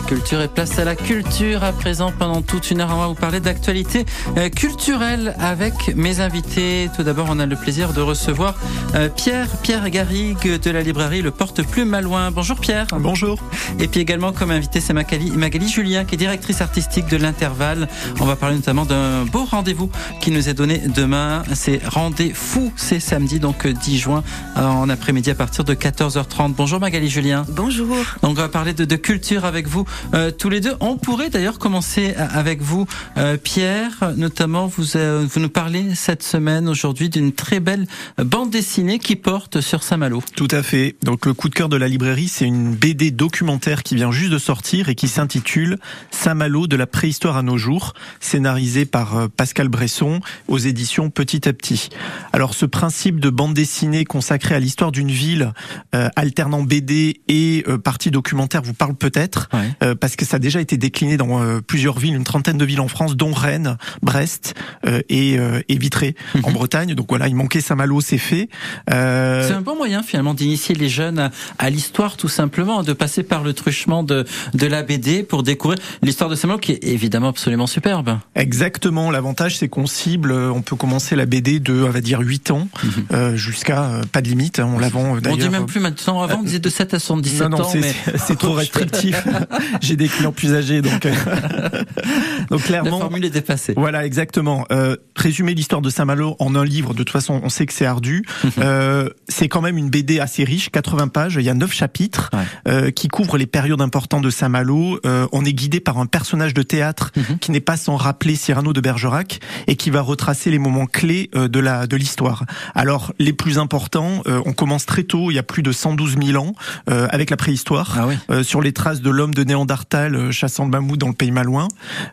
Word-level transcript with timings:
Culture 0.00 0.40
et 0.40 0.48
place 0.48 0.78
à 0.78 0.84
la 0.84 0.96
culture 0.96 1.64
à 1.64 1.72
présent 1.72 2.12
pendant 2.16 2.42
toute 2.42 2.70
une 2.70 2.80
heure. 2.80 2.90
On 2.92 3.00
va 3.00 3.06
vous 3.06 3.14
parler 3.14 3.40
d'actualité 3.40 4.04
euh, 4.36 4.48
culturelle 4.48 5.34
avec 5.38 5.94
mes 5.96 6.20
invités. 6.20 6.90
Tout 6.94 7.02
d'abord, 7.02 7.26
on 7.30 7.38
a 7.38 7.46
le 7.46 7.56
plaisir 7.56 7.92
de 7.92 8.00
recevoir 8.00 8.54
euh, 8.94 9.08
Pierre, 9.08 9.48
Pierre 9.62 9.88
Garrigue 9.90 10.60
de 10.60 10.70
la 10.70 10.82
librairie 10.82 11.22
Le 11.22 11.30
Porte-Plume 11.30 11.94
à 11.94 12.00
Loin. 12.00 12.30
Bonjour 12.30 12.58
Pierre. 12.58 12.86
Bonjour. 12.98 13.38
Et 13.78 13.88
puis 13.88 14.00
également 14.00 14.32
comme 14.32 14.50
invité, 14.50 14.80
c'est 14.80 14.92
Magali, 14.92 15.30
Magali 15.30 15.68
Julien 15.68 16.04
qui 16.04 16.14
est 16.14 16.18
directrice 16.18 16.60
artistique 16.60 17.06
de 17.06 17.16
l'Intervalle. 17.16 17.88
On 18.20 18.24
va 18.24 18.36
parler 18.36 18.56
notamment 18.56 18.84
d'un 18.84 19.24
beau 19.24 19.44
rendez-vous 19.44 19.90
qui 20.20 20.30
nous 20.30 20.48
est 20.48 20.54
donné 20.54 20.82
demain. 20.94 21.42
C'est 21.54 21.80
Rendez-Fou, 21.86 22.72
c'est 22.76 23.00
samedi 23.00 23.40
donc 23.40 23.66
10 23.66 23.98
juin 23.98 24.24
en 24.56 24.88
après-midi 24.88 25.30
à 25.30 25.34
partir 25.34 25.64
de 25.64 25.74
14h30. 25.74 26.54
Bonjour 26.54 26.80
Magali 26.80 27.08
Julien. 27.08 27.46
Bonjour. 27.48 27.96
Donc 28.22 28.32
on 28.32 28.34
va 28.34 28.48
parler 28.48 28.74
de, 28.74 28.84
de 28.84 28.96
culture 28.96 29.44
avec 29.44 29.66
vous 29.66 29.85
euh, 30.14 30.30
tous 30.30 30.48
les 30.48 30.60
deux. 30.60 30.74
On 30.80 30.96
pourrait 30.96 31.30
d'ailleurs 31.30 31.58
commencer 31.58 32.14
avec 32.16 32.62
vous, 32.62 32.86
euh, 33.16 33.36
Pierre. 33.36 34.12
Notamment, 34.16 34.66
vous, 34.66 34.96
euh, 34.96 35.26
vous 35.28 35.40
nous 35.40 35.48
parlez 35.48 35.94
cette 35.94 36.22
semaine, 36.22 36.68
aujourd'hui, 36.68 37.08
d'une 37.08 37.32
très 37.32 37.60
belle 37.60 37.86
bande 38.18 38.50
dessinée 38.50 38.98
qui 38.98 39.16
porte 39.16 39.60
sur 39.60 39.82
Saint-Malo. 39.82 40.22
Tout 40.34 40.48
à 40.50 40.62
fait. 40.62 40.96
Donc 41.02 41.26
le 41.26 41.34
coup 41.34 41.48
de 41.48 41.54
cœur 41.54 41.68
de 41.68 41.76
la 41.76 41.88
librairie, 41.88 42.28
c'est 42.28 42.46
une 42.46 42.74
BD 42.74 43.10
documentaire 43.10 43.82
qui 43.82 43.94
vient 43.94 44.12
juste 44.12 44.32
de 44.32 44.38
sortir 44.38 44.88
et 44.88 44.94
qui 44.94 45.08
s'intitule 45.08 45.78
Saint-Malo 46.10 46.66
de 46.66 46.76
la 46.76 46.86
préhistoire 46.86 47.36
à 47.36 47.42
nos 47.42 47.58
jours, 47.58 47.94
scénarisé 48.20 48.86
par 48.86 49.28
Pascal 49.36 49.68
Bresson 49.68 50.20
aux 50.48 50.58
éditions 50.58 51.10
Petit 51.10 51.48
à 51.48 51.52
Petit. 51.52 51.88
Alors 52.32 52.54
ce 52.54 52.66
principe 52.66 53.20
de 53.20 53.30
bande 53.30 53.54
dessinée 53.54 54.04
consacrée 54.04 54.54
à 54.54 54.60
l'histoire 54.60 54.92
d'une 54.92 55.10
ville, 55.10 55.52
alternant 55.92 56.62
BD 56.62 57.20
et 57.28 57.64
partie 57.82 58.10
documentaire, 58.10 58.62
vous 58.62 58.74
parle 58.74 58.94
peut-être. 58.94 59.48
Euh, 59.82 59.94
parce 59.94 60.16
que 60.16 60.24
ça 60.24 60.36
a 60.36 60.38
déjà 60.38 60.60
été 60.60 60.76
décliné 60.76 61.16
dans 61.16 61.42
euh, 61.42 61.60
plusieurs 61.60 61.98
villes, 61.98 62.14
une 62.14 62.24
trentaine 62.24 62.58
de 62.58 62.64
villes 62.64 62.80
en 62.80 62.88
France, 62.88 63.16
dont 63.16 63.32
Rennes, 63.32 63.76
Brest 64.02 64.54
euh, 64.86 65.00
et, 65.08 65.36
et 65.68 65.78
Vitré 65.78 66.14
en 66.42 66.48
mhm. 66.48 66.54
Bretagne. 66.54 66.94
Donc 66.94 67.06
voilà, 67.08 67.28
il 67.28 67.34
manquait 67.34 67.60
Saint-Malo, 67.60 68.00
c'est 68.00 68.18
fait. 68.18 68.48
C'est 68.88 68.94
un 68.94 69.60
bon 69.60 69.76
moyen 69.76 70.02
finalement 70.02 70.34
d'initier 70.34 70.74
les 70.74 70.88
jeunes 70.88 71.30
à, 71.58 71.70
l'histoire 71.70 72.16
tout 72.16 72.28
simplement, 72.28 72.82
de 72.82 72.92
passer 72.92 73.22
par 73.22 73.42
le 73.42 73.52
truchement 73.52 74.02
de, 74.02 74.24
de 74.54 74.66
la 74.66 74.82
BD 74.82 75.22
pour 75.22 75.42
découvrir 75.42 75.78
l'histoire 76.02 76.30
de 76.30 76.34
Saint-Malo 76.34 76.58
qui 76.58 76.72
est 76.72 76.84
évidemment 76.84 77.28
absolument 77.28 77.66
superbe. 77.66 78.18
Exactement, 78.34 79.10
l'avantage 79.10 79.58
c'est 79.58 79.68
qu'on 79.68 79.86
cible, 79.86 80.32
on 80.32 80.62
peut 80.62 80.76
commencer 80.76 81.16
la 81.16 81.26
BD 81.26 81.60
de, 81.60 81.82
on 81.82 81.90
va 81.90 82.00
dire, 82.00 82.20
8 82.20 82.50
ans 82.50 82.68
mhm. 83.10 83.36
jusqu'à 83.36 84.00
pas 84.12 84.22
de 84.22 84.28
limite, 84.28 84.58
hein, 84.58 84.70
on 84.74 84.78
la 84.78 84.88
vend 84.88 85.16
d'ailleurs. 85.16 85.38
On 85.38 85.40
dit 85.40 85.48
même 85.48 85.66
plus 85.66 85.80
maintenant, 85.80 86.22
avant 86.22 86.38
on 86.40 86.42
disait 86.42 86.58
de 86.58 86.68
7 86.68 86.94
à 86.94 86.98
77 86.98 87.40
non, 87.42 87.58
non, 87.58 87.64
ans. 87.64 87.72
C'est 88.16 88.38
trop 88.38 88.52
restrictif. 88.54 89.16
j'ai 89.80 89.96
des 89.96 90.08
clients 90.08 90.32
plus 90.32 90.54
âgés, 90.54 90.82
donc 90.82 91.06
euh, 91.06 91.12
donc 92.50 92.62
clairement. 92.62 92.98
La 92.98 93.04
formule 93.04 93.24
est 93.24 93.30
dépassée. 93.30 93.74
Voilà, 93.76 94.06
exactement. 94.06 94.66
Euh, 94.70 94.96
résumer 95.14 95.54
l'histoire 95.54 95.82
de 95.82 95.90
Saint-Malo 95.90 96.36
en 96.38 96.54
un 96.54 96.64
livre, 96.64 96.92
de 96.92 96.98
toute 96.98 97.10
façon, 97.10 97.40
on 97.42 97.48
sait 97.48 97.66
que 97.66 97.72
c'est 97.72 97.86
ardu. 97.86 98.24
euh, 98.58 99.08
c'est 99.28 99.48
quand 99.48 99.60
même 99.60 99.78
une 99.78 99.90
BD 99.90 100.20
assez 100.20 100.44
riche, 100.44 100.70
80 100.70 101.08
pages. 101.08 101.36
Il 101.36 101.42
y 101.42 101.50
a 101.50 101.54
9 101.54 101.72
chapitres 101.72 102.30
euh, 102.68 102.90
qui 102.90 103.08
couvrent 103.08 103.38
les 103.38 103.46
périodes 103.46 103.80
importantes 103.80 104.22
de 104.22 104.30
Saint-Malo. 104.30 105.00
Euh, 105.04 105.26
on 105.32 105.44
est 105.44 105.52
guidé 105.52 105.80
par 105.80 105.98
un 105.98 106.06
personnage 106.06 106.54
de 106.54 106.62
théâtre 106.62 107.12
mhm. 107.16 107.38
qui 107.38 107.50
n'est 107.50 107.60
pas 107.60 107.76
sans 107.76 107.96
rappeler 107.96 108.34
Cyrano 108.34 108.72
de 108.72 108.80
Bergerac 108.80 109.40
et 109.66 109.76
qui 109.76 109.90
va 109.90 110.00
retracer 110.00 110.50
les 110.50 110.58
moments 110.58 110.86
clés 110.86 111.30
euh, 111.34 111.48
de 111.48 111.60
la 111.60 111.86
de 111.86 111.96
l'histoire. 111.96 112.44
Alors 112.74 113.12
les 113.18 113.32
plus 113.32 113.58
importants, 113.58 114.22
on 114.26 114.52
commence 114.52 114.86
très 114.86 115.02
tôt, 115.02 115.30
il 115.30 115.34
y 115.34 115.38
a 115.38 115.42
plus 115.42 115.62
de 115.62 115.72
112 115.72 116.16
000 116.22 116.42
ans, 116.42 116.54
avec 116.86 117.30
la 117.30 117.36
préhistoire, 117.36 117.96
ah 117.98 118.06
oui. 118.06 118.44
sur 118.44 118.60
les 118.60 118.72
traces 118.72 119.00
de 119.00 119.10
l'homme 119.10 119.34
de 119.34 119.44
Néandertal 119.46 120.14
euh, 120.14 120.32
chassant 120.32 120.64
le 120.64 120.70
mammouth 120.70 120.98
dans 120.98 121.08
le 121.08 121.14
pays 121.14 121.30
malouin. 121.30 121.68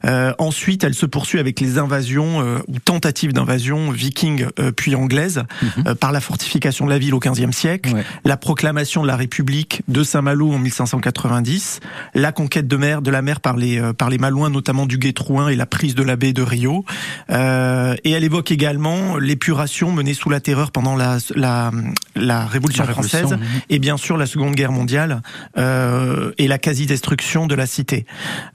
Euh, 0.06 0.34
ensuite, 0.38 0.84
elle 0.84 0.94
se 0.94 1.06
poursuit 1.06 1.40
avec 1.40 1.60
les 1.60 1.78
invasions 1.78 2.42
euh, 2.42 2.60
ou 2.68 2.80
tentatives 2.80 3.34
d'invasion 3.34 3.92
vikings 3.92 4.46
puis 4.76 4.96
anglaises 4.96 5.44
mhm. 5.62 5.96
par 5.96 6.12
la 6.12 6.22
fortification 6.22 6.86
de 6.86 6.92
la 6.92 6.98
ville 6.98 7.14
au 7.14 7.20
XVe 7.20 7.52
siècle, 7.52 7.96
la 8.24 8.38
proclamation 8.38 9.02
de 9.02 9.08
la 9.08 9.16
République 9.16 9.82
de 9.88 10.04
Saint-Malo 10.04 10.52
en 10.52 10.60
1590, 10.60 11.80
la 12.14 12.32
conquête 12.32 12.68
de 12.68 12.78
mer 12.78 13.02
de 13.02 13.12
la 13.12 13.22
mer 13.22 13.40
par 13.40 13.58
les 13.58 13.82
par 13.98 14.10
les 14.10 14.18
Malouins, 14.18 14.50
notamment 14.50 14.86
du 14.86 14.98
Guétrouin 14.98 15.50
et 15.50 15.56
la 15.56 15.66
prise 15.66 15.96
de 15.96 16.04
la 16.04 16.16
baie 16.16 16.34
de 16.34 16.42
Rio. 16.42 16.86
et 17.30 18.12
elle 18.12 18.24
évoque 18.24 18.52
également 18.52 19.18
l'épuration 19.18 19.92
menée 19.92 20.14
sous 20.14 20.30
la 20.30 20.40
terreur 20.40 20.72
pendant 20.72 20.96
la 20.96 21.18
la, 21.36 21.72
la 22.16 22.46
Révolution, 22.46 22.86
française 22.86 23.38
et 23.70 23.80
bien 23.80 23.98
sûr 23.98 24.18
la 24.18 24.26
Seconde 24.26 24.56
Guerre 24.56 24.72
mondiale 24.72 25.22
et 25.58 26.48
la 26.48 26.58
quasi-destruction 26.58 27.23
de 27.48 27.56
la 27.56 27.66
cité. 27.66 28.06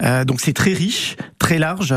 Euh, 0.03 0.25
donc 0.25 0.41
c'est 0.41 0.53
très 0.53 0.73
riche, 0.73 1.17
très 1.39 1.59
large. 1.59 1.95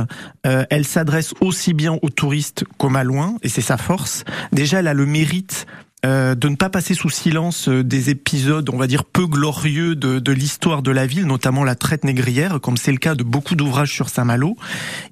Euh, 0.47 0.65
elle 0.69 0.85
s'adresse 0.85 1.33
aussi 1.41 1.73
bien 1.73 1.97
aux 2.01 2.09
touristes 2.09 2.63
qu'aux 2.77 2.89
malouins, 2.89 3.35
et 3.43 3.49
c'est 3.49 3.61
sa 3.61 3.77
force. 3.77 4.23
Déjà, 4.51 4.79
elle 4.79 4.87
a 4.87 4.93
le 4.93 5.05
mérite 5.05 5.65
euh, 6.03 6.33
de 6.33 6.49
ne 6.49 6.55
pas 6.55 6.71
passer 6.71 6.95
sous 6.95 7.11
silence 7.11 7.69
euh, 7.69 7.83
des 7.83 8.09
épisodes, 8.09 8.67
on 8.73 8.77
va 8.77 8.87
dire, 8.87 9.05
peu 9.05 9.27
glorieux 9.27 9.95
de, 9.95 10.17
de 10.17 10.31
l'histoire 10.31 10.81
de 10.81 10.89
la 10.89 11.05
ville, 11.05 11.25
notamment 11.25 11.63
la 11.63 11.75
traite 11.75 12.03
négrière, 12.03 12.59
comme 12.59 12.75
c'est 12.75 12.91
le 12.91 12.97
cas 12.97 13.13
de 13.13 13.23
beaucoup 13.23 13.53
d'ouvrages 13.53 13.93
sur 13.93 14.09
Saint-Malo. 14.09 14.55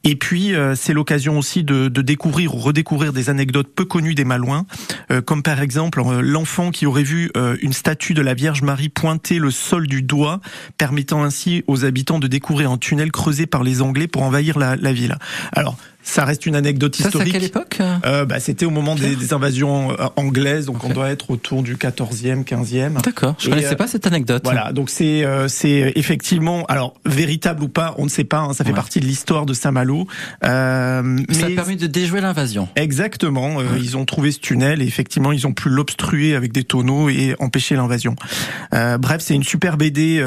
Et 0.03 0.15
puis, 0.15 0.55
euh, 0.55 0.73
c'est 0.73 0.93
l'occasion 0.93 1.37
aussi 1.37 1.63
de, 1.63 1.89
de, 1.89 2.01
découvrir 2.01 2.55
ou 2.55 2.57
redécouvrir 2.57 3.13
des 3.13 3.29
anecdotes 3.29 3.67
peu 3.75 3.85
connues 3.85 4.15
des 4.15 4.25
Malouins, 4.25 4.65
comme 5.25 5.43
par 5.43 5.61
exemple 5.61 6.01
l'enfant 6.21 6.71
qui 6.71 6.85
aurait 6.85 7.03
vu 7.03 7.31
une 7.61 7.73
statue 7.73 8.13
de 8.13 8.21
la 8.21 8.33
Vierge 8.33 8.61
Marie 8.61 8.89
pointer 8.89 9.37
le 9.37 9.51
sol 9.51 9.87
du 9.87 10.01
doigt, 10.01 10.39
permettant 10.77 11.23
ainsi 11.23 11.63
aux 11.67 11.85
habitants 11.85 12.19
de 12.19 12.27
découvrir 12.27 12.71
un 12.71 12.77
tunnel 12.77 13.11
creusé 13.11 13.45
par 13.45 13.63
les 13.63 13.81
Anglais 13.81 14.07
pour 14.07 14.23
envahir 14.23 14.57
la, 14.57 14.75
la 14.75 14.93
ville. 14.93 15.17
Alors, 15.51 15.77
ça 16.01 16.25
reste 16.25 16.45
une 16.45 16.55
anecdote 16.55 16.95
ça, 16.95 17.07
historique. 17.07 17.29
à 17.29 17.31
quelle 17.31 17.43
époque 17.43 17.79
euh, 18.05 18.25
bah, 18.25 18.39
C'était 18.39 18.65
au 18.65 18.71
moment 18.71 18.95
des, 18.95 19.15
des, 19.15 19.33
invasions 19.33 19.91
euh, 19.91 20.07
anglaises, 20.15 20.65
donc 20.65 20.83
on 20.83 20.89
doit 20.89 21.09
être 21.09 21.29
autour 21.29 21.61
du 21.61 21.75
14e, 21.75 22.43
15e. 22.43 23.01
D'accord, 23.01 23.35
je 23.37 23.47
ne 23.47 23.53
connaissais 23.53 23.73
euh, 23.73 23.77
pas 23.77 23.87
cette 23.87 24.07
anecdote. 24.07 24.41
Voilà, 24.43 24.71
donc 24.71 24.89
c'est 24.89 25.23
euh, 25.23 25.47
c'est 25.47 25.93
effectivement, 25.95 26.65
alors 26.65 26.95
véritable 27.05 27.63
ou 27.63 27.69
pas, 27.69 27.95
on 27.97 28.05
ne 28.05 28.09
sait 28.09 28.23
pas, 28.23 28.39
hein, 28.39 28.53
ça 28.53 28.63
fait 28.63 28.73
partie 28.73 28.99
de 28.99 29.05
l'histoire 29.05 29.45
de 29.45 29.53
Saint-Malo. 29.53 30.07
Euh, 30.45 31.01
mais 31.03 31.33
ça 31.33 31.47
a 31.47 31.49
permis 31.49 31.75
de 31.75 31.87
déjouer 31.87 32.21
l'invasion. 32.21 32.69
Exactement, 32.75 33.57
ils 33.61 33.97
ont 33.97 34.05
trouvé 34.05 34.31
ce 34.31 34.39
tunnel 34.39 34.81
et 34.81 34.85
effectivement 34.85 35.31
ils 35.31 35.45
ont 35.47 35.53
pu 35.53 35.69
l'obstruer 35.69 36.33
avec 36.35 36.51
des 36.51 36.63
tonneaux 36.63 37.09
et 37.09 37.35
empêcher 37.39 37.75
l'invasion. 37.75 38.15
bref, 38.71 39.21
c'est 39.21 39.35
une 39.35 39.43
super 39.43 39.77
BD 39.77 40.23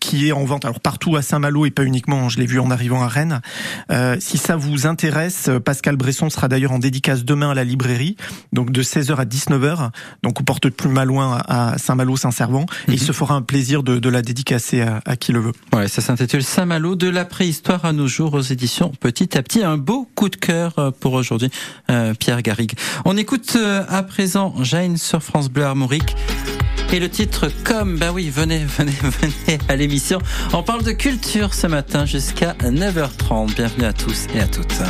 qui 0.00 0.28
est 0.28 0.32
en 0.32 0.44
vente 0.44 0.64
alors 0.64 0.80
partout 0.80 1.16
à 1.16 1.22
Saint-Malo 1.22 1.66
et 1.66 1.70
pas 1.70 1.84
uniquement, 1.84 2.28
je 2.28 2.38
l'ai 2.38 2.46
vu 2.46 2.58
en 2.58 2.70
arrivant 2.70 3.02
à 3.02 3.08
Rennes. 3.08 3.40
si 4.18 4.38
ça 4.38 4.56
vous 4.56 4.86
intéresse, 4.86 5.03
euh, 5.48 5.60
Pascal 5.60 5.96
Bresson 5.96 6.30
sera 6.30 6.48
d'ailleurs 6.48 6.72
en 6.72 6.78
dédicace 6.78 7.24
demain 7.24 7.50
à 7.50 7.54
la 7.54 7.64
librairie, 7.64 8.16
donc 8.52 8.70
de 8.70 8.82
16h 8.82 9.14
à 9.16 9.24
19h, 9.24 9.90
donc 10.22 10.40
on 10.40 10.44
porte 10.44 10.68
plus 10.70 10.92
loin 11.04 11.42
à 11.46 11.76
Saint-Malo-Saint-Servant, 11.78 12.66
et 12.88 12.92
il 12.92 13.00
mhm. 13.00 13.06
se 13.06 13.12
fera 13.12 13.34
un 13.34 13.42
plaisir 13.42 13.82
de, 13.82 14.08
la 14.08 14.22
dédicacer 14.22 14.82
à, 14.82 15.16
qui 15.16 15.32
le 15.32 15.40
veut. 15.40 15.52
Ouais, 15.72 15.88
ça 15.88 16.00
s'intitule 16.00 16.42
Saint-Malo 16.42 16.94
de 16.94 17.08
la 17.08 17.24
préhistoire 17.24 17.84
à 17.84 17.92
nos 17.92 18.06
jours 18.06 18.34
aux 18.34 18.40
éditions 18.40 18.92
Petit 19.00 19.36
à 19.36 19.42
Petit. 19.42 19.62
Un 19.62 19.76
beau 19.76 20.08
coup 20.14 20.28
de 20.28 20.36
cœur 20.36 20.78
euh, 20.78 20.90
pour 20.90 21.12
aujourd'hui, 21.14 21.50
euh, 21.90 22.14
Pierre 22.14 22.42
Garrigue. 22.42 22.72
On 23.04 23.16
écoute 23.16 23.56
à 23.88 24.02
présent 24.02 24.54
Jane 24.62 24.96
sur 24.96 25.22
France 25.22 25.48
Bleu 25.48 25.64
Armorique. 25.64 26.16
Et 26.92 27.00
le 27.00 27.08
titre 27.08 27.50
comme, 27.64 27.98
bah 27.98 28.12
oui, 28.12 28.30
venez, 28.30 28.64
venez, 28.78 28.92
venez 29.02 29.58
à 29.68 29.76
l'émission. 29.76 30.20
On 30.52 30.62
parle 30.62 30.84
de 30.84 30.92
culture 30.92 31.52
ce 31.54 31.66
matin 31.66 32.06
jusqu'à 32.06 32.52
9h30. 32.62 33.54
Bienvenue 33.54 33.84
à 33.84 33.92
tous 33.92 34.26
et 34.34 34.40
à 34.40 34.46
toutes. 34.46 34.80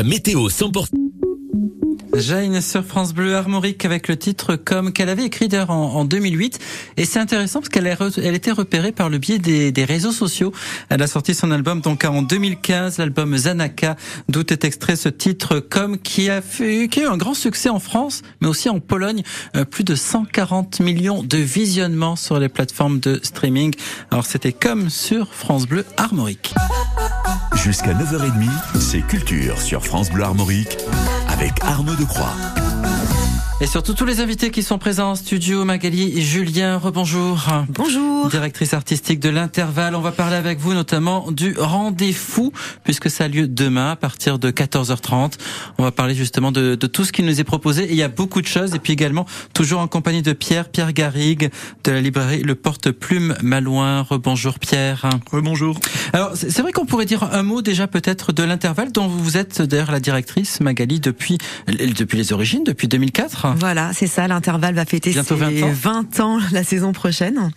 La 0.00 0.04
météo 0.04 0.48
100%. 0.48 0.86
Jane 2.14 2.62
sur 2.62 2.82
France 2.82 3.12
Bleu 3.12 3.36
Armorique 3.36 3.84
avec 3.84 4.08
le 4.08 4.16
titre 4.16 4.56
comme 4.56 4.94
qu'elle 4.94 5.10
avait 5.10 5.26
écrit 5.26 5.46
d'ailleurs 5.46 5.68
en, 5.68 6.06
2008 6.06 6.58
et 6.96 7.04
c'est 7.04 7.18
intéressant 7.18 7.60
parce 7.60 7.68
qu'elle 7.68 7.86
elle 7.86 8.34
était 8.34 8.50
repérée 8.50 8.92
par 8.92 9.10
le 9.10 9.18
biais 9.18 9.38
des, 9.38 9.72
des, 9.72 9.84
réseaux 9.84 10.10
sociaux. 10.10 10.54
Elle 10.88 11.02
a 11.02 11.06
sorti 11.06 11.34
son 11.34 11.50
album 11.50 11.82
donc 11.82 12.06
en 12.06 12.22
2015, 12.22 12.96
l'album 12.96 13.36
Zanaka, 13.36 13.96
d'où 14.30 14.40
est 14.40 14.64
extrait 14.64 14.96
ce 14.96 15.10
titre 15.10 15.60
comme 15.60 15.98
qui 15.98 16.30
a 16.30 16.40
fait 16.40 16.88
qui 16.88 17.00
a 17.00 17.02
eu 17.02 17.06
un 17.06 17.18
grand 17.18 17.34
succès 17.34 17.68
en 17.68 17.78
France 17.78 18.22
mais 18.40 18.48
aussi 18.48 18.70
en 18.70 18.80
Pologne, 18.80 19.22
euh, 19.54 19.66
plus 19.66 19.84
de 19.84 19.94
140 19.94 20.80
millions 20.80 21.22
de 21.22 21.36
visionnements 21.36 22.16
sur 22.16 22.38
les 22.38 22.48
plateformes 22.48 23.00
de 23.00 23.20
streaming. 23.22 23.74
Alors 24.10 24.24
c'était 24.24 24.54
comme 24.54 24.88
sur 24.88 25.34
France 25.34 25.66
Bleu 25.66 25.84
Armorique. 25.98 26.54
Jusqu'à 27.62 27.92
9h30, 27.92 28.48
c'est 28.80 29.02
Culture 29.02 29.60
sur 29.60 29.84
France 29.84 30.10
Bleu 30.10 30.24
Armorique 30.24 30.78
avec 31.28 31.52
Arnaud 31.62 31.94
de 31.94 32.04
Croix. 32.04 32.32
Et 33.62 33.66
surtout 33.66 33.92
tous 33.92 34.06
les 34.06 34.20
invités 34.20 34.50
qui 34.50 34.62
sont 34.62 34.78
présents 34.78 35.10
en 35.10 35.14
studio, 35.14 35.66
Magali 35.66 36.16
et 36.16 36.22
Julien, 36.22 36.78
rebonjour. 36.78 37.46
Bonjour. 37.68 38.30
Directrice 38.30 38.72
artistique 38.72 39.20
de 39.20 39.28
l'Intervalle, 39.28 39.94
on 39.94 40.00
va 40.00 40.12
parler 40.12 40.36
avec 40.36 40.58
vous 40.58 40.72
notamment 40.72 41.30
du 41.30 41.54
rendez-vous, 41.58 42.54
puisque 42.84 43.10
ça 43.10 43.24
a 43.24 43.28
lieu 43.28 43.46
demain 43.48 43.90
à 43.90 43.96
partir 43.96 44.38
de 44.38 44.50
14h30. 44.50 45.34
On 45.76 45.82
va 45.82 45.92
parler 45.92 46.14
justement 46.14 46.52
de, 46.52 46.74
de 46.74 46.86
tout 46.86 47.04
ce 47.04 47.12
qui 47.12 47.22
nous 47.22 47.38
est 47.38 47.44
proposé. 47.44 47.86
il 47.90 47.96
y 47.96 48.02
a 48.02 48.08
beaucoup 48.08 48.40
de 48.40 48.46
choses. 48.46 48.74
Et 48.74 48.78
puis 48.78 48.94
également, 48.94 49.26
toujours 49.52 49.80
en 49.80 49.88
compagnie 49.88 50.22
de 50.22 50.32
Pierre, 50.32 50.70
Pierre 50.70 50.94
Garrigue, 50.94 51.50
de 51.84 51.92
la 51.92 52.00
librairie 52.00 52.42
Le 52.42 52.54
Porte-Plume 52.54 53.36
Malouin. 53.42 54.00
Rebonjour 54.00 54.58
Pierre. 54.58 55.04
Rebonjour. 55.30 55.78
Alors 56.14 56.30
c'est 56.34 56.62
vrai 56.62 56.72
qu'on 56.72 56.86
pourrait 56.86 57.04
dire 57.04 57.24
un 57.24 57.42
mot 57.42 57.60
déjà 57.60 57.86
peut-être 57.86 58.32
de 58.32 58.42
l'Intervalle, 58.42 58.90
dont 58.90 59.06
vous 59.06 59.36
êtes 59.36 59.60
d'ailleurs 59.60 59.92
la 59.92 60.00
directrice, 60.00 60.62
Magali, 60.62 60.98
depuis, 60.98 61.36
depuis 61.66 62.16
les 62.16 62.32
origines, 62.32 62.64
depuis 62.64 62.88
2004. 62.88 63.49
Voilà, 63.58 63.90
c'est 63.92 64.06
ça. 64.06 64.28
L'intervalle 64.28 64.74
va 64.74 64.84
fêter 64.84 65.12
ses 65.12 65.20
20 65.22 66.20
ans. 66.20 66.38
la 66.52 66.64
saison 66.64 66.92
prochaine. 66.92 67.50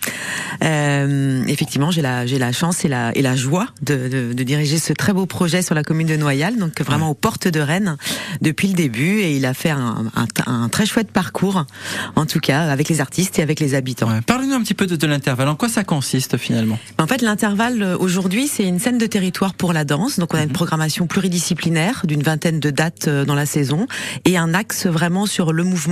Euh, 0.63 1.43
effectivement, 1.47 1.91
j'ai 1.91 2.01
la 2.01 2.25
j'ai 2.25 2.39
la 2.39 2.51
chance 2.51 2.85
et 2.85 2.87
la 2.87 3.15
et 3.17 3.21
la 3.21 3.35
joie 3.35 3.67
de, 3.81 4.07
de, 4.07 4.33
de, 4.33 4.43
diriger 4.43 4.77
ce 4.77 4.93
très 4.93 5.13
beau 5.13 5.25
projet 5.25 5.61
sur 5.61 5.75
la 5.75 5.83
commune 5.83 6.07
de 6.07 6.15
Noyal, 6.15 6.57
donc 6.57 6.79
vraiment 6.81 7.09
aux 7.09 7.15
portes 7.15 7.47
de 7.47 7.59
Rennes 7.59 7.97
depuis 8.41 8.67
le 8.67 8.73
début. 8.73 9.19
Et 9.19 9.35
il 9.35 9.45
a 9.45 9.53
fait 9.53 9.71
un, 9.71 10.05
un, 10.15 10.27
un, 10.45 10.69
très 10.69 10.85
chouette 10.85 11.11
parcours, 11.11 11.65
en 12.15 12.25
tout 12.25 12.39
cas 12.39 12.61
avec 12.63 12.89
les 12.89 13.01
artistes 13.01 13.39
et 13.39 13.41
avec 13.41 13.59
les 13.59 13.75
habitants. 13.75 14.09
Ouais. 14.09 14.21
Parlez-nous 14.21 14.53
un 14.53 14.61
petit 14.61 14.73
peu 14.73 14.87
de, 14.87 14.95
de 14.95 15.07
l'intervalle. 15.07 15.49
En 15.49 15.55
quoi 15.55 15.69
ça 15.69 15.83
consiste 15.83 16.37
finalement? 16.37 16.79
En 16.99 17.07
fait, 17.07 17.21
l'intervalle 17.21 17.81
euh, 17.81 17.97
aujourd'hui, 17.97 18.47
c'est 18.47 18.63
une 18.63 18.79
scène 18.79 18.97
de 18.97 19.05
territoire 19.05 19.53
pour 19.53 19.73
la 19.73 19.85
danse. 19.85 20.19
Donc, 20.19 20.33
on 20.33 20.37
a 20.37 20.41
une 20.41 20.47
mhm. 20.47 20.53
programmation 20.53 21.07
pluridisciplinaire 21.07 22.01
d'une 22.05 22.23
vingtaine 22.23 22.59
de 22.59 22.69
dates 22.69 23.07
euh, 23.07 23.25
dans 23.25 23.35
la 23.35 23.45
saison 23.45 23.87
et 24.25 24.37
un 24.37 24.53
axe 24.53 24.87
vraiment 24.87 25.25
sur 25.25 25.53
le 25.53 25.63
mouvement 25.63 25.82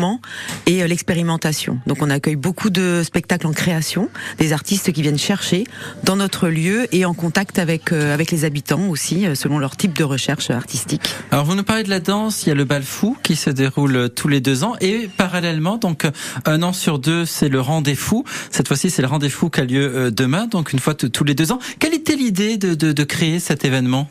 et 0.66 0.84
euh, 0.84 0.88
l'expérimentation. 0.88 1.80
Donc 1.88 1.98
on 2.02 2.10
accueille 2.10 2.36
beaucoup 2.36 2.70
de 2.70 3.02
spectacles 3.04 3.48
en 3.48 3.52
création, 3.52 4.10
des 4.38 4.54
artistes 4.54 4.92
qui 4.92 5.02
viennent 5.02 5.18
chercher 5.18 5.66
dans 6.04 6.16
notre 6.16 6.48
lieu 6.48 6.88
et 6.94 7.06
en 7.06 7.14
contact 7.14 7.60
avec 7.60 7.92
euh, 7.92 8.14
avec 8.14 8.32
les 8.32 8.46
habitants 8.46 8.88
aussi, 8.90 9.26
euh, 9.26 9.36
selon 9.36 9.60
leur 9.60 9.76
type 9.76 9.98
de 9.98 10.04
recherche 10.04 10.50
artistique. 10.50 11.14
Alors 11.32 11.46
vous 11.46 11.56
nous 11.56 11.64
parlez 11.64 11.84
de 11.84 11.90
la 11.90 12.00
danse, 12.00 12.44
il 12.46 12.50
y 12.50 12.52
a 12.52 12.56
le 12.56 12.66
bal 12.66 12.84
fou 12.84 13.18
qui 13.24 13.36
se 13.36 13.50
déroule 13.50 14.10
tous 14.16 14.28
les 14.28 14.42
deux 14.42 14.64
ans 14.64 14.76
et 14.82 15.10
parallèlement, 15.18 15.78
donc 15.78 16.06
un 16.46 16.64
an 16.64 16.74
sur 16.74 17.00
deux, 17.00 17.26
c'est 17.26 17.50
le 17.50 17.62
rendez-vous. 17.62 18.24
Cette 18.50 18.68
fois-ci, 18.68 18.90
c'est 18.90 19.02
le 19.02 19.08
rendez-vous 19.08 19.50
qui 19.50 19.62
a 19.62 19.64
lieu 19.66 20.12
demain, 20.12 20.48
donc 20.48 20.74
une 20.74 20.80
fois 20.80 20.94
tous 20.94 21.24
les 21.24 21.34
deux 21.34 21.52
ans. 21.52 21.60
Quelle 21.80 21.94
était 21.94 22.16
l'idée 22.16 22.58
de, 22.58 22.74
de, 22.74 22.92
de 22.92 23.04
créer 23.04 23.40
cet 23.40 23.66
événement? 23.66 24.10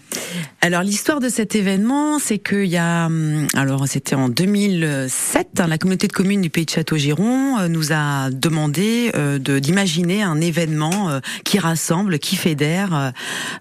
Alors 0.60 0.82
l'histoire 0.82 1.20
de 1.20 1.28
cet 1.28 1.54
événement, 1.54 2.18
c'est 2.18 2.38
qu'il 2.38 2.66
y 2.66 2.76
a, 2.76 3.06
hum, 3.06 3.46
alors 3.54 3.86
c'était 3.88 4.14
en 4.14 4.28
2007, 4.28 5.60
hein, 5.60 5.66
la 5.70 5.78
communauté 5.78 6.08
de 6.08 6.12
communes 6.12 6.40
du 6.40 6.50
pays 6.50 6.64
de 6.64 6.70
Château-Giron 6.70 7.60
euh, 7.60 7.68
nous 7.68 7.92
a 7.92 8.30
demandé 8.30 9.12
euh, 9.14 9.38
de 9.38 9.60
d'imaginer 9.60 10.20
un 10.20 10.40
événement 10.40 11.10
euh, 11.10 11.20
qui 11.44 11.60
rassemble, 11.60 12.18
qui 12.18 12.34
fédère 12.34 13.12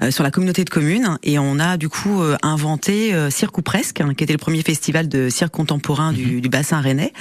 sur 0.10 0.24
la 0.24 0.32
communauté 0.32 0.64
de 0.64 0.70
communes, 0.70 1.18
et 1.24 1.38
on 1.38 1.60
a 1.60 1.78
du 1.78 1.90
coup 1.90 2.22
inventé 2.42 3.14
Cirque 3.30 3.58
ou 3.58 3.62
presque, 3.62 4.02
hein, 4.02 4.14
qui 4.16 4.24
était 4.24 4.34
le 4.34 4.40
premier 4.40 4.62
festival 4.64 5.08
de 5.08 5.30
cirque 5.30 5.54
contemporain 5.54 6.14
du, 6.14 6.26
mhm. 6.26 6.42
du 6.42 6.50
bassin 6.50 6.82
rennais, 6.82 7.14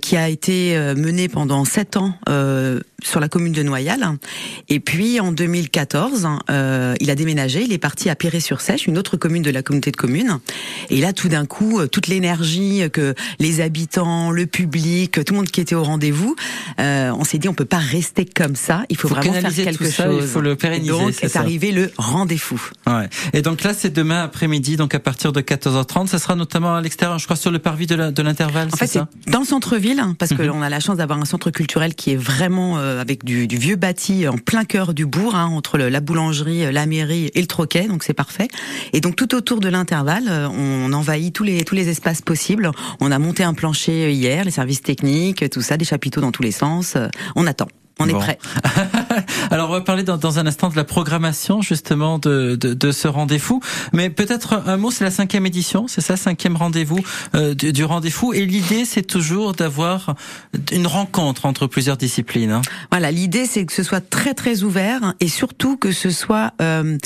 qui 0.00 0.16
a 0.16 0.28
été 0.28 0.76
mené 0.96 1.28
pendant 1.28 1.64
sept 1.64 1.96
ans 1.96 2.14
sur 3.04 3.20
la 3.20 3.28
commune 3.28 3.52
de 3.52 3.62
Noyal. 3.62 4.04
Et 4.68 4.80
puis 4.80 5.20
en 5.20 5.30
2014, 5.30 6.28
euh, 6.50 6.94
il 7.00 7.10
a 7.10 7.14
déménagé, 7.14 7.62
il 7.62 7.72
est 7.72 7.78
parti 7.78 8.10
à 8.10 8.16
Piré-sur-Sèche, 8.16 8.86
une 8.86 8.98
autre 8.98 9.16
commune 9.16 9.42
de 9.42 9.50
la 9.50 9.62
communauté 9.62 9.92
de 9.92 9.96
communes. 9.96 10.38
Et 10.90 11.00
là, 11.00 11.12
tout 11.12 11.28
d'un 11.28 11.46
coup, 11.46 11.78
euh, 11.78 11.86
toute 11.86 12.08
l'énergie 12.08 12.82
que 12.92 13.14
les 13.38 13.60
habitants, 13.60 14.32
le 14.32 14.46
public, 14.46 15.24
tout 15.24 15.32
le 15.32 15.36
monde 15.38 15.48
qui 15.48 15.60
était 15.60 15.76
au 15.76 15.84
rendez-vous, 15.84 16.34
euh, 16.80 17.12
on 17.16 17.22
s'est 17.22 17.38
dit 17.38 17.48
on 17.48 17.54
peut 17.54 17.64
pas 17.64 17.78
rester 17.78 18.24
comme 18.24 18.56
ça. 18.56 18.82
Il 18.88 18.96
faut, 18.96 19.08
vraiment 19.08 19.32
faire 19.32 19.52
quelque 19.52 19.90
chose. 19.90 20.22
il 20.22 20.28
faut 20.28 20.40
le 20.40 20.56
pérenniser. 20.56 20.90
Donc 20.90 21.22
est, 21.22 21.36
arrivé 21.36 21.70
le 21.70 21.92
rendez-vous. 21.98 22.60
Ouais. 22.86 23.08
Et 23.32 23.42
donc 23.42 23.62
là, 23.62 23.74
c'est 23.74 23.94
demain 23.94 24.24
après-midi, 24.24 24.76
donc 24.76 24.94
à 24.94 25.00
partir 25.00 25.32
de 25.32 25.40
14h30. 25.40 26.08
Ça 26.08 26.18
sera 26.18 26.34
notamment 26.34 26.74
à 26.74 26.80
l'extérieur, 26.80 27.18
je 27.18 27.24
crois, 27.26 27.36
sur 27.36 27.52
le 27.52 27.60
parvis 27.60 27.86
de 27.86 28.22
l'intervalle. 28.22 28.68
En 28.72 28.76
fait, 28.76 28.88
c'est 28.88 29.00
dans 29.28 29.40
le 29.40 29.46
centre-ville, 29.46 30.02
parce 30.18 30.34
que 30.34 30.42
mhm. 30.42 30.50
on 30.54 30.62
a 30.62 30.68
la 30.68 30.80
chance 30.80 30.96
d'avoir 30.96 31.20
un 31.20 31.24
centre 31.24 31.50
culturel 31.50 31.94
qui 31.94 32.12
est 32.12 32.16
vraiment 32.16 32.78
euh, 32.78 32.87
avec 33.00 33.24
du, 33.24 33.46
du, 33.46 33.56
vieux 33.56 33.76
bâti 33.76 34.26
en 34.28 34.38
plein 34.38 34.64
cœur 34.64 34.94
du 34.94 35.06
bourg, 35.06 35.34
hein, 35.34 35.46
entre 35.46 35.78
le, 35.78 35.88
la 35.88 36.00
boulangerie, 36.00 36.72
la 36.72 36.86
mairie 36.86 37.30
et 37.34 37.40
le 37.40 37.46
troquet, 37.46 37.88
donc 37.88 38.02
c'est 38.02 38.14
parfait. 38.14 38.48
Et 38.92 39.00
donc 39.00 39.16
tout 39.16 39.34
autour 39.34 39.60
de 39.60 39.68
l'intervalle, 39.68 40.28
euh, 40.28 40.48
on 40.48 40.92
envahit 40.92 41.34
tous 41.34 41.44
les 41.44 41.64
tous 41.64 41.74
les 41.74 41.88
espaces 41.88 42.22
possibles. 42.22 42.70
On 43.00 43.10
a 43.10 43.18
monté 43.18 43.42
un 43.42 43.54
plancher 43.54 44.12
hier, 44.12 44.44
les 44.44 44.50
services 44.50 44.82
techniques, 44.82 45.48
tout 45.50 45.62
ça, 45.62 45.76
des 45.76 45.84
chapiteaux 45.84 46.20
dans 46.20 46.32
tous 46.32 46.42
les 46.42 46.52
sens. 46.52 46.96
On 47.36 47.46
attend. 47.46 47.68
On 48.00 48.08
est 48.08 48.12
prêt. 48.12 48.38
Alors 49.50 49.70
on 49.70 49.72
va 49.72 49.80
parler 49.80 50.02
dans, 50.02 50.16
dans, 50.16 50.38
un 50.38 50.46
instant 50.46 50.68
de 50.68 50.76
la 50.76 50.84
programmation 50.84 51.62
justement 51.62 52.18
de, 52.18 52.56
de, 52.56 52.74
de 52.74 52.92
ce 52.92 53.08
rendez-vous. 53.08 53.60
Mais 53.92 54.10
peut-être 54.10 54.62
un 54.66 54.76
mot, 54.76 54.90
c'est 54.90 55.04
la 55.04 55.10
cinquième 55.10 55.46
édition, 55.46 55.86
c'est 55.88 56.00
ça, 56.00 56.16
cinquième 56.16 56.56
rendez-vous 56.56 57.00
euh, 57.34 57.54
du, 57.54 57.72
du 57.72 57.84
rendez-vous. 57.84 58.32
Et 58.32 58.46
l'idée, 58.46 58.84
c'est 58.84 59.02
toujours 59.02 59.52
d'avoir 59.52 60.14
une 60.72 60.86
rencontre 60.86 61.46
entre 61.46 61.66
plusieurs 61.66 61.96
disciplines. 61.96 62.50
Hein. 62.50 62.62
Voilà, 62.90 63.10
l'idée, 63.10 63.46
c'est 63.46 63.64
que 63.64 63.72
ce 63.72 63.82
soit 63.82 64.00
très 64.00 64.34
très 64.34 64.62
ouvert 64.62 65.14
et 65.20 65.28
surtout 65.28 65.76
que 65.76 65.92
ce 65.92 66.10
soit 66.10 66.52
euh, 66.60 66.98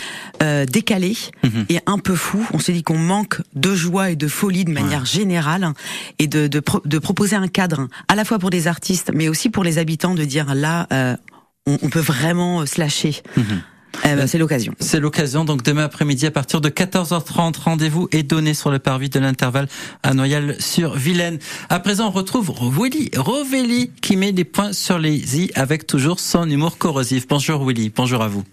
euh, 0.42 0.64
décalé 0.66 1.16
mhm. 1.44 1.66
et 1.68 1.78
un 1.86 1.98
peu 1.98 2.14
fou. 2.14 2.46
On 2.52 2.58
s'est 2.58 2.72
dit 2.72 2.82
qu'on 2.82 2.98
manque 2.98 3.40
de 3.54 3.74
joie 3.74 4.10
et 4.10 4.16
de 4.16 4.28
folie 4.28 4.64
de 4.64 4.72
manière 4.72 5.04
générale 5.04 5.72
et 6.18 6.26
de, 6.26 6.46
de, 6.46 6.62
de 6.84 6.98
proposer 6.98 7.36
un 7.36 7.48
cadre 7.48 7.88
à 8.08 8.14
la 8.14 8.24
fois 8.24 8.38
pour 8.38 8.50
des 8.50 8.68
artistes, 8.68 9.10
mais 9.14 9.28
aussi 9.28 9.50
pour 9.50 9.64
les 9.64 9.78
habitants 9.78 10.14
de 10.14 10.24
dire 10.24 10.54
là 10.54 10.86
euh, 10.92 11.16
on, 11.66 11.88
peut 11.88 12.00
vraiment 12.00 12.66
se 12.66 12.80
lâcher. 12.80 13.22
Eh 14.04 14.14
ben, 14.16 14.26
c'est 14.26 14.38
l'occasion. 14.38 14.74
C'est 14.80 15.00
l'occasion. 15.00 15.44
Donc 15.44 15.62
demain 15.62 15.84
après-midi 15.84 16.26
à 16.26 16.30
partir 16.30 16.60
de 16.60 16.68
14h30, 16.68 17.60
rendez-vous 17.60 18.08
est 18.10 18.22
donné 18.22 18.54
sur 18.54 18.70
le 18.70 18.78
parvis 18.78 19.10
de 19.10 19.20
l'intervalle 19.20 19.68
à 20.02 20.14
Noyal-sur-Vilaine. 20.14 21.38
À 21.68 21.78
présent, 21.78 22.08
on 22.08 22.10
retrouve 22.10 22.52
Willy 22.60 23.10
Rovelli 23.16 23.90
qui 24.00 24.16
met 24.16 24.32
des 24.32 24.44
points 24.44 24.72
sur 24.72 24.98
les 24.98 25.40
i 25.40 25.50
avec 25.54 25.86
toujours 25.86 26.20
son 26.20 26.48
humour 26.48 26.78
corrosif. 26.78 27.28
Bonjour 27.28 27.64
Willy, 27.64 27.92
bonjour 27.94 28.22
à 28.22 28.28
vous. 28.28 28.44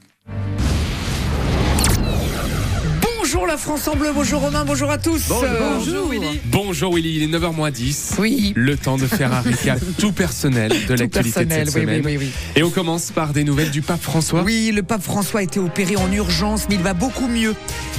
Bonjour 3.31 3.45
la 3.45 3.57
France 3.57 3.87
en 3.87 3.95
bleu, 3.95 4.09
bonjour 4.11 4.41
Romain, 4.41 4.65
bonjour 4.65 4.89
à 4.89 4.97
tous. 4.97 5.27
Bonjour, 5.27 6.09
Willy. 6.09 6.39
Bonjour 6.45 6.95
Willy, 6.95 7.17
il 7.17 7.23
est 7.23 7.37
9h 7.37 7.71
10. 7.71 8.15
Oui. 8.17 8.53
Le 8.55 8.75
temps 8.75 8.97
de 8.97 9.05
faire 9.05 9.31
un 9.31 9.41
récap 9.41 9.79
tout 9.99 10.11
personnel 10.11 10.71
de 10.87 10.95
l'actualité 10.95 11.45
de 11.45 11.53
cette 11.53 11.69
semaine. 11.69 12.01
Oui, 12.03 12.17
oui, 12.17 12.31
Et 12.55 12.63
on 12.63 12.71
commence 12.71 13.11
par 13.11 13.31
des 13.31 13.43
nouvelles 13.43 13.69
du 13.69 13.83
pape 13.83 14.01
François. 14.01 14.41
Oui, 14.41 14.71
le 14.73 14.81
pape 14.81 15.03
François 15.03 15.41
a 15.41 15.43
été 15.43 15.59
opéré 15.59 15.95
en 15.95 16.11
urgence, 16.11 16.65
mais 16.69 16.75
il 16.75 16.81
va 16.81 16.95
beaucoup 16.95 17.27
mieux. 17.27 17.53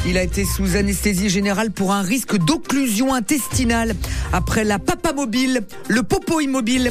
Il 0.05 0.19
a 0.19 0.23
été 0.25 0.45
sous 0.45 0.75
anesthésie 0.75 1.29
générale 1.29 1.71
pour 1.71 1.93
un 1.93 2.03
risque 2.03 2.37
d'occlusion 2.37 3.15
intestinale 3.15 3.95
après 4.33 4.65
la 4.65 4.81
papa 4.81 5.13
mobile, 5.13 5.61
le 5.89 6.03
popo 6.03 6.41
immobile. 6.41 6.91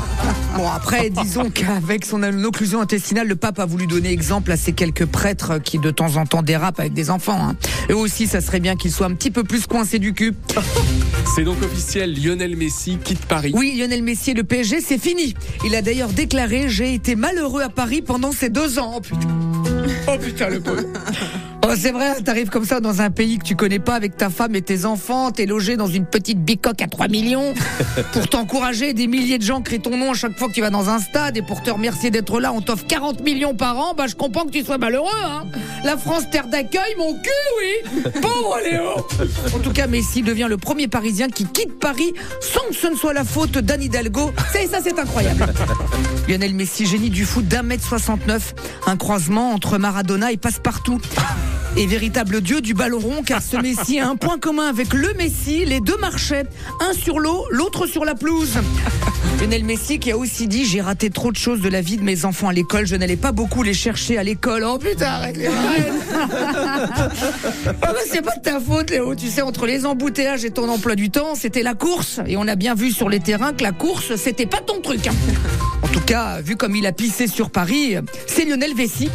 bon 0.56 0.70
après, 0.70 1.10
disons 1.10 1.50
qu'avec 1.50 2.06
son 2.06 2.22
occlusion 2.22 2.80
intestinale, 2.80 3.28
le 3.28 3.36
pape 3.36 3.58
a 3.58 3.66
voulu 3.66 3.86
donner 3.86 4.10
exemple 4.10 4.52
à 4.52 4.56
ces 4.56 4.72
quelques 4.72 5.04
prêtres 5.04 5.58
qui 5.58 5.78
de 5.78 5.90
temps 5.90 6.16
en 6.16 6.24
temps 6.24 6.42
dérapent 6.42 6.80
avec 6.80 6.94
des 6.94 7.10
enfants. 7.10 7.48
Hein. 7.48 7.56
Et 7.88 7.92
aussi, 7.92 8.26
ça 8.26 8.40
serait 8.40 8.60
bien 8.60 8.76
qu'il 8.76 8.90
soit 8.90 9.06
un 9.06 9.14
petit 9.14 9.30
peu 9.30 9.44
plus 9.44 9.66
coincé 9.66 9.98
du 9.98 10.14
cul. 10.14 10.34
C'est 11.34 11.44
donc 11.44 11.62
officiel, 11.62 12.14
Lionel 12.14 12.56
Messi 12.56 12.98
quitte 13.02 13.24
Paris. 13.26 13.52
Oui, 13.54 13.74
Lionel 13.76 14.02
Messi 14.02 14.32
et 14.32 14.34
le 14.34 14.44
PSG, 14.44 14.80
c'est 14.80 14.98
fini. 14.98 15.34
Il 15.64 15.74
a 15.74 15.82
d'ailleurs 15.82 16.10
déclaré 16.10 16.68
J'ai 16.68 16.94
été 16.94 17.16
malheureux 17.16 17.62
à 17.62 17.68
Paris 17.68 18.02
pendant 18.02 18.32
ces 18.32 18.48
deux 18.48 18.78
ans. 18.78 18.94
Oh 18.96 19.00
putain, 19.00 19.28
oh, 20.08 20.18
putain 20.18 20.48
le 20.48 20.60
pauvre. 20.60 20.82
Oh, 21.66 21.72
c'est 21.78 21.92
vrai, 21.92 22.20
t'arrives 22.22 22.50
comme 22.50 22.66
ça 22.66 22.80
dans 22.80 23.00
un 23.00 23.10
pays 23.10 23.38
que 23.38 23.44
tu 23.44 23.56
connais 23.56 23.78
pas 23.78 23.94
avec 23.94 24.18
ta 24.18 24.28
femme 24.28 24.54
et 24.54 24.60
tes 24.60 24.84
enfants, 24.84 25.30
t'es 25.30 25.46
logé 25.46 25.76
dans 25.76 25.86
une 25.86 26.04
petite 26.04 26.44
bicoque 26.44 26.82
à 26.82 26.88
3 26.88 27.08
millions. 27.08 27.54
pour 28.12 28.28
t'encourager, 28.28 28.92
des 28.92 29.06
milliers 29.06 29.38
de 29.38 29.44
gens 29.44 29.62
crient 29.62 29.80
ton 29.80 29.96
nom 29.96 30.10
à 30.10 30.14
chaque 30.14 30.38
fois 30.38 30.48
que 30.48 30.52
tu 30.52 30.60
vas 30.60 30.68
dans 30.68 30.90
un 30.90 30.98
stade 30.98 31.38
et 31.38 31.42
pour 31.42 31.62
te 31.62 31.70
remercier 31.70 32.10
d'être 32.10 32.38
là, 32.38 32.52
on 32.52 32.60
t'offre 32.60 32.86
40 32.86 33.22
millions 33.22 33.54
par 33.54 33.78
an, 33.78 33.94
bah 33.96 34.06
je 34.06 34.14
comprends 34.14 34.44
que 34.44 34.50
tu 34.50 34.62
sois 34.62 34.76
malheureux. 34.76 35.08
Hein. 35.24 35.46
La 35.84 35.96
France, 35.96 36.24
terre 36.30 36.48
d'accueil, 36.48 36.94
mon 36.98 37.14
cul, 37.14 37.30
oui 37.58 38.02
Pauvre 38.20 38.58
Léo 38.62 38.90
En 39.54 39.58
tout 39.60 39.72
cas, 39.72 39.86
Messi 39.86 40.20
devient 40.20 40.48
le 40.50 40.58
premier 40.58 40.88
Parisien 40.88 41.28
qui 41.28 41.46
quitte 41.46 41.78
Paris 41.78 42.12
sans 42.42 42.68
que 42.68 42.74
ce 42.74 42.88
ne 42.88 42.96
soit 42.96 43.14
la 43.14 43.24
faute 43.24 43.56
d'Anne 43.56 43.82
Hidalgo. 43.82 44.32
C'est 44.52 44.66
ça, 44.66 44.80
c'est 44.82 44.98
incroyable. 44.98 45.46
Lionel 46.28 46.54
Messi, 46.54 46.84
génie 46.84 47.10
du 47.10 47.24
foot 47.24 47.46
d'un 47.48 47.62
mètre 47.62 47.86
69, 47.86 48.54
un 48.86 48.96
croisement 48.96 49.52
entre 49.52 49.78
Maradona 49.78 50.30
et 50.30 50.36
Passepartout 50.36 51.00
et 51.76 51.86
véritable 51.86 52.40
dieu 52.40 52.60
du 52.60 52.74
ballon 52.74 52.98
rond 52.98 53.22
car 53.22 53.42
ce 53.42 53.56
Messi 53.56 53.98
a 53.98 54.08
un 54.08 54.16
point 54.16 54.38
commun 54.38 54.68
avec 54.68 54.92
le 54.92 55.12
Messi, 55.14 55.64
les 55.64 55.80
deux 55.80 55.96
marchaient, 55.96 56.44
un 56.80 56.92
sur 56.92 57.18
l'eau, 57.18 57.44
l'autre 57.50 57.86
sur 57.86 58.04
la 58.04 58.14
pelouse. 58.14 58.58
Lionel 59.40 59.64
Messi 59.64 59.98
qui 59.98 60.10
a 60.10 60.16
aussi 60.16 60.48
dit 60.48 60.64
j'ai 60.64 60.80
raté 60.80 61.10
trop 61.10 61.30
de 61.32 61.36
choses 61.36 61.60
de 61.60 61.68
la 61.68 61.80
vie 61.80 61.96
de 61.96 62.02
mes 62.02 62.24
enfants 62.24 62.48
à 62.48 62.52
l'école, 62.52 62.86
je 62.86 62.96
n'allais 62.96 63.16
pas 63.16 63.32
beaucoup 63.32 63.62
les 63.62 63.74
chercher 63.74 64.18
à 64.18 64.22
l'école. 64.22 64.64
Oh 64.66 64.78
putain, 64.78 65.06
arrête 65.06 65.36
les 65.36 65.48
ah 66.16 67.08
bah, 67.80 67.94
c'est 68.10 68.22
pas 68.22 68.36
de 68.36 68.42
ta 68.42 68.60
faute 68.60 68.90
Léo, 68.90 69.14
tu 69.14 69.28
sais 69.28 69.42
entre 69.42 69.66
les 69.66 69.86
embouteillages 69.86 70.44
et 70.44 70.50
ton 70.50 70.68
emploi 70.68 70.94
du 70.94 71.10
temps, 71.10 71.34
c'était 71.34 71.62
la 71.62 71.74
course 71.74 72.20
et 72.26 72.36
on 72.36 72.46
a 72.48 72.56
bien 72.56 72.74
vu 72.74 72.92
sur 72.92 73.08
les 73.08 73.20
terrains 73.20 73.52
que 73.52 73.62
la 73.62 73.72
course 73.72 74.16
c'était 74.16 74.46
pas 74.46 74.60
ton 74.60 74.80
truc. 74.80 75.06
Hein. 75.06 75.14
En 75.82 75.88
tout 75.88 76.00
cas, 76.00 76.40
vu 76.40 76.56
comme 76.56 76.74
il 76.74 76.86
a 76.86 76.92
pissé 76.92 77.26
sur 77.26 77.50
Paris, 77.50 77.96
c'est 78.26 78.44
Lionel 78.44 78.74
Messi. 78.74 79.10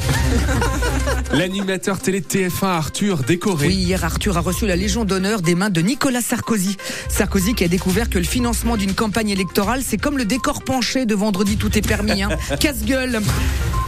L'animateur 1.34 2.00
télé 2.00 2.22
TF1 2.22 2.66
Arthur 2.66 3.24
décoré. 3.24 3.68
Oui, 3.68 3.76
hier 3.76 4.04
Arthur 4.04 4.38
a 4.38 4.42
reçu 4.42 4.66
la 4.66 4.76
Légion 4.76 5.06
d'honneur 5.06 5.42
des 5.42 5.56
mains 5.56 5.70
de 5.70 5.82
Nicolas 5.82 6.22
Sarkozy. 6.22 6.78
Sarkozy 7.08 7.54
qui 7.54 7.64
a 7.64 7.68
découvert 7.68 8.10
que 8.10 8.18
le 8.18 8.24
financement 8.24 8.78
d'une 8.78 8.94
campagne 8.94 9.30
électorale, 9.30 9.82
c'est 9.86 9.98
comme 10.02 10.18
le 10.18 10.26
décor 10.26 10.64
penché 10.64 11.06
de 11.06 11.16
vendredi 11.16 11.58
tout 11.58 11.78
est 11.78 11.86
permis. 11.86 12.24
Hein. 12.24 12.30
Casse-gueule. 12.60 13.22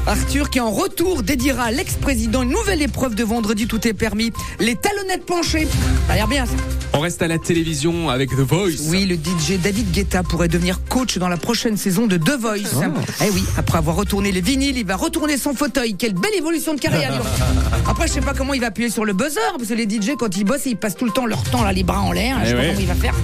Arthur 0.07 0.49
qui 0.49 0.59
en 0.59 0.71
retour 0.71 1.23
dédiera 1.23 1.65
à 1.65 1.71
l'ex-président 1.71 2.41
une 2.41 2.49
nouvelle 2.49 2.81
épreuve 2.81 3.15
de 3.15 3.23
vendredi 3.23 3.67
tout 3.67 3.87
est 3.87 3.93
permis, 3.93 4.31
les 4.59 4.75
talonnettes 4.75 5.25
penchées. 5.25 5.67
Ça 6.07 6.13
a 6.13 6.15
l'air 6.15 6.27
bien 6.27 6.45
ça. 6.45 6.53
On 6.93 6.99
reste 6.99 7.21
à 7.21 7.27
la 7.27 7.37
télévision 7.37 8.09
avec 8.09 8.31
The 8.31 8.39
Voice. 8.39 8.89
Oui, 8.89 9.05
le 9.05 9.15
DJ 9.15 9.59
David 9.61 9.91
Guetta 9.91 10.23
pourrait 10.23 10.47
devenir 10.47 10.83
coach 10.89 11.17
dans 11.17 11.29
la 11.29 11.37
prochaine 11.37 11.77
saison 11.77 12.07
de 12.07 12.17
The 12.17 12.37
Voice. 12.39 12.75
Oh. 12.75 12.81
Eh 13.23 13.29
oui, 13.29 13.43
après 13.57 13.77
avoir 13.77 13.95
retourné 13.95 14.31
les 14.31 14.41
vinyles, 14.41 14.77
il 14.77 14.85
va 14.85 14.95
retourner 14.95 15.37
son 15.37 15.53
fauteuil. 15.53 15.95
Quelle 15.95 16.13
belle 16.13 16.35
évolution 16.35 16.73
de 16.73 16.79
carrière. 16.79 17.13
Après, 17.87 18.07
je 18.07 18.13
sais 18.13 18.21
pas 18.21 18.33
comment 18.33 18.53
il 18.53 18.61
va 18.61 18.67
appuyer 18.67 18.89
sur 18.89 19.05
le 19.05 19.13
buzzer, 19.13 19.39
parce 19.57 19.69
que 19.69 19.73
les 19.73 19.89
DJ, 19.89 20.15
quand 20.17 20.35
ils 20.35 20.43
bossent, 20.43 20.65
ils 20.65 20.77
passent 20.77 20.95
tout 20.95 21.05
le 21.05 21.11
temps 21.11 21.25
leur 21.25 21.43
temps 21.43 21.63
là, 21.63 21.71
les 21.71 21.83
bras 21.83 22.01
en 22.01 22.11
l'air. 22.11 22.37
Je 22.43 22.49
sais 22.49 22.55
pas 22.55 22.65
comment 22.67 22.79
il 22.79 22.87
va 22.87 22.95
faire. 22.95 23.15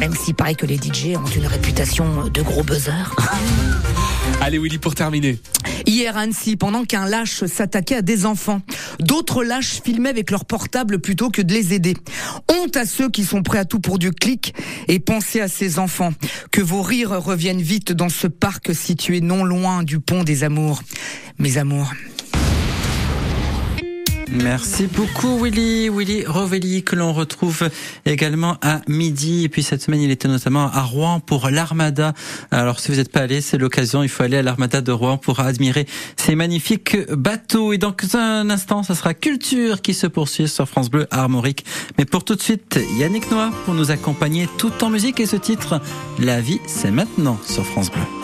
Même 0.00 0.14
s'il 0.14 0.34
paraît 0.34 0.54
que 0.54 0.66
les 0.66 0.76
DJ 0.76 1.16
ont 1.16 1.30
une 1.36 1.46
réputation 1.46 2.06
de 2.32 2.42
gros 2.42 2.62
buzzer. 2.62 2.92
Allez 4.40 4.58
Willy 4.58 4.78
pour 4.78 4.94
terminer. 4.94 5.38
Hier 5.86 6.16
Annecy, 6.16 6.56
pendant 6.56 6.84
qu'un 6.84 7.06
lâche 7.06 7.44
s'attaquait 7.44 7.96
à 7.96 8.02
des 8.02 8.24
enfants, 8.24 8.62
d'autres 9.00 9.44
lâches 9.44 9.82
filmaient 9.84 10.08
avec 10.08 10.30
leur 10.30 10.44
portable 10.44 10.98
plutôt 10.98 11.30
que 11.30 11.42
de 11.42 11.52
les 11.52 11.74
aider. 11.74 11.94
Honte 12.50 12.76
à 12.76 12.86
ceux 12.86 13.10
qui 13.10 13.24
sont 13.24 13.42
prêts 13.42 13.58
à 13.58 13.64
tout 13.64 13.80
pour 13.80 13.98
du 13.98 14.10
clic 14.10 14.54
et 14.88 14.98
pensez 14.98 15.40
à 15.40 15.48
ces 15.48 15.78
enfants. 15.78 16.12
Que 16.50 16.62
vos 16.62 16.82
rires 16.82 17.10
reviennent 17.10 17.62
vite 17.62 17.92
dans 17.92 18.08
ce 18.08 18.26
parc 18.26 18.74
situé 18.74 19.20
non 19.20 19.44
loin 19.44 19.82
du 19.82 20.00
pont 20.00 20.24
des 20.24 20.42
amours. 20.42 20.82
Mes 21.38 21.58
amours, 21.58 21.92
Merci 24.30 24.86
beaucoup 24.86 25.38
Willy, 25.42 25.88
Willy 25.88 26.24
Rovelli 26.26 26.82
que 26.82 26.96
l'on 26.96 27.12
retrouve 27.12 27.68
également 28.04 28.56
à 28.62 28.80
midi 28.88 29.44
et 29.44 29.48
puis 29.48 29.62
cette 29.62 29.82
semaine 29.82 30.00
il 30.00 30.10
était 30.10 30.28
notamment 30.28 30.70
à 30.70 30.82
Rouen 30.82 31.20
pour 31.20 31.50
l'Armada. 31.50 32.14
Alors 32.50 32.80
si 32.80 32.90
vous 32.90 32.96
n'êtes 32.96 33.12
pas 33.12 33.20
allé, 33.20 33.40
c'est 33.40 33.58
l'occasion, 33.58 34.02
il 34.02 34.08
faut 34.08 34.22
aller 34.22 34.38
à 34.38 34.42
l'Armada 34.42 34.80
de 34.80 34.92
Rouen 34.92 35.18
pour 35.18 35.40
admirer 35.40 35.86
ces 36.16 36.34
magnifiques 36.34 36.96
bateaux. 37.12 37.72
Et 37.72 37.78
dans 37.78 37.94
un 38.14 38.50
instant, 38.50 38.82
ça 38.82 38.94
sera 38.94 39.14
Culture 39.14 39.82
qui 39.82 39.94
se 39.94 40.06
poursuit 40.06 40.48
sur 40.48 40.68
France 40.68 40.90
Bleu 40.90 41.06
Armorique. 41.10 41.64
Mais 41.98 42.04
pour 42.04 42.24
tout 42.24 42.34
de 42.34 42.42
suite, 42.42 42.80
Yannick 42.98 43.30
Noah 43.30 43.50
pour 43.64 43.74
nous 43.74 43.90
accompagner 43.90 44.48
tout 44.58 44.72
en 44.82 44.90
musique 44.90 45.20
et 45.20 45.26
ce 45.26 45.36
titre, 45.36 45.80
La 46.18 46.40
vie 46.40 46.60
c'est 46.66 46.90
maintenant 46.90 47.38
sur 47.46 47.64
France 47.64 47.90
Bleu. 47.90 48.23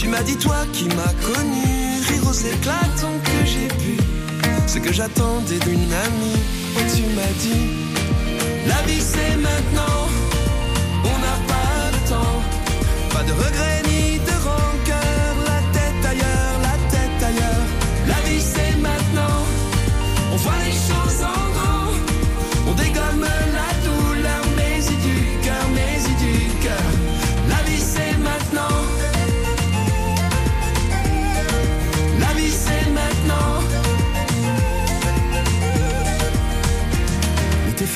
Tu 0.00 0.08
m'as 0.08 0.22
dit 0.22 0.38
toi 0.38 0.56
qui 0.72 0.84
m'as 0.84 1.12
connu 1.34 2.00
rire 2.08 2.54
éclatants 2.54 3.20
que 3.22 3.44
j'ai 3.44 3.68
pu. 3.68 3.98
Ce 4.66 4.78
que 4.78 4.90
j'attendais 4.94 5.58
d'une 5.58 5.92
amie, 5.92 6.40
oh 6.74 6.80
tu 6.96 7.02
m'as 7.14 7.34
dit, 7.38 7.68
la 8.66 8.80
vie 8.90 8.98
c'est 8.98 9.36
maintenant, 9.36 10.08
on 11.04 11.18
n'a 11.18 11.36
pas 11.52 11.90
de 11.92 12.08
temps, 12.08 12.40
pas 13.12 13.22
de 13.24 13.32
regrets 13.32 13.89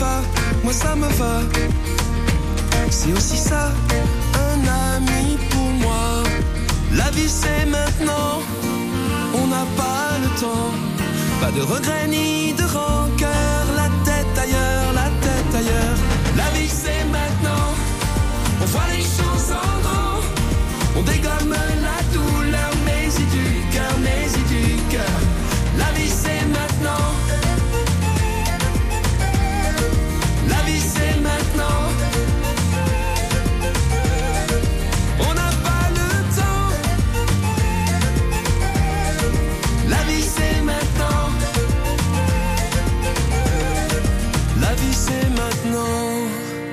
va, 0.00 0.22
moi 0.64 0.72
ça 0.72 0.94
me 0.94 1.08
va. 1.20 1.34
C'est 2.90 3.12
aussi 3.12 3.36
ça, 3.36 3.72
un 4.48 4.58
ami 4.96 5.38
pour 5.50 5.70
moi. 5.84 6.22
La 6.92 7.10
vie 7.10 7.28
c'est 7.28 7.66
maintenant, 7.66 8.32
on 9.34 9.46
n'a 9.54 9.66
pas 9.76 10.08
le 10.22 10.28
temps. 10.40 10.72
Pas 11.40 11.52
de 11.58 11.62
regrets 11.62 12.08
ni 12.08 12.52
de 12.54 12.64
rancœur, 12.78 13.55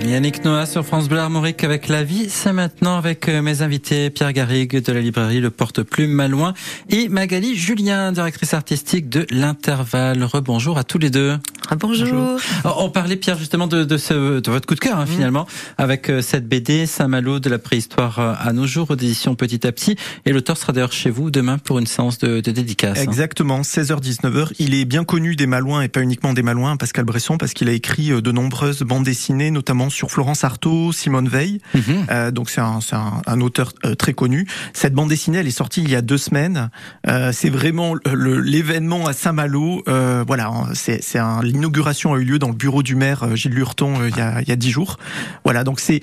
Yannick 0.05 0.43
Noah 0.43 0.65
sur 0.65 0.85
France 0.85 1.07
Bleu 1.07 1.19
Armorique 1.19 1.63
avec 1.63 1.87
la 1.87 2.03
vie. 2.03 2.27
C'est 2.29 2.51
maintenant 2.51 2.97
avec 2.97 3.29
euh, 3.29 3.41
mes 3.41 3.61
invités 3.61 4.09
Pierre 4.09 4.33
Garrigue 4.33 4.83
de 4.83 4.91
la 4.91 4.99
librairie 4.99 5.39
Le 5.39 5.49
Porte-Plume 5.49 6.11
Malouin 6.11 6.53
et 6.89 7.07
Magali 7.07 7.55
Julien, 7.55 8.11
directrice 8.11 8.53
artistique 8.53 9.07
de 9.07 9.25
l'Intervalle. 9.29 10.23
Rebonjour 10.23 10.77
à 10.77 10.83
tous 10.83 10.97
les 10.97 11.09
deux. 11.09 11.37
Bonjour. 11.79 12.37
On 12.65 12.89
parlait 12.89 13.15
Pierre 13.15 13.37
justement 13.37 13.67
de, 13.67 13.83
de, 13.83 13.97
ce, 13.97 14.41
de 14.41 14.51
votre 14.51 14.67
coup 14.67 14.75
de 14.75 14.79
cœur 14.79 14.99
hein, 14.99 15.05
mmh. 15.05 15.07
finalement 15.07 15.47
avec 15.77 16.09
euh, 16.09 16.21
cette 16.21 16.47
BD 16.47 16.85
Saint-Malo 16.85 17.39
de 17.39 17.49
la 17.49 17.57
préhistoire 17.57 18.19
euh, 18.19 18.33
à 18.37 18.51
nos 18.51 18.67
jours 18.67 18.91
aux 18.91 18.95
éditions 18.95 19.35
Petit 19.35 19.65
à 19.65 19.71
Petit 19.71 19.95
et 20.25 20.33
l'auteur 20.33 20.57
sera 20.57 20.73
d'ailleurs 20.73 20.91
chez 20.91 21.09
vous 21.09 21.31
demain 21.31 21.57
pour 21.57 21.79
une 21.79 21.87
séance 21.87 22.17
de, 22.19 22.41
de 22.41 22.51
dédicace. 22.51 22.99
Hein. 22.99 23.03
Exactement, 23.03 23.61
16h-19h. 23.61 24.51
Il 24.59 24.75
est 24.75 24.85
bien 24.85 25.05
connu 25.05 25.35
des 25.35 25.47
Malouins 25.47 25.81
et 25.81 25.87
pas 25.87 26.01
uniquement 26.01 26.33
des 26.33 26.43
Malouins, 26.43 26.75
Pascal 26.77 27.05
Bresson, 27.05 27.37
parce 27.37 27.53
qu'il 27.53 27.69
a 27.69 27.71
écrit 27.71 28.09
de 28.09 28.31
nombreuses 28.31 28.81
bandes 28.81 29.05
dessinées, 29.05 29.49
notamment 29.49 29.89
sur 29.93 30.11
Florence 30.11 30.43
Artaud, 30.43 30.91
Simone 30.91 31.27
Veil. 31.27 31.61
Mhm. 31.73 31.81
Euh, 32.09 32.31
donc 32.31 32.49
c'est 32.49 32.61
un, 32.61 32.79
un, 32.91 33.21
un, 33.25 33.41
auteur 33.41 33.73
euh, 33.85 33.95
très 33.95 34.13
connu. 34.13 34.47
Cette 34.73 34.93
bande 34.93 35.09
dessinée, 35.09 35.37
elle 35.37 35.47
est 35.47 35.51
sortie 35.51 35.81
il 35.81 35.89
y 35.89 35.95
a 35.95 36.01
deux 36.01 36.17
semaines. 36.17 36.69
Euh, 37.07 37.31
c'est 37.33 37.49
vraiment 37.49 37.95
l'événement 38.13 39.05
à 39.07 39.13
Saint-Malo. 39.13 39.83
Euh, 39.87 40.23
voilà, 40.25 40.51
c'est 40.73 41.01
l'inauguration 41.43 42.13
a 42.13 42.17
eu 42.17 42.23
lieu 42.23 42.39
dans 42.39 42.49
le 42.49 42.55
bureau 42.55 42.83
du 42.83 42.95
maire 42.95 43.23
euh, 43.23 43.35
Gilles 43.35 43.53
Lurton 43.53 43.93
il 44.07 44.17
y 44.17 44.21
a 44.21 44.41
il 44.41 44.47
y 44.47 44.51
a 44.51 44.55
dix 44.55 44.71
jours. 44.71 44.97
Voilà, 45.43 45.63
donc 45.63 45.79
c'est 45.79 46.01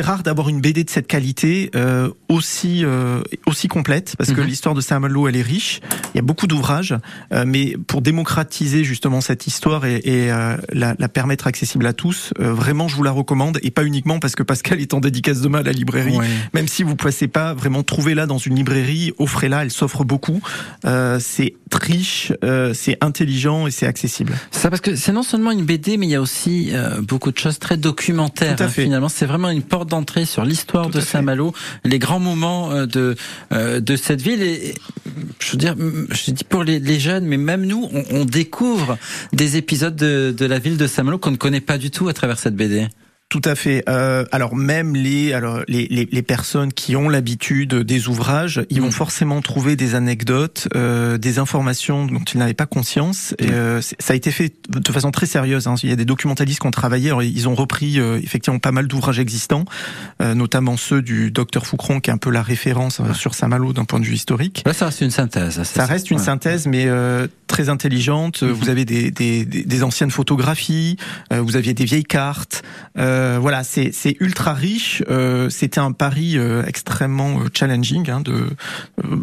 rare 0.00 0.22
d'avoir 0.22 0.48
une 0.48 0.60
BD 0.60 0.84
de 0.84 0.90
cette 0.90 1.06
qualité 1.06 1.70
aussi 2.28 2.84
aussi 3.46 3.68
complète 3.68 4.14
parce 4.16 4.32
que 4.32 4.40
mhm. 4.40 4.46
l'histoire 4.46 4.74
de 4.74 4.80
Saint-Malo 4.80 5.28
elle 5.28 5.36
est 5.36 5.42
riche. 5.42 5.80
Il 6.14 6.16
y 6.16 6.20
a 6.20 6.22
beaucoup 6.22 6.46
d'ouvrages, 6.46 6.94
mais 7.46 7.76
pour 7.86 8.02
démocratiser 8.02 8.84
justement 8.84 9.20
cette 9.20 9.46
histoire 9.46 9.84
et, 9.84 9.96
et 10.04 10.28
la, 10.28 10.94
la, 10.98 11.08
permettre 11.08 11.46
accessible 11.46 11.86
à 11.86 11.92
tous, 11.92 12.32
vraiment 12.38 12.75
je 12.88 12.96
vous 12.96 13.02
la 13.02 13.10
recommande 13.10 13.58
et 13.62 13.70
pas 13.70 13.84
uniquement 13.84 14.18
parce 14.18 14.34
que 14.34 14.42
Pascal 14.42 14.80
est 14.80 14.94
en 14.94 15.00
dédicace 15.00 15.40
demain 15.40 15.60
à 15.60 15.62
la 15.62 15.72
librairie. 15.72 16.18
Même 16.54 16.68
si 16.68 16.82
vous 16.82 16.90
ne 16.90 16.96
passez 16.96 17.28
pas, 17.28 17.54
vraiment 17.54 17.82
trouvez-la 17.82 18.26
dans 18.26 18.38
une 18.38 18.56
librairie, 18.56 19.12
offrez-la, 19.18 19.62
elle 19.62 19.70
s'offre 19.70 20.04
beaucoup. 20.04 20.40
Euh, 20.84 21.18
c'est 21.20 21.54
riche, 21.76 22.32
euh, 22.44 22.72
c'est 22.74 22.96
intelligent 23.00 23.66
et 23.66 23.70
c'est 23.70 23.86
accessible. 23.86 24.34
Ça 24.50 24.70
parce 24.70 24.80
que 24.80 24.96
c'est 24.96 25.12
non 25.12 25.22
seulement 25.22 25.50
une 25.50 25.64
BD, 25.64 25.96
mais 25.96 26.06
il 26.06 26.10
y 26.10 26.14
a 26.14 26.20
aussi 26.20 26.70
euh, 26.72 27.00
beaucoup 27.00 27.32
de 27.32 27.38
choses 27.38 27.58
très 27.58 27.76
documentaires. 27.76 28.56
Hein, 28.58 28.68
finalement, 28.68 29.08
c'est 29.08 29.26
vraiment 29.26 29.50
une 29.50 29.62
porte 29.62 29.88
d'entrée 29.88 30.24
sur 30.24 30.44
l'histoire 30.44 30.90
de 30.90 31.00
Saint-Malo, 31.00 31.52
les 31.84 31.98
grands 31.98 32.20
moments 32.20 32.70
euh, 32.72 32.86
de 32.86 33.16
de 33.52 33.96
cette 33.96 34.20
ville. 34.20 34.42
Et 34.42 34.74
je 35.40 35.52
veux 35.52 35.58
dire, 35.58 35.74
je 36.10 36.30
dis 36.30 36.44
pour 36.44 36.64
les, 36.64 36.78
les 36.78 36.98
jeunes, 37.00 37.26
mais 37.26 37.36
même 37.36 37.64
nous, 37.64 37.88
on, 37.92 38.04
on 38.10 38.24
découvre 38.24 38.98
des 39.32 39.56
épisodes 39.56 39.96
de, 39.96 40.34
de 40.36 40.46
la 40.46 40.58
ville 40.58 40.76
de 40.76 40.86
Saint-Malo 40.86 41.18
qu'on 41.18 41.30
ne 41.30 41.36
connaît 41.36 41.60
pas 41.60 41.78
du 41.78 41.90
tout 41.90 42.08
à 42.08 42.12
travers 42.12 42.38
cette 42.38 42.56
BD. 42.56 42.65
dedi. 42.70 42.90
Tout 43.28 43.42
à 43.44 43.56
fait. 43.56 43.82
Euh, 43.88 44.24
alors 44.30 44.54
même 44.54 44.94
les, 44.94 45.32
alors 45.32 45.60
les, 45.66 45.88
les, 45.90 46.08
les 46.10 46.22
personnes 46.22 46.72
qui 46.72 46.94
ont 46.94 47.08
l'habitude 47.08 47.74
des 47.74 48.06
ouvrages, 48.06 48.64
ils 48.70 48.80
vont 48.80 48.88
mm. 48.88 48.92
forcément 48.92 49.42
trouver 49.42 49.74
des 49.74 49.96
anecdotes, 49.96 50.68
euh, 50.76 51.18
des 51.18 51.40
informations 51.40 52.06
dont 52.06 52.22
ils 52.22 52.38
n'avaient 52.38 52.54
pas 52.54 52.66
conscience. 52.66 53.34
Et, 53.40 53.48
mm. 53.48 53.52
euh, 53.52 53.80
ça 53.80 54.12
a 54.12 54.14
été 54.14 54.30
fait 54.30 54.54
de 54.68 54.92
façon 54.92 55.10
très 55.10 55.26
sérieuse. 55.26 55.66
Hein. 55.66 55.74
Il 55.82 55.90
y 55.90 55.92
a 55.92 55.96
des 55.96 56.04
documentalistes 56.04 56.60
qui 56.60 56.68
ont 56.68 56.70
travaillé. 56.70 57.08
Alors, 57.08 57.24
ils 57.24 57.48
ont 57.48 57.56
repris 57.56 57.98
euh, 57.98 58.20
effectivement 58.22 58.60
pas 58.60 58.70
mal 58.70 58.86
d'ouvrages 58.86 59.18
existants, 59.18 59.64
euh, 60.22 60.34
notamment 60.34 60.76
ceux 60.76 61.02
du 61.02 61.32
docteur 61.32 61.66
Foucron, 61.66 61.98
qui 61.98 62.10
est 62.10 62.12
un 62.12 62.18
peu 62.18 62.30
la 62.30 62.42
référence 62.42 63.00
euh, 63.00 63.12
sur 63.12 63.34
Saint-Malo 63.34 63.72
d'un 63.72 63.84
point 63.84 63.98
de 63.98 64.04
vue 64.04 64.14
historique. 64.14 64.62
Là, 64.64 64.72
ça 64.72 64.86
reste 64.86 65.00
une 65.00 65.10
synthèse. 65.10 65.64
Ça, 65.64 65.84
reste 65.84 66.12
une 66.12 66.20
synthèse, 66.20 66.68
mais 66.68 66.86
très 67.48 67.70
intelligente. 67.70 68.42
Mm-hmm. 68.42 68.52
Vous 68.52 68.68
avez 68.68 68.84
des, 68.84 69.10
des, 69.10 69.44
des, 69.44 69.82
anciennes 69.82 70.10
photographies, 70.10 70.96
vous 71.30 71.56
aviez 71.56 71.74
des 71.74 71.84
vieilles 71.84 72.04
cartes. 72.04 72.62
Euh, 72.98 73.15
voilà, 73.40 73.62
c'est 73.64 74.16
ultra 74.20 74.54
riche. 74.54 75.02
Euh, 75.08 75.50
C'était 75.50 75.80
un 75.80 75.92
pari 75.92 76.36
euh, 76.36 76.62
extrêmement 76.66 77.40
euh, 77.40 77.48
challenging, 77.52 78.10
hein, 78.10 78.20
de 78.20 78.48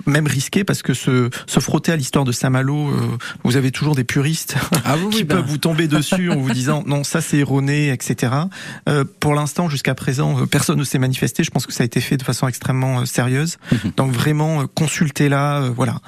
même 0.06 0.28
risqué 0.28 0.64
parce 0.64 0.82
que 0.82 0.94
se, 0.94 1.30
se 1.48 1.60
frotter 1.60 1.92
à 1.92 1.96
l'histoire 1.96 2.26
de 2.26 2.32
Saint-Malo, 2.32 2.92
vous 3.44 3.56
avez 3.58 3.72
toujours 3.72 3.96
des 3.96 4.04
puristes 4.04 4.56
ah 4.86 4.96
qui 5.12 5.24
peuvent 5.24 5.42
ben. 5.42 5.48
vous 5.48 5.58
tomber 5.58 5.88
dessus 5.88 6.30
en 6.30 6.38
vous 6.38 6.52
disant 6.52 6.84
non 6.88 7.04
ça 7.04 7.22
c'est 7.22 7.38
erroné, 7.38 7.90
etc. 7.90 8.34
pour 9.20 9.34
l'instant, 9.34 9.70
jusqu'à 9.70 9.96
présent, 9.96 10.46
personne 10.48 10.80
ne 10.80 10.84
s'est 10.84 11.00
manifesté. 11.00 11.44
Je 11.44 11.52
pense 11.52 11.66
que 11.66 11.74
ça 11.74 11.84
a 11.84 11.86
été 11.86 12.02
fait 12.02 12.18
de 12.18 12.24
façon 12.24 12.48
extrêmement 12.48 13.06
sérieuse. 13.06 13.58
Mhm. 13.72 13.92
Donc 13.98 14.12
vraiment, 14.12 14.66
consultez-la. 14.68 15.70
voilà, 15.76 16.00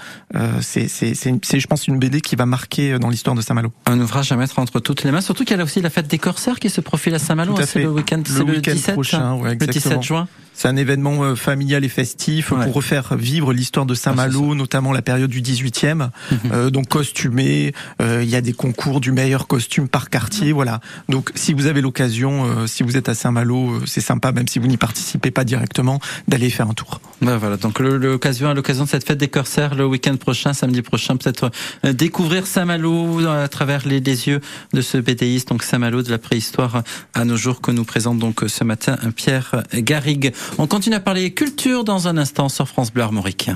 c'est 0.61 0.87
c'est 0.87 1.59
je 1.59 1.67
pense 1.67 1.87
une 1.87 1.99
BD 1.99 2.21
qui 2.21 2.35
va 2.35 2.45
marquer 2.45 2.99
dans 2.99 3.09
l'histoire 3.09 3.35
de 3.35 3.41
Saint-Malo. 3.41 3.71
Un 3.85 3.99
ouvrage 3.99 4.31
à 4.31 4.35
mettre 4.35 4.59
entre 4.59 4.79
toutes 4.79 5.03
les 5.03 5.11
mains. 5.11 5.21
Surtout 5.21 5.43
qu'il 5.43 5.57
y 5.57 5.59
a 5.59 5.63
aussi 5.63 5.81
la 5.81 5.89
fête 5.89 6.07
des 6.07 6.19
corsaires 6.19 6.59
qui 6.59 6.69
se 6.69 6.81
profile 6.81 7.15
à 7.15 7.19
Saint-Malo. 7.19 7.55
Le 7.75 7.89
week-end, 7.91 8.21
c'est 8.25 8.43
le, 8.43 8.59
17, 8.59 8.93
prochain, 8.93 9.35
ouais, 9.35 9.55
le 9.55 9.67
17 9.67 10.01
juin. 10.01 10.27
C'est 10.55 10.67
un 10.67 10.77
événement 10.77 11.23
euh, 11.23 11.35
familial 11.35 11.83
et 11.83 11.89
festif 11.89 12.49
pour 12.49 12.73
refaire 12.73 13.15
vivre 13.17 13.53
l'histoire 13.53 13.85
de 13.85 13.93
Saint-Malo, 13.93 14.51
ah, 14.51 14.55
notamment 14.55 14.91
la 14.93 15.01
période 15.01 15.29
du 15.29 15.41
18e. 15.41 15.95
Mhm. 15.95 16.39
euh, 16.51 16.69
donc 16.69 16.87
costumé, 16.87 17.73
euh, 18.01 18.21
il 18.23 18.29
y 18.29 18.35
a 18.35 18.41
des 18.41 18.53
concours 18.53 19.01
du 19.01 19.11
meilleur 19.11 19.47
costume 19.47 19.87
par 19.87 20.09
quartier, 20.09 20.51
voilà. 20.51 20.79
Donc 21.09 21.31
si 21.35 21.53
vous 21.53 21.67
avez 21.67 21.81
l'occasion, 21.81 22.45
euh, 22.45 22.67
si 22.67 22.83
vous 22.83 22.97
êtes 22.97 23.09
à 23.09 23.15
Saint-Malo, 23.15 23.85
c'est 23.85 24.01
sympa, 24.01 24.31
même 24.31 24.47
si 24.47 24.59
vous 24.59 24.67
n'y 24.67 24.77
participez 24.77 25.31
pas 25.31 25.43
directement, 25.43 25.99
d'aller 26.27 26.49
faire 26.49 26.69
un 26.69 26.73
tour. 26.73 27.01
Ben 27.21 27.37
voilà, 27.37 27.57
donc 27.57 27.79
l'occasion 27.79 28.49
à 28.49 28.53
l'occasion 28.53 28.83
de 28.83 28.89
cette 28.89 29.05
fête 29.05 29.17
des 29.17 29.27
corsaires 29.27 29.75
le 29.75 29.85
week-end 29.85 30.15
prochain, 30.15 30.53
samedi 30.53 30.81
prochain, 30.81 31.17
peut-être 31.17 31.51
découvrir 31.83 32.47
Saint-Malo 32.47 33.25
à 33.27 33.47
travers 33.47 33.87
les, 33.87 33.99
les, 33.99 34.27
yeux 34.27 34.41
de 34.73 34.81
ce 34.81 34.97
BDiste, 34.97 35.49
donc 35.49 35.63
Saint-Malo 35.63 36.01
de 36.01 36.11
la 36.11 36.17
préhistoire 36.17 36.83
à 37.13 37.25
nos 37.25 37.37
jours 37.37 37.61
que 37.61 37.71
nous 37.71 37.83
présente 37.83 38.19
donc 38.19 38.43
ce 38.47 38.63
matin 38.63 38.97
Pierre 39.15 39.63
Garrigue. 39.73 40.33
On 40.57 40.67
continue 40.67 40.95
à 40.95 40.99
parler 40.99 41.33
culture 41.33 41.83
dans 41.83 42.07
un 42.07 42.17
instant 42.17 42.49
sur 42.49 42.67
France 42.67 42.91
Bleu 42.91 43.03
Armorique. 43.03 43.49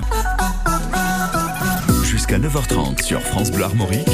Jusqu'à 2.04 2.38
9h30 2.38 3.02
sur 3.02 3.20
France 3.20 3.50
Bleu 3.50 3.64
Armorique, 3.64 4.08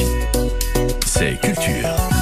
c'est 1.04 1.40
culture. 1.40 2.15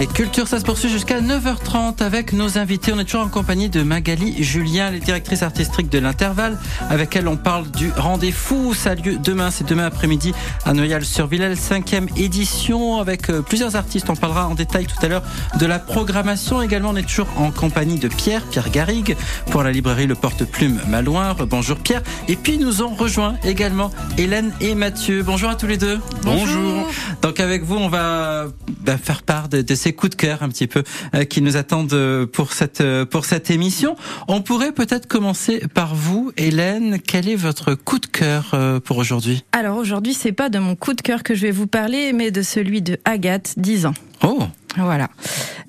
Et 0.00 0.06
Culture, 0.06 0.46
ça 0.46 0.60
se 0.60 0.64
poursuit 0.64 0.88
jusqu'à 0.88 1.20
9h30 1.20 2.04
avec 2.04 2.32
nos 2.32 2.56
invités. 2.56 2.92
On 2.94 3.00
est 3.00 3.04
toujours 3.04 3.22
en 3.22 3.28
compagnie 3.28 3.68
de 3.68 3.82
Magali 3.82 4.44
Julien, 4.44 4.92
les 4.92 5.00
directrices 5.00 5.42
artistiques 5.42 5.88
de 5.88 5.98
l'Intervalle, 5.98 6.56
avec 6.88 7.16
elle 7.16 7.26
on 7.26 7.36
parle 7.36 7.68
du 7.72 7.90
rendez-vous. 7.96 8.74
Ça 8.74 8.90
a 8.90 8.94
lieu 8.94 9.16
demain, 9.16 9.50
c'est 9.50 9.66
demain 9.66 9.86
après-midi 9.86 10.34
à 10.64 10.72
Noyal-sur-Villel, 10.72 11.56
cinquième 11.56 12.06
édition 12.16 13.00
avec 13.00 13.28
euh, 13.28 13.42
plusieurs 13.42 13.74
artistes. 13.74 14.08
On 14.08 14.14
parlera 14.14 14.46
en 14.46 14.54
détail 14.54 14.86
tout 14.86 15.04
à 15.04 15.08
l'heure 15.08 15.24
de 15.58 15.66
la 15.66 15.80
programmation. 15.80 16.62
Également, 16.62 16.90
on 16.90 16.96
est 16.96 17.02
toujours 17.02 17.28
en 17.36 17.50
compagnie 17.50 17.98
de 17.98 18.06
Pierre, 18.06 18.44
Pierre 18.44 18.70
Garrigue, 18.70 19.16
pour 19.50 19.64
la 19.64 19.72
librairie 19.72 20.06
Le 20.06 20.14
Porte-Plume 20.14 20.78
Malouin. 20.88 21.34
Bonjour 21.50 21.76
Pierre. 21.76 22.04
Et 22.28 22.36
puis 22.36 22.58
nous 22.58 22.82
ont 22.82 22.94
rejoint 22.94 23.34
également 23.42 23.90
Hélène 24.16 24.52
et 24.60 24.76
Mathieu. 24.76 25.24
Bonjour 25.24 25.50
à 25.50 25.56
tous 25.56 25.66
les 25.66 25.76
deux. 25.76 25.98
Bonjour. 26.22 26.88
Donc 27.20 27.40
avec 27.40 27.64
vous, 27.64 27.76
on 27.76 27.88
va 27.88 28.46
bah, 28.84 28.96
faire 28.96 29.22
part 29.22 29.48
de, 29.48 29.60
de 29.60 29.74
ces 29.74 29.87
coups 29.92 30.10
de 30.10 30.16
cœur 30.16 30.42
un 30.42 30.48
petit 30.48 30.66
peu 30.66 30.82
euh, 31.14 31.24
qui 31.24 31.42
nous 31.42 31.56
attendent 31.56 31.92
euh, 31.92 32.26
pour 32.26 32.52
cette 32.52 32.80
euh, 32.80 33.04
pour 33.04 33.24
cette 33.24 33.50
émission. 33.50 33.96
On 34.28 34.42
pourrait 34.42 34.72
peut-être 34.72 35.06
commencer 35.06 35.62
par 35.74 35.94
vous, 35.94 36.32
Hélène. 36.36 36.98
Quel 37.00 37.28
est 37.28 37.36
votre 37.36 37.74
coup 37.74 37.98
de 37.98 38.06
cœur 38.06 38.54
pour 38.84 38.98
aujourd'hui? 38.98 39.44
Alors 39.52 39.76
aujourd'hui, 39.76 40.14
c'est 40.14 40.32
pas 40.32 40.48
de 40.48 40.58
mon 40.58 40.76
coup 40.76 40.94
de 40.94 41.00
cœur 41.00 41.22
que 41.22 41.34
je 41.34 41.42
vais 41.42 41.50
vous 41.50 41.66
parler, 41.66 42.12
mais 42.12 42.30
de 42.30 42.42
celui 42.42 42.82
de 42.82 42.98
Agathe, 43.04 43.54
10 43.56 43.86
ans. 43.86 43.94
Oh 44.22 44.42
voilà. 44.76 45.08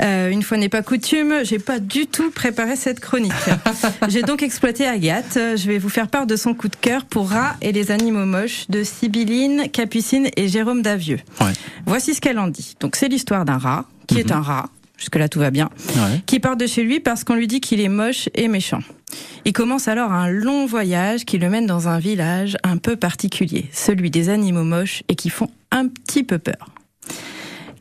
Euh, 0.02 0.30
une 0.30 0.44
fois 0.44 0.58
n'est 0.58 0.70
pas 0.70 0.82
coutume, 0.82 1.44
j'ai 1.44 1.60
pas 1.60 1.80
du 1.80 2.08
tout 2.08 2.32
préparé 2.32 2.76
cette 2.76 3.00
chronique. 3.00 3.32
j'ai 4.10 4.22
donc 4.22 4.44
exploité 4.44 4.88
Agathe. 4.88 5.34
Je 5.36 5.68
vais 5.68 5.78
vous 5.78 5.90
faire 5.90 6.08
part 6.08 6.26
de 6.26 6.36
son 6.36 6.54
coup 6.54 6.68
de 6.68 6.76
cœur 6.76 7.06
pour 7.06 7.30
Rats 7.30 7.56
et 7.62 7.72
les 7.72 7.92
animaux 7.92 8.26
moches 8.26 8.68
de 8.70 8.84
Sibylline, 8.84 9.70
Capucine 9.72 10.30
et 10.36 10.48
Jérôme 10.48 10.82
Davieux. 10.82 11.20
Ouais. 11.42 11.52
Voici 11.86 12.14
ce 12.14 12.22
qu'elle 12.22 12.40
en 12.40 12.48
dit. 12.48 12.76
Donc 12.80 12.96
c'est 12.96 13.08
l'histoire 13.08 13.46
d'un 13.46 13.58
rat 13.58 13.86
qui 14.08 14.20
est 14.20 14.30
mhm. 14.30 14.38
un 14.38 14.42
rat. 14.42 14.70
Jusque-là, 14.98 15.30
tout 15.30 15.40
va 15.40 15.50
bien. 15.50 15.70
Qui 16.26 16.42
part 16.42 16.58
de 16.58 16.68
chez 16.68 16.84
lui 16.84 17.00
parce 17.00 17.24
qu'on 17.24 17.36
lui 17.36 17.48
dit 17.48 17.62
qu'il 17.62 17.80
est 17.80 17.88
moche 17.88 18.28
et 18.36 18.50
méchant. 18.50 18.82
Il 19.46 19.54
commence 19.54 19.88
alors 19.88 20.12
un 20.12 20.30
long 20.30 20.66
voyage 20.66 21.24
qui 21.24 21.38
le 21.38 21.50
mène 21.50 21.66
dans 21.66 21.88
un 21.88 22.00
village 22.00 22.58
un 22.64 22.78
peu 22.78 22.98
particulier, 22.98 23.70
celui 23.72 24.12
des 24.12 24.28
animaux 24.28 24.66
moches 24.66 25.04
et 25.08 25.16
qui 25.16 25.30
font 25.30 25.50
un 25.72 25.88
petit 25.88 26.24
peu 26.24 26.38
peur. 26.38 26.70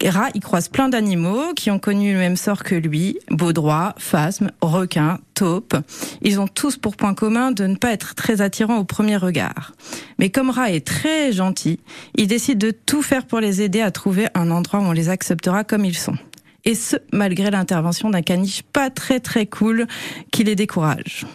Rat, 0.05 0.31
il 0.35 0.41
croise 0.41 0.69
plein 0.69 0.89
d'animaux 0.89 1.53
qui 1.55 1.71
ont 1.71 1.79
connu 1.79 2.13
le 2.13 2.19
même 2.19 2.37
sort 2.37 2.63
que 2.63 2.75
lui, 2.75 3.19
baudroie, 3.31 3.95
phasme, 3.99 4.51
requin, 4.61 5.19
taupe. 5.35 5.77
Ils 6.23 6.41
ont 6.41 6.47
tous 6.47 6.77
pour 6.77 6.97
point 6.97 7.15
commun 7.15 7.51
de 7.51 7.67
ne 7.67 7.77
pas 7.77 7.93
être 7.93 8.15
très 8.15 8.41
attirants 8.41 8.79
au 8.79 8.85
premier 8.85 9.17
regard. 9.17 9.73
Mais 10.19 10.31
comme 10.31 10.51
Rat 10.51 10.73
est 10.73 10.87
très 10.87 11.33
gentil, 11.33 11.81
il 12.15 12.29
décide 12.29 12.59
de 12.59 12.71
tout 12.71 13.03
faire 13.03 13.27
pour 13.27 13.41
les 13.41 13.63
aider 13.63 13.81
à 13.81 13.91
trouver 13.91 14.29
un 14.35 14.51
endroit 14.51 14.81
où 14.81 14.85
on 14.85 14.93
les 14.93 15.09
acceptera 15.09 15.65
comme 15.65 15.85
ils 15.85 15.97
sont. 15.97 16.17
Et 16.65 16.75
ce, 16.75 16.97
malgré 17.13 17.51
l'intervention 17.51 18.11
d'un 18.11 18.23
caniche 18.23 18.63
pas 18.63 18.91
très 18.91 19.21
très 19.21 19.47
cool 19.47 19.87
qui 20.31 20.45
les 20.45 20.55
décourage. 20.55 21.27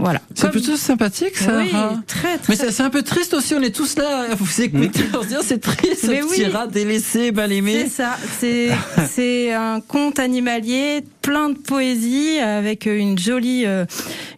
Voilà. 0.00 0.20
C'est 0.34 0.50
plutôt 0.50 0.76
sympathique, 0.76 1.36
ça. 1.36 1.58
Oui, 1.58 1.70
très, 2.06 2.38
très. 2.38 2.56
Mais 2.64 2.70
c'est 2.70 2.82
un 2.82 2.88
peu 2.88 3.02
triste 3.02 3.34
aussi. 3.34 3.54
On 3.54 3.60
est 3.60 3.74
tous 3.74 3.96
là 3.96 4.30
à 4.30 4.34
vous 4.34 4.62
écouter. 4.62 5.04
on 5.14 5.22
se 5.22 5.28
dit, 5.28 5.34
oh, 5.38 5.42
c'est 5.44 5.60
triste, 5.60 6.00
ce 6.02 6.06
petit 6.06 6.46
rat 6.46 6.66
délaissé, 6.66 7.32
mal 7.32 7.52
aimé. 7.52 7.82
C'est 7.84 8.02
ça. 8.02 8.16
C'est, 8.38 8.70
c'est 9.10 9.52
un 9.52 9.80
conte 9.80 10.18
animalier 10.18 11.04
plein 11.20 11.50
de 11.50 11.58
poésie 11.58 12.38
avec 12.38 12.86
une 12.86 13.18
jolie, 13.18 13.66
euh, 13.66 13.84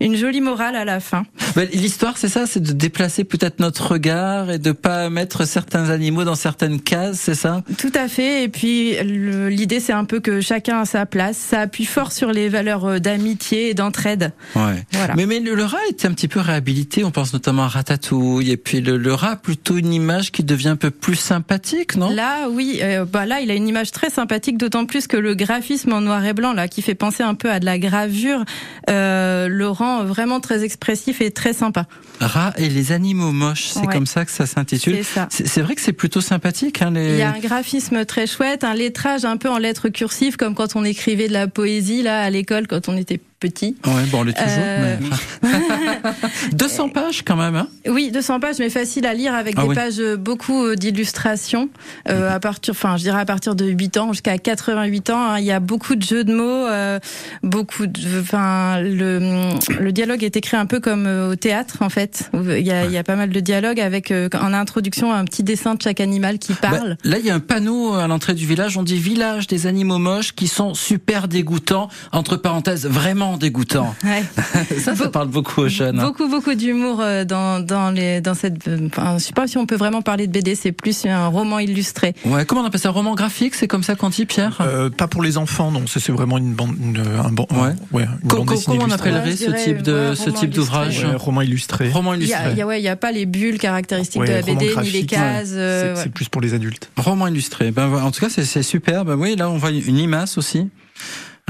une 0.00 0.16
jolie 0.16 0.40
morale 0.40 0.74
à 0.74 0.84
la 0.84 0.98
fin. 0.98 1.24
L'histoire, 1.72 2.18
c'est 2.18 2.28
ça, 2.28 2.46
c'est 2.46 2.62
de 2.62 2.72
déplacer 2.72 3.24
peut-être 3.24 3.60
notre 3.60 3.92
regard 3.92 4.50
et 4.50 4.58
de 4.58 4.72
pas 4.72 5.10
mettre 5.10 5.46
certains 5.46 5.90
animaux 5.90 6.24
dans 6.24 6.34
certaines 6.34 6.80
cases, 6.80 7.20
c'est 7.20 7.34
ça? 7.34 7.62
Tout 7.78 7.92
à 7.94 8.08
fait. 8.08 8.44
Et 8.44 8.48
puis 8.48 8.96
l'idée, 9.02 9.80
c'est 9.80 9.92
un 9.92 10.04
peu 10.04 10.20
que 10.20 10.40
chacun 10.40 10.80
a 10.80 10.84
sa 10.84 11.06
place. 11.06 11.36
Ça 11.36 11.60
appuie 11.60 11.84
fort 11.84 12.12
sur 12.12 12.32
les 12.32 12.48
valeurs 12.48 12.84
euh, 12.86 12.98
d'amitié 12.98 13.70
et 13.70 13.74
d'entraide. 13.74 14.32
Ouais. 14.54 14.84
Voilà. 14.92 15.14
Mais, 15.16 15.26
mais 15.26 15.40
le, 15.40 15.64
rat 15.64 15.78
est 15.88 16.04
un 16.04 16.12
petit 16.12 16.28
peu 16.28 16.40
réhabilité. 16.40 17.04
On 17.04 17.10
pense 17.10 17.32
notamment 17.32 17.64
à 17.64 17.68
Ratatouille. 17.68 18.50
Et 18.50 18.56
puis 18.56 18.80
le, 18.80 19.14
rat 19.14 19.32
a 19.32 19.36
plutôt 19.36 19.76
une 19.76 19.92
image 19.92 20.32
qui 20.32 20.44
devient 20.44 20.68
un 20.68 20.76
peu 20.76 20.90
plus 20.90 21.16
sympathique, 21.16 21.96
non? 21.96 22.10
Là, 22.10 22.48
oui. 22.48 22.80
Euh, 22.82 23.04
bah 23.04 23.26
là, 23.26 23.40
il 23.40 23.50
a 23.50 23.54
une 23.54 23.68
image 23.68 23.90
très 23.90 24.10
sympathique, 24.10 24.58
d'autant 24.58 24.86
plus 24.86 25.06
que 25.06 25.16
le 25.16 25.34
graphisme 25.34 25.92
en 25.92 26.00
noir 26.00 26.24
et 26.24 26.32
blanc, 26.32 26.52
là, 26.52 26.68
qui 26.68 26.82
fait 26.82 26.94
penser 26.94 27.22
un 27.22 27.34
peu 27.34 27.50
à 27.50 27.60
de 27.60 27.64
la 27.64 27.78
gravure, 27.78 28.44
euh, 28.90 29.48
le 29.48 29.68
rend 29.68 30.04
vraiment 30.04 30.40
très 30.40 30.64
expressif 30.64 31.20
et 31.20 31.30
très 31.30 31.41
sympa. 31.52 31.86
Rat 32.20 32.52
et 32.56 32.68
les 32.68 32.92
animaux 32.92 33.32
moches, 33.32 33.66
c'est 33.66 33.86
comme 33.86 34.06
ça 34.06 34.24
que 34.24 34.30
ça 34.30 34.46
s'intitule. 34.46 35.00
C'est 35.28 35.62
vrai 35.62 35.74
que 35.74 35.80
c'est 35.80 35.92
plutôt 35.92 36.20
sympathique. 36.20 36.80
Hein, 36.82 36.92
les... 36.92 37.10
Il 37.10 37.18
y 37.18 37.22
a 37.22 37.32
un 37.32 37.40
graphisme 37.40 38.04
très 38.04 38.28
chouette, 38.28 38.62
un 38.62 38.74
lettrage 38.74 39.24
un 39.24 39.36
peu 39.36 39.50
en 39.50 39.58
lettres 39.58 39.88
cursives, 39.88 40.36
comme 40.36 40.54
quand 40.54 40.76
on 40.76 40.84
écrivait 40.84 41.26
de 41.26 41.32
la 41.32 41.48
poésie 41.48 42.02
là 42.02 42.22
à 42.22 42.30
l'école 42.30 42.68
quand 42.68 42.88
on 42.88 42.96
était 42.96 43.20
petit. 43.42 43.76
Ouais, 43.84 44.04
bon, 44.10 44.20
on 44.20 44.22
l'est 44.22 44.32
toujours. 44.32 46.12
200 46.52 46.86
euh, 46.86 46.90
pages 46.94 47.22
quand 47.24 47.36
même. 47.36 47.56
Hein 47.56 47.66
oui, 47.88 48.10
200 48.12 48.38
pages, 48.38 48.58
mais 48.60 48.70
facile 48.70 49.04
à 49.06 49.14
lire 49.14 49.34
avec 49.34 49.54
ah 49.58 49.66
des 49.66 49.74
pages 49.74 49.98
euh, 49.98 50.16
beaucoup 50.16 50.64
euh, 50.64 50.76
d'illustrations. 50.76 51.68
Euh, 52.08 52.28
mhm. 52.28 52.34
à 52.34 52.40
partir, 52.40 52.72
enfin, 52.72 52.96
je 52.96 53.02
dirais 53.02 53.20
à 53.20 53.24
partir 53.24 53.56
de 53.56 53.64
8 53.64 53.96
ans 53.96 54.12
jusqu'à 54.12 54.38
88 54.38 55.10
ans, 55.10 55.18
hein, 55.18 55.38
il 55.40 55.44
y 55.44 55.50
a 55.50 55.58
beaucoup 55.58 55.96
de 55.96 56.02
jeux 56.02 56.22
de 56.22 56.32
mots, 56.32 56.66
euh, 56.68 57.00
beaucoup 57.42 57.86
de, 57.88 58.20
enfin, 58.20 58.80
le, 58.80 59.50
le 59.80 59.92
dialogue 59.92 60.22
est 60.22 60.36
écrit 60.36 60.56
un 60.56 60.66
peu 60.66 60.78
comme 60.78 61.06
au 61.06 61.34
théâtre 61.34 61.78
en 61.80 61.88
fait. 61.88 62.30
Il 62.34 62.66
y 62.66 62.70
a, 62.70 62.84
il 62.84 62.92
y 62.92 62.98
a 62.98 63.02
pas 63.02 63.16
mal 63.16 63.30
de 63.30 63.40
dialogues 63.40 63.80
avec 63.80 64.12
en 64.12 64.52
introduction 64.52 65.12
un 65.12 65.24
petit 65.24 65.42
dessin 65.42 65.74
de 65.74 65.82
chaque 65.82 66.00
animal 66.00 66.38
qui 66.38 66.52
bah, 66.52 66.70
parle. 66.70 66.96
là, 67.02 67.18
il 67.18 67.26
y 67.26 67.30
a 67.30 67.34
un 67.34 67.40
panneau 67.40 67.94
à 67.94 68.06
l'entrée 68.06 68.34
du 68.34 68.46
village. 68.46 68.76
On 68.76 68.82
dit 68.82 68.98
village 68.98 69.46
des 69.48 69.66
animaux 69.66 69.98
moches 69.98 70.32
qui 70.34 70.46
sont 70.46 70.74
super 70.74 71.26
dégoûtants. 71.26 71.88
Entre 72.12 72.36
parenthèses, 72.36 72.86
vraiment 72.86 73.31
dégoûtant. 73.36 73.94
ça, 74.78 74.96
ça 74.96 75.08
parle 75.08 75.28
beaucoup 75.28 75.62
aux 75.62 75.68
jeunes. 75.68 75.98
Hein. 75.98 76.04
Beaucoup, 76.04 76.28
beaucoup 76.28 76.54
d'humour 76.54 77.00
euh, 77.00 77.24
dans, 77.24 77.60
dans, 77.60 77.90
les, 77.90 78.20
dans 78.20 78.34
cette. 78.34 78.68
Enfin, 78.86 79.18
je 79.18 79.24
sais 79.24 79.32
pas 79.32 79.46
si 79.46 79.58
on 79.58 79.66
peut 79.66 79.76
vraiment 79.76 80.02
parler 80.02 80.26
de 80.26 80.32
BD, 80.32 80.54
c'est 80.54 80.72
plus 80.72 81.06
un 81.06 81.26
roman 81.26 81.58
illustré. 81.58 82.14
Ouais, 82.24 82.44
comment 82.44 82.62
on 82.62 82.64
appelle 82.64 82.80
ça 82.80 82.88
Un 82.88 82.92
roman 82.92 83.14
graphique 83.14 83.54
C'est 83.54 83.68
comme 83.68 83.82
ça 83.82 83.94
qu'on 83.94 84.10
dit, 84.10 84.26
Pierre? 84.26 84.58
Euh, 84.60 84.90
Pas 84.90 85.08
pour 85.08 85.22
les 85.22 85.38
enfants, 85.38 85.70
non. 85.70 85.84
C'est 85.86 86.12
vraiment 86.12 86.38
une 86.38 86.54
bande. 86.54 86.76
un 87.24 87.30
bon, 87.30 87.46
ouais. 87.50 87.74
ouais 87.92 88.06
comment 88.28 88.52
on 88.68 88.90
appellerait 88.90 89.36
ce 89.36 89.50
type 89.64 89.82
de 89.82 90.14
ce 90.14 90.30
type 90.30 90.50
d'ouvrage? 90.50 91.06
Roman 91.16 91.42
illustré. 91.42 91.90
Roman 91.90 92.14
illustré. 92.14 92.52
Il 92.52 92.58
y 92.58 92.62
a, 92.62 92.66
ouais, 92.66 92.80
il 92.80 92.84
y 92.84 92.88
a 92.88 92.96
pas 92.96 93.12
les 93.12 93.26
bulles 93.26 93.58
caractéristiques 93.58 94.22
de 94.22 94.26
la 94.26 94.42
BD 94.42 94.74
ni 94.82 94.90
les 94.90 95.06
cases. 95.06 95.50
Euh, 95.52 95.94
c'est 95.96 96.12
plus 96.12 96.28
pour 96.28 96.40
les 96.40 96.54
adultes. 96.54 96.90
Roman 96.96 97.26
illustré. 97.28 97.70
Ben, 97.70 97.92
en 97.92 98.10
tout 98.10 98.20
cas, 98.20 98.28
c'est 98.28 98.62
super. 98.62 99.04
Ben, 99.04 99.14
oui, 99.14 99.36
là, 99.36 99.50
on 99.50 99.56
voit 99.56 99.70
une 99.70 99.98
image 99.98 100.36
aussi. 100.36 100.68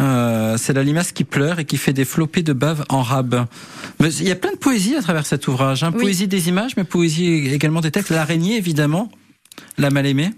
Euh, 0.01 0.57
c'est 0.57 0.73
la 0.73 0.83
limace 0.83 1.13
qui 1.13 1.25
pleure 1.25 1.59
et 1.59 1.65
qui 1.65 1.77
fait 1.77 1.93
des 1.93 2.05
flopées 2.05 2.43
de 2.43 2.53
bave 2.53 2.85
en 2.89 3.03
rab. 3.03 3.47
Mais 4.01 4.13
il 4.15 4.27
y 4.27 4.31
a 4.31 4.37
plein 4.37 4.53
de 4.53 4.57
poésie 4.57 4.97
à 4.97 5.03
travers 5.03 5.27
cet 5.27 5.47
ouvrage. 5.49 5.85
Hein. 5.85 5.93
Poésie 5.93 6.29
des 6.29 6.49
images, 6.49 6.77
mais 6.77 6.85
poésie 6.85 7.27
également 7.53 7.81
des 7.81 7.91
textes. 7.91 8.11
L'araignée, 8.11 8.57
évidemment. 8.57 9.11
La 9.77 9.91
mal-aimée. 9.91 10.31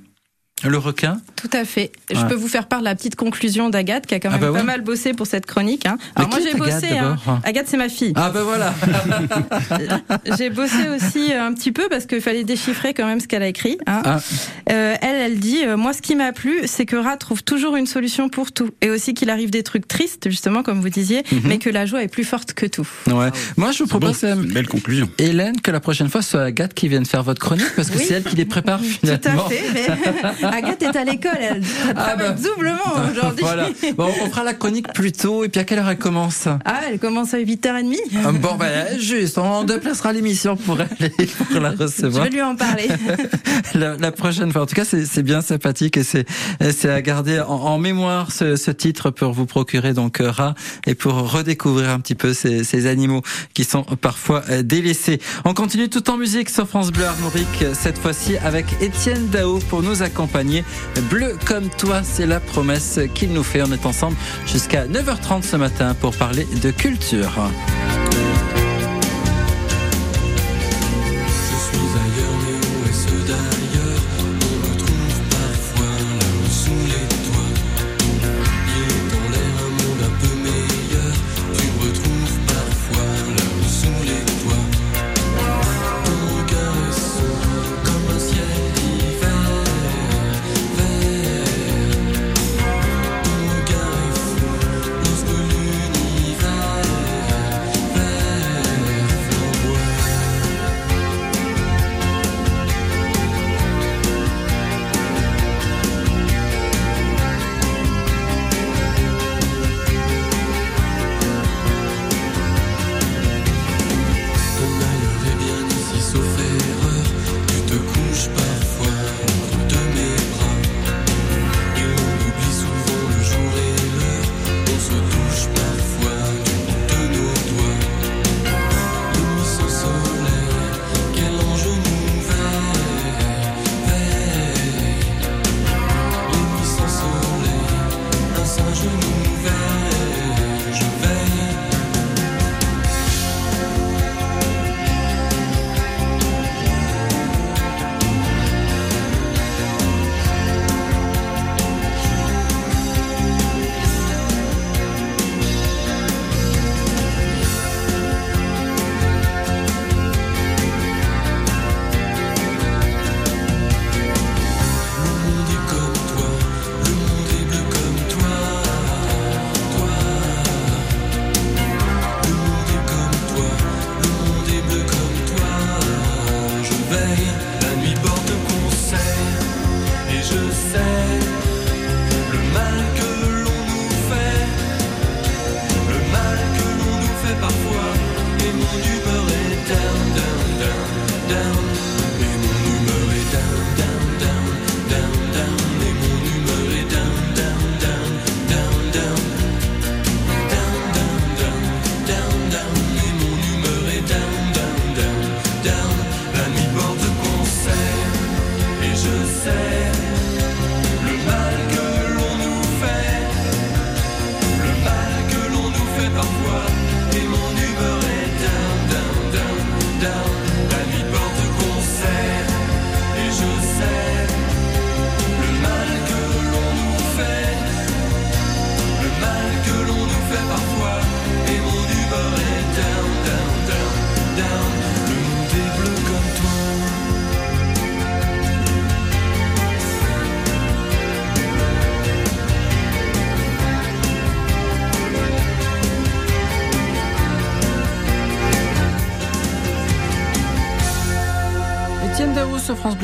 Le 0.65 0.79
requin 0.79 1.21
Tout 1.37 1.51
à 1.53 1.65
fait. 1.65 1.93
Je 2.11 2.25
peux 2.25 2.35
vous 2.35 2.49
faire 2.49 2.67
part 2.67 2.81
de 2.81 2.85
la 2.85 2.95
petite 2.95 3.17
conclusion 3.17 3.71
d'Agathe, 3.71 4.07
qui 4.07 4.15
a 4.15 4.21
quand 4.21 4.31
ah 4.33 4.39
même 4.39 4.53
bah 4.53 4.59
pas 4.59 4.65
mal 4.65 4.81
bossé 4.81 5.13
pour 5.13 5.27
cette 5.27 5.47
chronique. 5.47 5.87
Hein. 5.87 5.99
Alors 6.15 6.31
moi 6.31 6.39
j'ai 6.43 6.55
bossé. 6.55 6.97
Hein. 6.99 7.17
Agathe, 7.45 7.67
c'est 7.69 7.77
ma 7.77 7.89
fille. 7.89 8.13
Ah 8.17 8.31
ben 8.31 8.43
voilà. 8.43 8.75
j'ai 10.39 10.51
bossé 10.51 10.89
aussi 10.95 11.33
un 11.33 11.53
petit 11.53 11.73
peu 11.73 11.89
parce 11.91 12.07
qu'il 12.07 12.21
fallait 12.21 12.45
déchiffrer 12.45 12.95
quand 12.95 13.07
même 13.07 13.21
ce 13.21 13.29
qu'elle 13.29 13.43
a 13.43 13.49
écrit. 13.49 13.79
Hein. 13.87 14.03
Ah. 14.05 14.21
Euh, 14.71 14.95
elle, 15.01 15.17
elle 15.17 15.39
dit 15.39 15.65
euh, 15.65 15.77
moi 15.77 15.93
ce 15.93 16.03
qui 16.03 16.15
m'a 16.15 16.33
plu, 16.33 16.61
c'est 16.67 16.87
que 16.87 16.97
Rat 16.97 17.17
trouve 17.17 17.43
toujours 17.43 17.77
une 17.77 17.87
solution 17.87 18.29
pour 18.29 18.53
tout, 18.53 18.71
et 18.81 18.91
aussi 18.91 19.15
qu'il 19.15 19.31
arrive 19.31 19.51
des 19.51 19.63
trucs 19.63 19.87
tristes 19.87 20.31
justement 20.31 20.63
comme 20.63 20.81
vous 20.81 20.89
disiez, 20.89 21.23
mhm. 21.31 21.43
mais 21.45 21.59
que 21.59 21.71
la 21.71 21.87
joie 21.87 22.03
est 22.03 22.09
plus 22.09 22.25
forte 22.25 22.55
que 22.55 22.67
tout. 22.67 22.89
Ouais. 23.07 23.29
Moi 23.57 23.73
je 23.73 23.83
vous 23.83 23.89
propose 23.89 24.25
une 24.25 24.31
euh, 24.31 24.55
belle 24.55 24.69
conclusion. 24.69 25.09
Hélène 25.19 25.61
que 25.61 25.71
la 25.71 25.81
prochaine 25.81 26.09
fois 26.09 26.23
soit 26.23 26.43
Agathe 26.43 26.75
qui 26.75 26.89
vienne 26.89 27.05
faire 27.05 27.23
votre 27.23 27.41
chronique 27.41 27.75
parce 27.77 27.91
que 27.91 27.99
c'est 27.99 28.15
elle 28.15 28.25
qui 28.25 28.37
les 28.37 28.45
prépare 28.45 28.81
finalement. 28.81 29.21
Tout 29.23 29.39
à 29.39 29.49
fait. 29.51 29.65
Mais... 29.75 30.54
Agathe 30.55 30.83
est 30.83 30.97
à 30.97 31.05
l'école, 31.05 31.39
elle 31.41 31.63
ah 31.89 31.95
travaille 31.95 32.29
bah. 32.29 32.37
doublement 32.41 33.11
aujourd'hui. 33.11 33.45
Voilà. 33.45 33.69
Bon, 33.97 34.09
on 34.23 34.31
fera 34.31 34.45
la 34.45 34.55
chronique 34.55 34.93
plus 34.93 35.11
tôt, 35.11 35.43
et 35.43 35.49
puis 35.49 35.61
à 35.61 35.65
quelle 35.65 35.81
heure 35.81 35.89
elle 35.89 35.99
commence? 35.99 36.47
Ah, 36.65 36.83
elle 36.89 37.01
commence 37.01 37.35
à 37.35 37.39
8h30. 37.39 37.97
Ah, 38.25 38.31
bon, 38.33 38.55
ben, 38.55 38.99
juste, 39.01 39.37
on 39.39 39.65
déplacera 39.65 40.13
l'émission 40.13 40.57
pour 40.57 40.79
aller 40.81 41.11
pour 41.51 41.61
la 41.61 41.71
recevoir. 41.71 42.25
Je 42.25 42.31
vais 42.31 42.37
lui 42.37 42.43
en 42.43 42.55
parler. 42.55 42.89
la, 43.75 44.13
prochaine 44.13 44.53
fois. 44.53 44.63
En 44.63 44.67
tout 44.67 44.77
cas, 44.77 44.85
c'est 44.85 45.23
bien 45.23 45.43
sympathique 45.43 45.97
et 45.97 46.05
c'est 46.05 46.89
à 46.89 47.03
garder 47.03 47.41
en, 47.41 47.79
mémoire 47.79 48.31
ce, 48.31 48.55
ce, 48.55 48.71
titre 48.71 49.11
pour 49.11 49.33
vous 49.33 49.47
procurer 49.47 49.93
donc 49.93 50.21
euh, 50.21 50.31
rat 50.31 50.55
et 50.87 50.95
pour 50.95 51.33
redécouvrir 51.33 51.91
un 51.91 51.99
petit 51.99 52.15
peu 52.15 52.33
ces, 52.33 52.63
ces 52.63 52.87
animaux 52.87 53.23
qui 53.55 53.65
sont 53.65 53.83
parfois 53.83 54.43
euh, 54.51 54.63
délaissés. 54.63 55.21
On 55.45 55.55
continue 55.55 55.89
tout 55.89 56.09
en 56.11 56.17
musique 56.17 56.49
sur 56.49 56.69
France 56.69 56.93
Bleu 56.93 57.07
Armorique, 57.07 57.65
cette 57.73 57.99
fois-ci 57.99 58.37
avec 58.39 58.67
Étienne 58.81 59.29
Dao 59.29 59.59
pour 59.69 59.83
nous 59.83 60.03
accompagner 60.03 60.34
Bleu 61.11 61.37
comme 61.47 61.69
toi, 61.69 62.01
c'est 62.03 62.27
la 62.27 62.41
promesse 62.41 62.99
qu'il 63.15 63.33
nous 63.33 63.45
fait. 63.45 63.63
On 63.63 63.71
est 63.71 63.87
ensemble 63.87 64.17
jusqu'à 64.47 64.87
9h30 64.87 65.43
ce 65.43 65.57
matin 65.57 65.95
pour 65.95 66.17
parler 66.17 66.47
de 66.61 66.71
culture. 66.73 67.31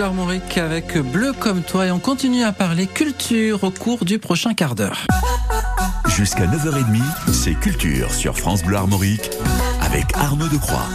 Armorique 0.03 0.57
avec 0.57 0.97
Bleu 0.99 1.33
comme 1.39 1.63
toi 1.63 1.87
et 1.87 1.91
on 1.91 1.99
continue 1.99 2.43
à 2.43 2.53
parler 2.53 2.87
culture 2.87 3.65
au 3.65 3.71
cours 3.71 4.05
du 4.05 4.19
prochain 4.19 4.55
quart 4.55 4.75
d'heure. 4.75 5.07
Jusqu'à 6.09 6.47
9h30, 6.47 7.33
c'est 7.33 7.55
Culture 7.55 8.13
sur 8.13 8.37
France 8.37 8.63
Bleu 8.63 8.77
Armorique 8.77 9.31
avec 9.81 10.07
Arnaud 10.17 10.49
Decroix. 10.49 10.87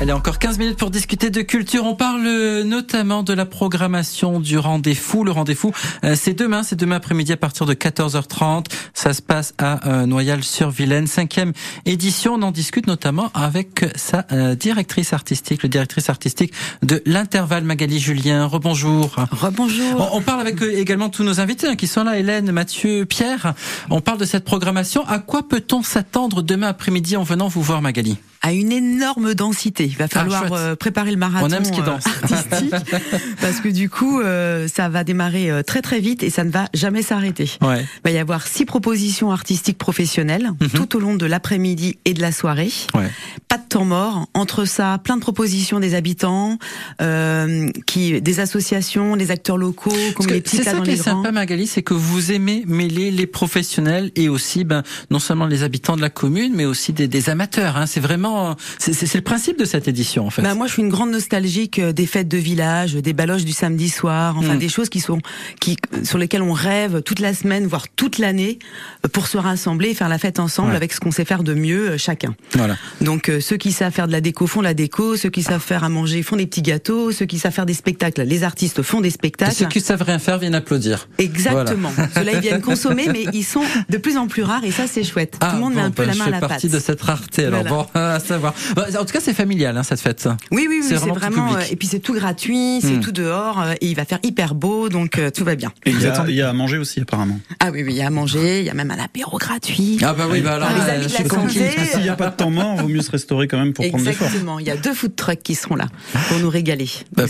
Allez, 0.00 0.12
encore 0.12 0.38
15 0.38 0.58
minutes 0.58 0.78
pour 0.78 0.90
discuter 0.90 1.28
de 1.28 1.42
culture. 1.42 1.84
On 1.84 1.94
parle 1.94 2.22
notamment 2.62 3.22
de 3.22 3.34
la 3.34 3.44
programmation 3.44 4.40
du 4.40 4.56
rendez-vous. 4.56 5.24
Le 5.24 5.30
rendez-vous, 5.30 5.72
euh, 6.04 6.16
c'est 6.18 6.32
demain, 6.32 6.62
c'est 6.62 6.76
demain 6.76 6.96
après-midi 6.96 7.34
à 7.34 7.36
partir 7.36 7.66
de 7.66 7.74
14h30. 7.74 8.64
Ça 8.94 9.12
se 9.12 9.20
passe 9.20 9.52
à 9.58 9.86
euh, 9.86 10.06
Noyal-sur-Vilaine, 10.06 11.06
cinquième 11.06 11.52
édition. 11.84 12.36
On 12.36 12.42
en 12.42 12.50
discute 12.50 12.86
notamment 12.86 13.30
avec 13.34 13.84
sa 13.94 14.26
euh, 14.32 14.54
directrice 14.54 15.12
artistique, 15.12 15.62
le 15.64 15.68
directrice 15.68 16.08
artistique 16.08 16.54
de 16.82 17.02
l'Intervalle, 17.04 17.64
Magali 17.64 18.00
Julien. 18.00 18.46
Rebonjour. 18.46 19.16
Rebonjour. 19.30 20.14
On, 20.14 20.22
parle 20.22 20.40
avec 20.40 20.62
également 20.62 21.10
tous 21.10 21.24
nos 21.24 21.40
invités 21.40 21.66
hein, 21.66 21.76
qui 21.76 21.86
sont 21.86 22.04
là, 22.04 22.18
Hélène, 22.18 22.52
Mathieu, 22.52 23.04
Pierre. 23.04 23.52
On 23.90 24.00
parle 24.00 24.16
de 24.16 24.24
cette 24.24 24.46
programmation. 24.46 25.06
À 25.06 25.18
quoi 25.18 25.46
peut-on 25.46 25.82
s'attendre 25.82 26.40
demain 26.40 26.68
après-midi 26.68 27.18
en 27.18 27.22
venant 27.22 27.48
vous 27.48 27.60
voir, 27.60 27.82
Magali? 27.82 28.16
À 28.42 28.52
une 28.52 28.72
énorme 28.72 29.34
densité. 29.34 29.84
Il 29.84 29.96
va 29.96 30.06
ah, 30.06 30.08
falloir 30.08 30.52
euh, 30.52 30.74
préparer 30.74 31.10
le 31.10 31.18
marathon 31.18 31.46
On 31.46 31.50
aime 31.50 31.64
ce 31.64 31.72
qui 31.72 31.82
danse. 31.82 32.04
Euh, 32.06 32.34
artistique 32.34 32.74
parce 33.40 33.60
que 33.60 33.68
du 33.68 33.90
coup, 33.90 34.20
euh, 34.20 34.66
ça 34.66 34.88
va 34.88 35.04
démarrer 35.04 35.50
très 35.66 35.82
très 35.82 36.00
vite 36.00 36.22
et 36.22 36.30
ça 36.30 36.44
ne 36.44 36.50
va 36.50 36.66
jamais 36.72 37.02
s'arrêter. 37.02 37.50
Ouais. 37.60 37.82
Il 37.82 38.00
va 38.04 38.10
y 38.10 38.18
avoir 38.18 38.46
six 38.46 38.64
propositions 38.64 39.30
artistiques 39.30 39.78
professionnelles 39.78 40.50
mhm. 40.60 40.68
tout 40.70 40.96
au 40.96 41.00
long 41.00 41.14
de 41.14 41.26
l'après-midi 41.26 41.98
et 42.04 42.14
de 42.14 42.20
la 42.20 42.32
soirée. 42.32 42.70
Ouais. 42.94 43.10
Pas 43.48 43.58
de 43.58 43.64
temps 43.68 43.84
mort. 43.84 44.28
Entre 44.32 44.64
ça, 44.64 44.98
plein 45.02 45.16
de 45.16 45.22
propositions 45.22 45.80
des 45.80 45.94
habitants, 45.94 46.58
qui, 47.86 48.20
des 48.20 48.40
associations, 48.40 49.16
des 49.16 49.30
acteurs 49.30 49.58
locaux, 49.58 49.92
comme 50.14 50.26
les 50.28 50.40
petits 50.40 50.58
dans. 50.58 50.64
C'est 50.64 50.70
ça 50.70 50.80
qui 50.80 50.90
est 50.92 50.96
sympa, 50.96 51.32
Magali, 51.32 51.66
c'est 51.66 51.82
que 51.82 51.94
vous 51.94 52.32
aimez 52.32 52.64
mêler 52.66 53.10
les 53.10 53.26
professionnels 53.26 54.10
et 54.16 54.28
aussi, 54.28 54.64
ben, 54.64 54.82
non 55.10 55.18
seulement 55.18 55.46
les 55.46 55.62
habitants 55.62 55.96
de 55.96 56.00
la 56.00 56.10
commune, 56.10 56.52
mais 56.54 56.64
aussi 56.64 56.92
des, 56.92 57.08
des 57.08 57.28
amateurs. 57.28 57.76
Hein. 57.76 57.86
C'est 57.86 58.00
vraiment 58.00 58.29
c'est 58.78 59.14
le 59.14 59.20
principe 59.22 59.58
de 59.58 59.64
cette 59.64 59.88
édition 59.88 60.26
en 60.26 60.30
fait. 60.30 60.42
Bah, 60.42 60.54
moi, 60.54 60.66
je 60.66 60.72
suis 60.72 60.82
une 60.82 60.88
grande 60.88 61.10
nostalgique 61.10 61.78
euh, 61.78 61.92
des 61.92 62.06
fêtes 62.06 62.28
de 62.28 62.38
village, 62.38 62.94
des 62.94 63.12
baloches 63.12 63.44
du 63.44 63.52
samedi 63.52 63.88
soir, 63.88 64.36
enfin 64.36 64.54
mm. 64.54 64.58
des 64.58 64.68
choses 64.68 64.88
qui 64.88 65.00
sont 65.00 65.18
qui 65.60 65.76
sur 66.04 66.18
lesquelles 66.18 66.42
on 66.42 66.52
rêve 66.52 67.02
toute 67.02 67.20
la 67.20 67.34
semaine, 67.34 67.66
voire 67.66 67.86
toute 67.88 68.18
l'année, 68.18 68.58
euh, 69.04 69.08
pour 69.08 69.26
se 69.26 69.38
rassembler 69.38 69.90
et 69.90 69.94
faire 69.94 70.08
la 70.08 70.18
fête 70.18 70.40
ensemble 70.40 70.74
avec 70.74 70.92
ce 70.92 71.00
qu'on 71.00 71.10
sait 71.10 71.24
faire 71.24 71.42
de 71.42 71.54
mieux 71.54 71.90
euh, 71.90 71.98
chacun. 71.98 72.34
Voilà. 72.54 72.76
Donc 73.00 73.30
ceux 73.40 73.56
qui 73.56 73.72
savent 73.72 73.92
faire 73.92 74.06
de 74.06 74.12
la 74.12 74.20
déco 74.20 74.46
font 74.46 74.60
la 74.60 74.74
déco, 74.74 75.16
ceux 75.16 75.30
qui 75.30 75.42
savent 75.42 75.62
faire 75.62 75.84
à 75.84 75.88
manger 75.88 76.22
font 76.22 76.36
des 76.36 76.46
petits 76.46 76.62
gâteaux, 76.62 77.12
ceux 77.12 77.26
qui 77.26 77.38
savent 77.38 77.52
faire 77.52 77.66
des 77.66 77.74
spectacles, 77.74 78.22
les 78.22 78.44
artistes 78.44 78.82
font 78.82 79.00
des 79.00 79.10
spectacles. 79.10 79.52
Et 79.52 79.54
ceux 79.54 79.66
qui 79.66 79.80
savent 79.80 80.02
rien 80.02 80.18
faire 80.18 80.38
viennent 80.38 80.54
applaudir. 80.54 81.08
Exactement. 81.18 81.92
Ceux-là 82.14 82.32
ils 82.34 82.40
viennent 82.40 82.60
consommer, 82.60 83.06
mais 83.12 83.24
ils 83.32 83.44
sont 83.44 83.62
de 83.88 83.96
plus 83.96 84.16
en 84.16 84.26
plus 84.26 84.42
rares 84.42 84.64
et 84.64 84.70
ça 84.70 84.86
c'est 84.86 85.04
chouette. 85.04 85.36
Ah, 85.40 85.50
Tout 85.50 85.56
le 85.56 85.60
monde 85.60 85.74
met 85.74 85.80
un 85.80 85.90
peu 85.90 86.04
bah, 86.04 86.12
la 86.12 86.16
main 86.16 86.26
à 86.26 86.30
la 86.30 86.40
pâte. 86.40 86.50
partie 86.50 86.68
de 86.68 86.78
cette 86.78 87.00
rareté. 87.00 87.44
Alors 87.46 87.64
bon, 87.64 87.86
à 88.24 88.26
savoir. 88.26 88.54
Bah, 88.74 88.86
en 88.98 89.04
tout 89.04 89.12
cas, 89.12 89.20
c'est 89.20 89.34
familial, 89.34 89.76
hein, 89.76 89.82
cette 89.82 90.00
fête. 90.00 90.28
Oui, 90.50 90.66
oui, 90.68 90.80
oui 90.82 90.86
c'est 90.86 90.96
vraiment. 90.96 91.54
Euh, 91.54 91.60
et 91.70 91.76
puis 91.76 91.88
c'est 91.88 92.00
tout 92.00 92.14
gratuit, 92.14 92.80
c'est 92.80 92.96
hmm. 92.96 93.00
tout 93.00 93.12
dehors, 93.12 93.60
euh, 93.60 93.72
et 93.80 93.86
il 93.86 93.96
va 93.96 94.04
faire 94.04 94.18
hyper 94.22 94.54
beau, 94.54 94.88
donc 94.88 95.18
euh, 95.18 95.30
tout 95.30 95.44
va 95.44 95.54
bien. 95.54 95.72
Et 95.86 95.90
il 95.90 96.00
y, 96.00 96.06
a, 96.06 96.24
il 96.28 96.34
y, 96.34 96.42
a 96.42 96.48
à 96.48 96.52
manger 96.52 96.78
aussi, 96.78 97.00
apparemment. 97.00 97.40
Ah 97.58 97.70
oui, 97.72 97.82
oui, 97.82 97.92
il 97.92 97.96
y 97.96 98.02
a 98.02 98.06
à 98.06 98.10
manger, 98.10 98.60
il 98.60 98.66
y 98.66 98.70
a 98.70 98.74
même 98.74 98.90
un 98.90 98.98
apéro 98.98 99.38
gratuit. 99.38 99.98
Ah 100.02 100.14
bah 100.14 100.26
oui, 100.30 100.40
bah 100.40 100.54
alors, 100.54 100.68
ah, 100.70 100.84
les 100.84 100.90
amis 100.90 101.06
de 101.06 101.12
la 101.12 101.28
santé. 101.28 101.70
S'il 101.90 102.02
n'y 102.02 102.08
a 102.08 102.16
pas 102.16 102.30
de 102.30 102.36
temps 102.36 102.50
mort, 102.50 102.74
il 102.76 102.82
vaut 102.82 102.88
mieux 102.88 103.02
se 103.02 103.10
restaurer 103.10 103.48
quand 103.48 103.58
même 103.58 103.72
pour 103.72 103.86
prendre 103.88 104.04
des 104.04 104.10
Exactement. 104.10 104.58
Il 104.58 104.66
y 104.66 104.70
a 104.70 104.76
deux 104.76 104.94
food 104.94 105.16
trucks 105.16 105.42
qui 105.42 105.54
seront 105.54 105.76
là 105.76 105.86
pour 106.28 106.38
nous 106.38 106.50
régaler. 106.50 106.88
Bah, 107.12 107.24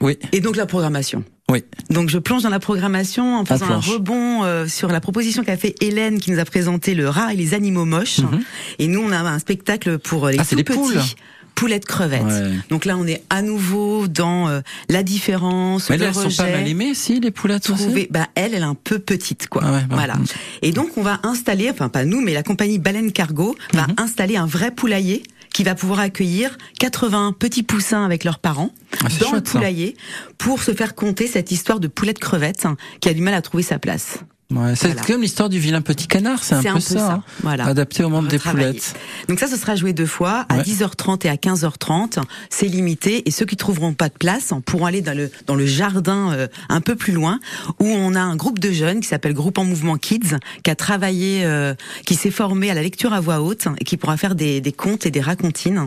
oui. 0.00 0.18
Et 0.32 0.40
donc 0.40 0.56
la 0.56 0.66
programmation. 0.66 1.24
Oui. 1.50 1.64
Donc 1.90 2.08
je 2.08 2.18
plonge 2.18 2.42
dans 2.42 2.50
la 2.50 2.60
programmation 2.60 3.36
en 3.38 3.44
faisant 3.44 3.70
un 3.70 3.80
rebond 3.80 4.44
euh, 4.44 4.66
sur 4.66 4.88
la 4.88 5.00
proposition 5.00 5.44
qu'a 5.44 5.56
fait 5.56 5.74
Hélène 5.80 6.20
qui 6.20 6.30
nous 6.30 6.38
a 6.38 6.44
présenté 6.44 6.94
le 6.94 7.08
rat 7.08 7.34
et 7.34 7.36
les 7.36 7.54
animaux 7.54 7.84
moches. 7.84 8.20
Mhm. 8.20 8.40
Et 8.78 8.86
nous 8.86 9.00
on 9.00 9.12
a 9.12 9.18
un 9.18 9.38
spectacle 9.38 9.98
pour 9.98 10.28
les 10.28 10.38
ah, 10.38 10.44
tout 10.44 10.56
petits. 10.56 10.72
Poules 10.72 11.00
poulettes 11.60 11.84
crevettes. 11.84 12.68
Donc 12.70 12.86
là, 12.86 12.96
on 12.96 13.06
est 13.06 13.22
à 13.28 13.42
nouveau 13.42 14.08
dans 14.08 14.48
euh, 14.48 14.60
la 14.88 15.02
différence. 15.02 15.90
Mais 15.90 15.98
le 15.98 16.06
elles 16.06 16.14
sont 16.14 16.30
pas 16.30 16.50
mal 16.50 16.66
aimées, 16.66 16.94
si 16.94 17.20
les 17.20 17.30
poulettes 17.30 17.68
aussi. 17.68 18.08
Bah 18.08 18.28
elle, 18.34 18.54
elle 18.54 18.62
est 18.62 18.64
un 18.64 18.74
peu 18.74 18.98
petite, 18.98 19.46
quoi. 19.48 19.62
Ah 19.66 19.70
bah, 19.70 19.82
voilà. 19.90 20.14
Mm. 20.14 20.24
Et 20.62 20.72
donc 20.72 20.96
on 20.96 21.02
va 21.02 21.20
installer, 21.22 21.68
enfin 21.68 21.90
pas 21.90 22.06
nous, 22.06 22.22
mais 22.22 22.32
la 22.32 22.42
compagnie 22.42 22.78
Baleine 22.78 23.12
Cargo 23.12 23.56
va 23.74 23.88
mhm. 23.88 23.94
installer 23.98 24.36
un 24.36 24.46
vrai 24.46 24.70
poulailler 24.70 25.22
qui 25.52 25.64
va 25.64 25.74
pouvoir 25.74 26.00
accueillir 26.00 26.56
80 26.78 27.34
petits 27.38 27.62
poussins 27.62 28.04
avec 28.04 28.24
leurs 28.24 28.38
parents 28.38 28.70
ah, 29.04 29.08
dans 29.20 29.32
le 29.32 29.40
poulailler 29.40 29.96
pour 30.38 30.62
se 30.62 30.72
faire 30.72 30.94
compter 30.94 31.26
cette 31.26 31.50
histoire 31.50 31.80
de 31.80 31.88
poulette 31.88 32.18
crevette 32.18 32.66
hein, 32.66 32.76
qui 33.00 33.08
a 33.08 33.14
du 33.14 33.22
mal 33.22 33.34
à 33.34 33.42
trouver 33.42 33.62
sa 33.62 33.78
place. 33.78 34.20
Ouais, 34.50 34.74
c'est 34.74 35.06
comme 35.06 35.22
l'histoire 35.22 35.48
du 35.48 35.60
vilain 35.60 35.80
petit 35.80 36.08
canard, 36.08 36.42
c'est 36.42 36.56
un, 36.56 36.74
peu 36.74 36.80
ça, 36.80 37.12
hein. 37.12 37.22
voilà. 37.42 37.66
adapté 37.66 38.02
au 38.02 38.08
monde 38.08 38.26
des 38.26 38.38
poulettes. 38.38 38.94
Donc 39.28 39.38
ça, 39.38 39.46
ce 39.46 39.56
sera 39.56 39.76
joué 39.76 39.92
deux 39.92 40.06
fois, 40.06 40.44
à 40.48 40.58
10h30 40.58 41.24
et 41.24 41.30
à 41.30 41.36
15h30. 41.36 42.20
C'est 42.48 42.66
limité 42.66 43.28
et 43.28 43.30
ceux 43.30 43.46
qui 43.46 43.56
trouveront 43.56 43.94
pas 43.94 44.08
de 44.08 44.14
place 44.14 44.52
pourront 44.66 44.86
aller 44.86 45.02
dans 45.02 45.16
le 45.16 45.30
dans 45.46 45.54
le 45.54 45.66
jardin 45.66 46.32
euh, 46.32 46.48
un 46.68 46.80
peu 46.80 46.96
plus 46.96 47.12
loin, 47.12 47.38
où 47.78 47.86
on 47.86 48.16
a 48.16 48.20
un 48.20 48.34
groupe 48.34 48.58
de 48.58 48.72
jeunes 48.72 49.00
qui 49.00 49.06
s'appelle 49.06 49.34
Groupe 49.34 49.58
en 49.58 49.64
Mouvement 49.64 49.96
Kids, 49.96 50.36
qui 50.64 50.70
a 50.70 50.74
travaillé, 50.74 51.44
euh, 51.44 51.74
qui 52.04 52.16
s'est 52.16 52.32
formé 52.32 52.70
à 52.70 52.74
la 52.74 52.82
lecture 52.82 53.12
à 53.12 53.20
voix 53.20 53.40
haute 53.40 53.68
et 53.78 53.84
qui 53.84 53.96
pourra 53.96 54.16
faire 54.16 54.34
des, 54.34 54.60
des 54.60 54.72
contes 54.72 55.06
et 55.06 55.12
des 55.12 55.20
racontines 55.20 55.86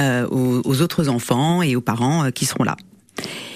euh, 0.00 0.26
aux, 0.28 0.62
aux, 0.64 0.82
autres 0.82 1.08
enfants 1.08 1.62
et 1.62 1.76
aux 1.76 1.80
parents 1.80 2.30
qui 2.32 2.44
seront 2.44 2.64
là. 2.64 2.76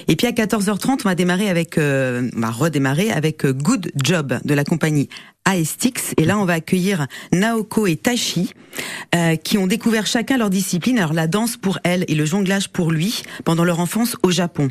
Et 0.09 0.17
puis 0.17 0.27
à 0.27 0.33
14h30, 0.33 1.01
on 1.05 1.09
va 1.09 1.15
démarrer 1.15 1.49
avec, 1.49 1.77
euh, 1.77 2.31
on 2.35 2.41
va 2.41 2.51
redémarrer 2.51 3.11
avec 3.11 3.45
euh, 3.45 3.53
Good 3.53 3.93
Job 4.03 4.39
de 4.45 4.55
la 4.55 4.65
compagnie 4.65 5.09
Aestix. 5.47 6.15
Et 6.17 6.25
là, 6.25 6.39
on 6.39 6.45
va 6.47 6.55
accueillir 6.55 7.07
Naoko 7.33 7.87
et 7.87 7.97
Tashi, 7.97 8.53
euh, 9.15 9.37
qui 9.37 9.59
ont 9.59 9.67
découvert 9.67 10.07
chacun 10.07 10.39
leur 10.39 10.51
discipline. 10.51 10.99
Alors 10.99 11.13
la 11.13 11.27
danse 11.27 11.57
pour 11.57 11.79
elle 11.85 12.05
et 12.09 12.15
le 12.15 12.25
jonglage 12.25 12.71
pour 12.71 12.91
lui 12.91 13.23
pendant 13.45 13.65
leur 13.65 13.81
enfance 13.81 14.17
au 14.23 14.31
Japon. 14.31 14.69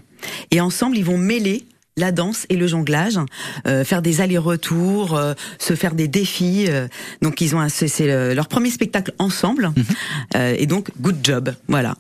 Et 0.49 0.59
ensemble, 0.59 0.97
ils 0.97 1.05
vont 1.05 1.19
mêler 1.19 1.67
la 1.97 2.11
danse 2.11 2.45
et 2.49 2.55
le 2.55 2.67
jonglage, 2.67 3.19
euh, 3.67 3.83
faire 3.83 4.01
des 4.01 4.21
allers-retours, 4.21 5.15
euh, 5.15 5.33
se 5.57 5.75
faire 5.75 5.95
des 5.95 6.07
défis. 6.07 6.67
Euh. 6.69 6.87
donc 7.21 7.41
ils 7.41 7.55
ont 7.55 7.67
c'est 7.69 8.33
leur 8.33 8.47
premier 8.47 8.69
spectacle 8.69 9.13
ensemble. 9.19 9.71
Mhm. 9.75 10.55
et 10.57 10.65
donc 10.67 10.89
good 11.01 11.17
job, 11.23 11.53
voilà, 11.67 11.95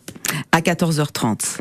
à 0.51 0.61
14h30. 0.61 1.59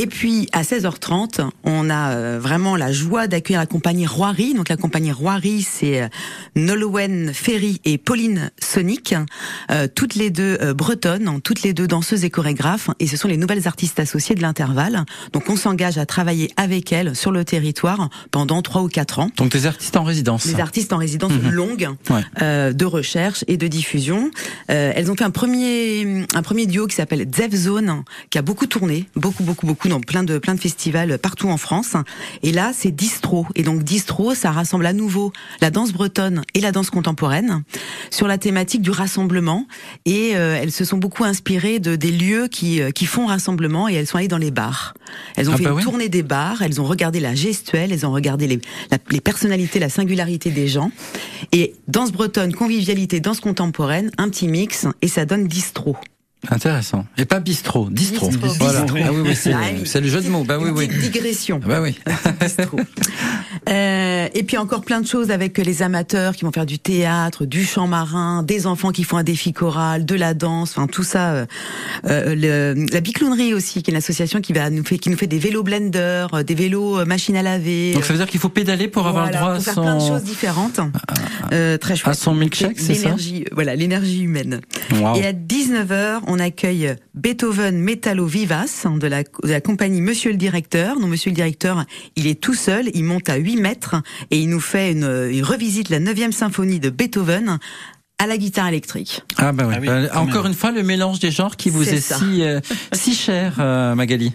Et 0.00 0.06
puis 0.06 0.48
à 0.52 0.62
16h30, 0.62 1.40
on 1.64 1.90
a 1.90 2.10
euh, 2.10 2.38
vraiment 2.40 2.76
la 2.76 2.92
joie 2.92 3.26
d'accueillir 3.26 3.58
la 3.58 3.66
compagnie 3.66 4.06
Roiry. 4.06 4.54
Donc 4.54 4.68
la 4.68 4.76
compagnie 4.76 5.10
Roiry, 5.10 5.66
c'est 5.68 6.02
euh, 6.02 6.08
Nolwenn 6.54 7.34
Ferry 7.34 7.80
et 7.84 7.98
Pauline 7.98 8.52
Sonic, 8.62 9.16
euh, 9.72 9.88
toutes 9.92 10.14
les 10.14 10.30
deux 10.30 10.72
bretonnes, 10.72 11.40
toutes 11.42 11.62
les 11.62 11.72
deux 11.72 11.88
danseuses 11.88 12.22
et 12.22 12.30
chorégraphes, 12.30 12.90
et 13.00 13.08
ce 13.08 13.16
sont 13.16 13.26
les 13.26 13.36
nouvelles 13.36 13.66
artistes 13.66 13.98
associées 13.98 14.36
de 14.36 14.40
l'intervalle. 14.40 15.04
Donc 15.32 15.50
on 15.50 15.56
s'engage 15.56 15.98
à 15.98 16.06
travailler 16.06 16.52
avec 16.56 16.92
elles 16.92 17.16
sur 17.16 17.32
le 17.32 17.44
territoire 17.44 18.08
pendant 18.30 18.62
trois 18.62 18.82
ou 18.82 18.88
quatre 18.88 19.18
ans. 19.18 19.32
Donc 19.36 19.50
des 19.50 19.66
artistes 19.66 19.96
en 19.96 20.04
résidence. 20.04 20.46
Des 20.46 20.60
artistes 20.60 20.92
en 20.92 20.98
résidence 20.98 21.32
mhm. 21.32 21.50
longue 21.50 21.88
de 22.38 22.84
recherche 22.84 23.44
et 23.48 23.56
de 23.56 23.66
diffusion. 23.66 24.30
elles 24.68 25.10
ont 25.10 25.16
fait 25.16 25.24
un 25.24 25.30
premier 25.30 26.24
un 26.36 26.42
premier 26.42 26.66
duo 26.66 26.86
qui 26.86 26.94
s'appelle 26.94 27.26
Zev 27.34 27.56
Zone, 27.56 28.04
qui 28.30 28.38
a 28.38 28.42
beaucoup 28.42 28.66
tourné, 28.66 29.08
beaucoup 29.16 29.42
beaucoup 29.42 29.66
beaucoup 29.66 29.87
plein 30.06 30.22
de 30.22 30.38
plein 30.38 30.54
de 30.54 30.60
festivals 30.60 31.18
partout 31.18 31.48
en 31.48 31.56
France. 31.56 31.96
Et 32.42 32.52
là, 32.52 32.72
c'est 32.74 32.90
distro. 32.90 33.46
Et 33.54 33.62
donc 33.62 33.82
distro, 33.82 34.34
ça 34.34 34.50
rassemble 34.50 34.86
à 34.86 34.92
nouveau 34.92 35.32
la 35.60 35.70
danse 35.70 35.92
bretonne 35.92 36.42
et 36.54 36.60
la 36.60 36.72
danse 36.72 36.90
contemporaine 36.90 37.62
sur 38.10 38.28
la 38.28 38.38
thématique 38.38 38.82
du 38.82 38.90
rassemblement. 38.90 39.66
Et 40.04 40.36
euh, 40.36 40.58
elles 40.60 40.72
se 40.72 40.84
sont 40.84 40.98
beaucoup 40.98 41.24
inspirées 41.24 41.78
de 41.78 41.96
des 41.96 42.10
lieux 42.10 42.48
qui 42.48 42.80
euh, 42.80 42.90
qui 42.90 43.06
font 43.06 43.26
rassemblement 43.26 43.88
et 43.88 43.94
elles 43.94 44.06
sont 44.06 44.18
allées 44.18 44.28
dans 44.28 44.38
les 44.38 44.50
bars. 44.50 44.94
Elles 45.36 45.48
ont 45.48 45.54
ah 45.54 45.56
fait 45.56 45.64
bah 45.64 45.74
une 45.76 45.80
tournée 45.80 46.08
des 46.08 46.22
bars. 46.22 46.62
Elles 46.62 46.80
ont 46.80 46.84
regardé 46.84 47.20
la 47.20 47.34
gestuelle, 47.34 47.92
elles 47.92 48.06
ont 48.06 48.12
regardé 48.12 48.46
les 48.46 48.60
les 49.10 49.20
personnalités, 49.20 49.78
la 49.78 49.88
singularité 49.88 50.50
des 50.50 50.68
gens. 50.68 50.90
Et 51.52 51.74
danse 51.88 52.12
bretonne, 52.12 52.54
convivialité, 52.54 53.20
danse 53.20 53.40
contemporaine, 53.40 54.10
un 54.18 54.28
petit 54.28 54.48
mix 54.48 54.86
et 55.02 55.08
ça 55.08 55.24
donne 55.24 55.46
distro. 55.46 55.96
Intéressant. 56.50 57.04
Et 57.16 57.24
pas 57.24 57.40
bistrot, 57.40 57.88
distro. 57.90 58.30
Voilà. 58.60 58.86
Ah 58.88 59.12
oui, 59.12 59.22
oui, 59.26 59.36
c'est 59.84 60.00
le 60.00 60.08
jeu 60.08 60.20
de 60.20 60.28
mots. 60.28 60.44
Bah 60.44 60.58
oui, 60.60 60.70
oui. 60.70 60.86
Digression. 60.86 61.58
bah 61.58 61.80
oui. 61.82 61.98
euh, 63.68 64.28
et 64.32 64.42
puis 64.44 64.56
encore 64.56 64.82
plein 64.82 65.00
de 65.00 65.06
choses 65.06 65.32
avec 65.32 65.58
les 65.58 65.82
amateurs 65.82 66.36
qui 66.36 66.44
vont 66.44 66.52
faire 66.52 66.64
du 66.64 66.78
théâtre, 66.78 67.44
du 67.44 67.64
chant 67.64 67.88
marin, 67.88 68.44
des 68.44 68.68
enfants 68.68 68.92
qui 68.92 69.02
font 69.02 69.16
un 69.16 69.24
défi 69.24 69.52
choral, 69.52 70.04
de 70.04 70.14
la 70.14 70.32
danse, 70.32 70.70
enfin 70.70 70.86
tout 70.86 71.02
ça. 71.02 71.32
Euh, 71.32 71.46
euh 72.06 72.34
le, 72.36 72.86
la 72.92 73.00
biclonnerie 73.00 73.52
aussi, 73.52 73.82
qui 73.82 73.90
est 73.90 73.92
une 73.92 73.98
association 73.98 74.40
qui 74.40 74.52
va 74.52 74.70
nous 74.70 74.84
fait, 74.84 74.98
qui 74.98 75.10
nous 75.10 75.16
fait 75.16 75.26
des 75.26 75.40
vélos 75.40 75.64
blender, 75.64 76.26
des 76.46 76.54
vélos 76.54 77.04
machines 77.04 77.36
à 77.36 77.42
laver. 77.42 77.94
Donc 77.94 78.04
ça 78.04 78.12
veut 78.12 78.18
dire 78.18 78.28
qu'il 78.28 78.40
faut 78.40 78.48
pédaler 78.48 78.86
pour 78.86 79.08
avoir 79.08 79.26
le 79.26 79.32
droit 79.32 79.54
à 79.54 79.60
son... 79.60 79.64
faire 79.64 79.82
plein 79.82 79.96
de 79.96 80.06
choses 80.06 80.22
différentes. 80.22 80.80
Euh, 81.52 81.78
très 81.78 81.96
chouette. 81.96 82.12
À 82.12 82.14
son 82.14 82.34
milkshake, 82.34 82.78
c'est 82.78 82.94
ça 82.94 83.08
L'énergie, 83.08 83.44
voilà, 83.52 83.74
l'énergie 83.74 84.22
humaine. 84.22 84.60
Et 85.16 85.26
à 85.26 85.32
19h, 85.32 86.27
on 86.28 86.38
accueille 86.38 86.94
Beethoven 87.14 87.78
Metallo 87.78 88.26
Vivas 88.26 88.86
de 88.86 89.06
la, 89.06 89.22
de 89.22 89.48
la 89.48 89.60
compagnie 89.60 90.00
Monsieur 90.02 90.30
le 90.30 90.36
Directeur. 90.36 91.00
Donc 91.00 91.08
Monsieur 91.08 91.30
le 91.30 91.34
Directeur, 91.34 91.84
il 92.16 92.26
est 92.26 92.40
tout 92.40 92.54
seul, 92.54 92.90
il 92.94 93.04
monte 93.04 93.28
à 93.30 93.36
8 93.36 93.56
mètres 93.56 93.96
et 94.30 94.38
il 94.38 94.48
nous 94.48 94.60
fait 94.60 94.92
une, 94.92 95.30
il 95.32 95.42
revisite 95.42 95.88
la 95.88 96.00
9e 96.00 96.32
symphonie 96.32 96.80
de 96.80 96.90
Beethoven 96.90 97.58
à 98.18 98.26
la 98.26 98.36
guitare 98.36 98.66
électrique. 98.66 99.22
Ah 99.36 99.52
bah, 99.52 99.64
oui. 99.68 99.86
Bah, 99.86 100.18
encore 100.18 100.46
une 100.46 100.54
fois 100.54 100.72
le 100.72 100.82
mélange 100.82 101.20
des 101.20 101.30
genres 101.30 101.56
qui 101.56 101.70
vous 101.70 101.88
est, 101.88 102.00
si 102.00 102.42
euh, 102.42 102.60
si 102.92 103.14
cher 103.14 103.54
euh, 103.60 103.94
Magali. 103.94 104.32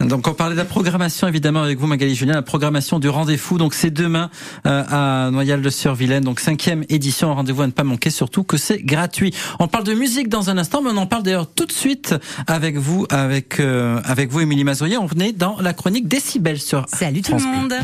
Donc 0.00 0.28
on 0.28 0.34
parlait 0.34 0.54
de 0.54 0.60
la 0.60 0.66
programmation 0.66 1.26
évidemment 1.26 1.62
avec 1.62 1.78
vous 1.78 1.86
Magali 1.86 2.14
Julien, 2.14 2.34
la 2.34 2.42
programmation 2.42 2.98
du 2.98 3.08
rendez-vous. 3.08 3.56
Donc 3.56 3.72
c'est 3.72 3.90
demain 3.90 4.30
euh, 4.66 4.84
à 4.90 5.30
Noyal 5.30 5.62
de 5.62 5.70
Sur-Vilaine, 5.70 6.24
donc 6.24 6.40
cinquième 6.40 6.84
édition, 6.90 7.34
rendez-vous 7.34 7.62
à 7.62 7.66
ne 7.66 7.72
pas 7.72 7.84
manquer, 7.84 8.10
surtout 8.10 8.44
que 8.44 8.58
c'est 8.58 8.82
gratuit. 8.82 9.32
On 9.60 9.66
parle 9.66 9.84
de 9.84 9.94
musique 9.94 10.28
dans 10.28 10.50
un 10.50 10.58
instant, 10.58 10.82
mais 10.82 10.90
on 10.90 10.98
en 10.98 11.06
parle 11.06 11.22
d'ailleurs 11.22 11.50
tout 11.50 11.66
de 11.66 11.72
suite 11.72 12.14
avec 12.46 12.76
vous, 12.76 13.06
avec 13.08 13.60
avec 14.04 14.30
vous 14.30 14.40
Émilie 14.40 14.64
Mazoyer. 14.64 14.98
On 14.98 15.06
venait 15.06 15.32
dans 15.32 15.58
la 15.60 15.72
chronique 15.72 16.06
Décibel 16.06 16.60
sur 16.60 16.84
Salut 16.88 17.22
tout 17.22 17.32
le 17.32 17.42
monde. 17.42 17.74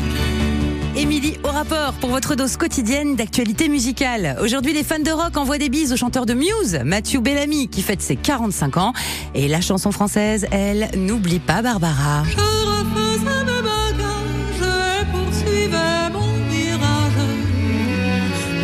Émilie 0.95 1.37
au 1.43 1.47
rapport 1.47 1.93
pour 1.93 2.11
votre 2.11 2.35
dose 2.35 2.55
quotidienne 2.55 3.15
d'actualité 3.15 3.67
musicale. 3.67 4.37
Aujourd'hui, 4.41 4.73
les 4.73 4.83
fans 4.83 4.99
de 4.99 5.09
rock 5.09 5.35
envoient 5.37 5.57
des 5.57 5.69
bises 5.69 5.91
au 5.91 5.97
chanteur 5.97 6.27
de 6.27 6.35
Muse, 6.35 6.81
Mathieu 6.85 7.19
Bellamy, 7.19 7.67
qui 7.67 7.81
fête 7.81 8.01
ses 8.01 8.15
45 8.15 8.77
ans. 8.77 8.93
Et 9.33 9.47
la 9.47 9.59
chanson 9.59 9.91
française, 9.91 10.45
elle, 10.51 10.89
n'oublie 10.95 11.39
pas 11.39 11.63
Barbara. 11.63 12.23
Je 12.25 12.37
refaisais 12.37 13.43
mes 13.43 13.61
bagages 13.63 15.01
et 15.01 15.05
poursuivais 15.11 16.09
mon 16.11 16.31
virage. 16.51 17.27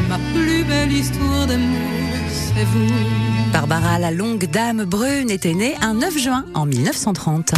Ma 0.07 0.19
plus 0.31 0.63
belle 0.63 0.91
histoire 0.91 1.47
d'amour, 1.47 1.79
c'est 2.29 2.65
vous. 2.65 3.51
Barbara, 3.51 3.97
la 3.97 4.11
longue 4.11 4.45
dame 4.51 4.83
brune, 4.83 5.31
était 5.31 5.55
née 5.55 5.73
un 5.81 5.95
9 5.95 6.15
juin 6.19 6.45
en 6.53 6.67
1930. 6.67 7.53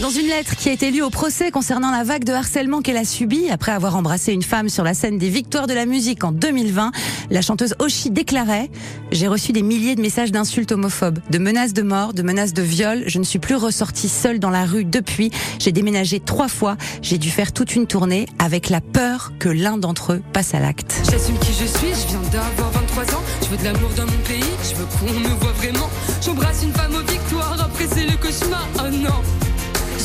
Dans 0.00 0.10
une 0.10 0.26
lettre 0.26 0.56
qui 0.56 0.68
a 0.68 0.72
été 0.72 0.90
lue 0.90 1.02
au 1.02 1.10
procès 1.10 1.52
concernant 1.52 1.92
la 1.92 2.02
vague 2.02 2.24
de 2.24 2.32
harcèlement 2.32 2.82
qu'elle 2.82 2.96
a 2.96 3.04
subie 3.04 3.48
après 3.48 3.70
avoir 3.70 3.94
embrassé 3.94 4.32
une 4.32 4.42
femme 4.42 4.68
sur 4.68 4.82
la 4.82 4.92
scène 4.92 5.18
des 5.18 5.28
Victoires 5.28 5.68
de 5.68 5.72
la 5.72 5.86
musique 5.86 6.24
en 6.24 6.32
2020, 6.32 6.90
la 7.30 7.42
chanteuse 7.42 7.76
Oshi 7.78 8.10
déclarait 8.10 8.70
J'ai 9.12 9.28
reçu 9.28 9.52
des 9.52 9.62
milliers 9.62 9.94
de 9.94 10.00
messages 10.00 10.32
d'insultes 10.32 10.72
homophobes, 10.72 11.20
de 11.30 11.38
menaces 11.38 11.74
de 11.74 11.82
mort, 11.82 12.12
de 12.12 12.22
menaces 12.22 12.54
de 12.54 12.62
viol. 12.62 13.04
Je 13.06 13.20
ne 13.20 13.24
suis 13.24 13.38
plus 13.38 13.54
ressortie 13.54 14.08
seule 14.08 14.40
dans 14.40 14.50
la 14.50 14.64
rue 14.64 14.84
depuis. 14.84 15.30
J'ai 15.60 15.70
déménagé 15.70 16.18
trois 16.18 16.48
fois. 16.48 16.76
J'ai 17.00 17.18
dû 17.18 17.30
faire 17.30 17.52
toute 17.52 17.76
une 17.76 17.86
tournée 17.86 18.26
avec 18.40 18.70
la 18.70 18.80
peur 18.80 19.32
que 19.38 19.48
l'un 19.48 19.78
d'entre 19.78 20.14
eux 20.14 20.22
passe 20.32 20.54
à 20.54 20.58
l'acte. 20.58 21.02
J'assume 21.08 21.38
qui 21.38 21.52
je 21.52 21.66
suis, 21.66 21.88
je 21.90 22.08
viens 22.08 22.30
d'avoir 22.32 22.72
23 22.72 23.14
ans. 23.14 23.22
Je 23.42 23.46
veux 23.46 23.56
de 23.58 23.64
l'amour 23.64 23.90
dans 23.96 24.06
mon 24.06 24.22
pays, 24.26 24.42
je 24.68 24.74
veux 24.74 24.86
qu'on 24.86 25.20
me 25.20 25.34
voit 25.40 25.52
vraiment. 25.52 25.88
J'embrasse 26.20 26.64
une 26.64 26.72
femme 26.72 26.94
aux 26.94 27.10
victoires, 27.12 27.56
après 27.60 27.86
c'est 27.94 28.06
le 28.06 28.16
cauchemar. 28.16 28.68
Oh 28.80 28.90
non 28.90 29.43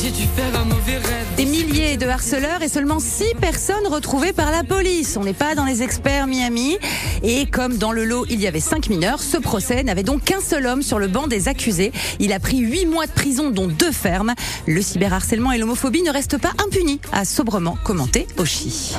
j'ai 0.02 0.10
dû 0.10 0.22
faire 0.34 0.58
un 0.58 0.64
mauvais 0.64 0.96
rêve. 0.96 1.26
Des 1.36 1.44
milliers 1.44 1.96
de 1.96 2.06
harceleurs 2.06 2.62
et 2.62 2.68
seulement 2.68 3.00
six 3.00 3.34
personnes 3.40 3.86
retrouvées 3.86 4.32
par 4.32 4.50
la 4.50 4.64
police. 4.64 5.16
On 5.18 5.24
n'est 5.24 5.34
pas 5.34 5.54
dans 5.54 5.64
les 5.64 5.82
experts 5.82 6.26
Miami. 6.26 6.78
Et 7.22 7.46
comme 7.46 7.76
dans 7.76 7.92
le 7.92 8.04
lot, 8.04 8.24
il 8.30 8.40
y 8.40 8.46
avait 8.46 8.60
cinq 8.60 8.88
mineurs, 8.88 9.20
ce 9.20 9.36
procès 9.36 9.82
n'avait 9.82 10.02
donc 10.02 10.24
qu'un 10.24 10.40
seul 10.40 10.66
homme 10.66 10.82
sur 10.82 10.98
le 10.98 11.08
banc 11.08 11.26
des 11.26 11.48
accusés. 11.48 11.92
Il 12.18 12.32
a 12.32 12.40
pris 12.40 12.58
huit 12.58 12.86
mois 12.86 13.06
de 13.06 13.12
prison, 13.12 13.50
dont 13.50 13.66
deux 13.66 13.92
fermes. 13.92 14.34
Le 14.66 14.80
cyberharcèlement 14.80 15.52
et 15.52 15.58
l'homophobie 15.58 16.02
ne 16.02 16.10
restent 16.10 16.38
pas 16.38 16.52
impunis, 16.64 17.00
a 17.12 17.24
sobrement 17.24 17.76
commenté 17.84 18.26
Oshi. 18.38 18.94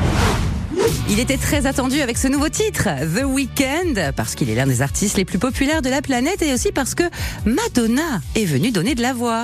Il 1.10 1.20
était 1.20 1.38
très 1.38 1.66
attendu 1.66 2.02
avec 2.02 2.18
ce 2.18 2.28
nouveau 2.28 2.50
titre, 2.50 2.90
The 3.16 3.24
Weeknd, 3.26 4.14
parce 4.16 4.36
qu'il 4.36 4.50
est 4.50 4.56
l'un 4.56 4.68
des 4.68 4.82
artistes 4.82 5.18
les 5.18 5.26
plus 5.26 5.40
populaires 5.40 5.82
de 5.82 5.90
la 5.90 6.02
planète 6.02 6.42
et 6.42 6.54
aussi 6.54 6.72
parce 6.72 6.96
que 6.96 7.04
Madonna 7.46 8.22
est 8.36 8.46
venue 8.46 8.72
donner 8.72 8.96
de 8.96 9.02
la 9.02 9.14
voix. 9.14 9.44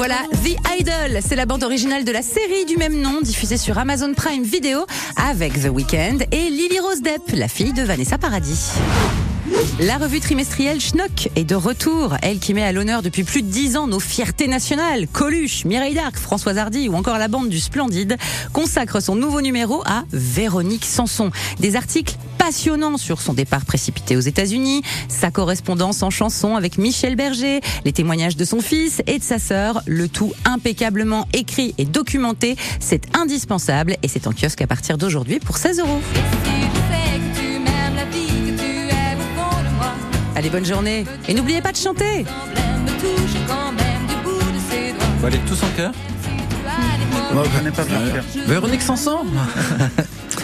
Voilà, 0.00 0.22
The 0.32 0.56
Idol, 0.80 1.20
c'est 1.20 1.36
la 1.36 1.44
bande 1.44 1.62
originale 1.62 2.06
de 2.06 2.10
la 2.10 2.22
série 2.22 2.64
du 2.64 2.78
même 2.78 2.98
nom, 3.02 3.20
diffusée 3.20 3.58
sur 3.58 3.76
Amazon 3.76 4.14
Prime 4.14 4.44
Video, 4.44 4.86
avec 5.16 5.60
The 5.60 5.68
Weeknd 5.70 6.20
et 6.32 6.48
Lily 6.48 6.80
Rose 6.80 7.02
Depp, 7.02 7.20
la 7.34 7.48
fille 7.48 7.74
de 7.74 7.82
Vanessa 7.82 8.16
Paradis. 8.16 8.70
La 9.78 9.98
revue 9.98 10.20
trimestrielle 10.20 10.80
Schnock 10.80 11.28
est 11.36 11.44
de 11.44 11.54
retour. 11.54 12.16
Elle 12.22 12.38
qui 12.38 12.54
met 12.54 12.62
à 12.62 12.72
l'honneur 12.72 13.02
depuis 13.02 13.24
plus 13.24 13.42
de 13.42 13.48
dix 13.48 13.76
ans 13.76 13.86
nos 13.86 14.00
fiertés 14.00 14.48
nationales. 14.48 15.06
Coluche, 15.06 15.66
Mireille 15.66 15.94
Darc, 15.94 16.16
Françoise 16.16 16.56
Hardy 16.56 16.88
ou 16.88 16.94
encore 16.94 17.18
la 17.18 17.28
bande 17.28 17.50
du 17.50 17.60
Splendide 17.60 18.16
consacre 18.54 19.00
son 19.00 19.16
nouveau 19.16 19.42
numéro 19.42 19.82
à 19.84 20.04
Véronique 20.12 20.86
Sanson. 20.86 21.30
Des 21.58 21.76
articles 21.76 22.16
passionnants 22.40 22.96
sur 22.96 23.20
son 23.20 23.34
départ 23.34 23.66
précipité 23.66 24.16
aux 24.16 24.20
États-Unis, 24.20 24.82
sa 25.08 25.30
correspondance 25.30 26.02
en 26.02 26.08
chanson 26.08 26.56
avec 26.56 26.78
Michel 26.78 27.14
Berger, 27.14 27.60
les 27.84 27.92
témoignages 27.92 28.36
de 28.36 28.46
son 28.46 28.60
fils 28.60 29.02
et 29.06 29.18
de 29.18 29.22
sa 29.22 29.38
sœur, 29.38 29.82
le 29.86 30.08
tout 30.08 30.32
impeccablement 30.46 31.28
écrit 31.34 31.74
et 31.76 31.84
documenté. 31.84 32.56
C'est 32.80 33.14
indispensable 33.14 33.96
et 34.02 34.08
c'est 34.08 34.26
en 34.26 34.32
kiosque 34.32 34.62
à 34.62 34.66
partir 34.66 34.96
d'aujourd'hui 34.96 35.38
pour 35.38 35.58
16 35.58 35.80
euros. 35.80 36.00
Allez, 40.34 40.48
bonne 40.48 40.64
journée. 40.64 41.04
Et 41.28 41.34
n'oubliez 41.34 41.60
pas 41.60 41.72
de 41.72 41.76
chanter. 41.76 42.24
Vous 45.18 45.26
allez 45.26 45.38
tous 45.46 45.62
en 45.62 45.76
cœur 45.76 45.92
Moi, 47.34 47.44
je 47.44 47.70
pas 47.70 47.84
Véronique 48.46 48.82
Sanson 48.82 49.26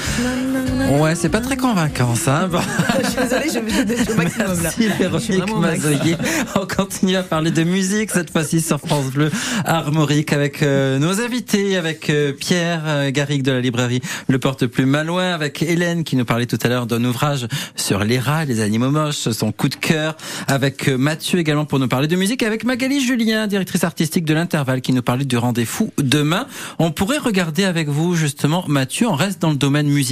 Ouais, 0.99 1.15
c'est 1.15 1.29
pas 1.29 1.41
très 1.41 1.57
convaincant 1.57 2.15
ça. 2.15 2.49
je 3.03 3.09
suis 3.09 3.21
désolée, 3.21 3.49
je 3.49 3.95
donne 3.97 4.15
au 4.15 4.17
maximum 4.17 4.49
là. 4.49 4.57
Merci 4.63 4.89
Véronique 4.99 5.57
Mazoyer. 5.57 6.17
On 6.55 6.67
continue 6.67 7.17
à 7.17 7.23
parler 7.23 7.51
de 7.51 7.65
musique 7.65 8.11
cette 8.11 8.31
fois-ci 8.31 8.61
sur 8.61 8.79
France 8.79 9.11
Bleu 9.11 9.31
Armorique 9.65 10.33
avec 10.33 10.63
euh, 10.63 10.99
nos 10.99 11.21
invités, 11.21 11.77
avec 11.77 12.09
euh, 12.09 12.33
Pierre 12.33 12.83
euh, 12.87 13.11
Garrigue 13.11 13.43
de 13.43 13.53
la 13.53 13.61
librairie 13.61 14.01
Le 14.29 14.39
Porte-Plume 14.39 14.89
Malouin, 14.89 15.33
avec 15.33 15.63
Hélène 15.63 16.03
qui 16.03 16.17
nous 16.17 16.25
parlait 16.25 16.47
tout 16.47 16.59
à 16.63 16.69
l'heure 16.69 16.87
d'un 16.87 17.05
ouvrage 17.05 17.47
sur 17.75 18.03
les 18.03 18.19
rats, 18.19 18.45
les 18.45 18.61
animaux 18.61 18.91
moches, 18.91 19.29
son 19.31 19.53
coup 19.53 19.69
de 19.69 19.75
cœur, 19.75 20.17
avec 20.47 20.89
Mathieu 20.89 21.39
également 21.39 21.67
pour 21.67 21.79
nous 21.79 21.89
parler 21.89 22.09
de 22.09 22.17
musique, 22.17 22.43
avec 22.43 22.65
Magali 22.65 23.01
Julien, 23.05 23.47
directrice 23.49 23.85
artistique 23.85 24.25
de 24.25 24.35
l'Intervalle 24.35 24.81
qui 24.81 24.93
nous 24.93 25.03
parlait 25.03 25.25
du 25.25 25.37
rendez-vous 25.37 25.93
demain. 25.99 26.47
On 26.79 26.91
pourrait 26.91 27.19
regarder 27.19 27.65
avec 27.65 27.89
vous 27.89 28.15
justement 28.15 28.65
Mathieu, 28.67 29.09
on 29.09 29.15
reste 29.15 29.43
dans 29.43 29.51
le 29.51 29.57
domaine 29.57 29.89
musical. 29.89 30.06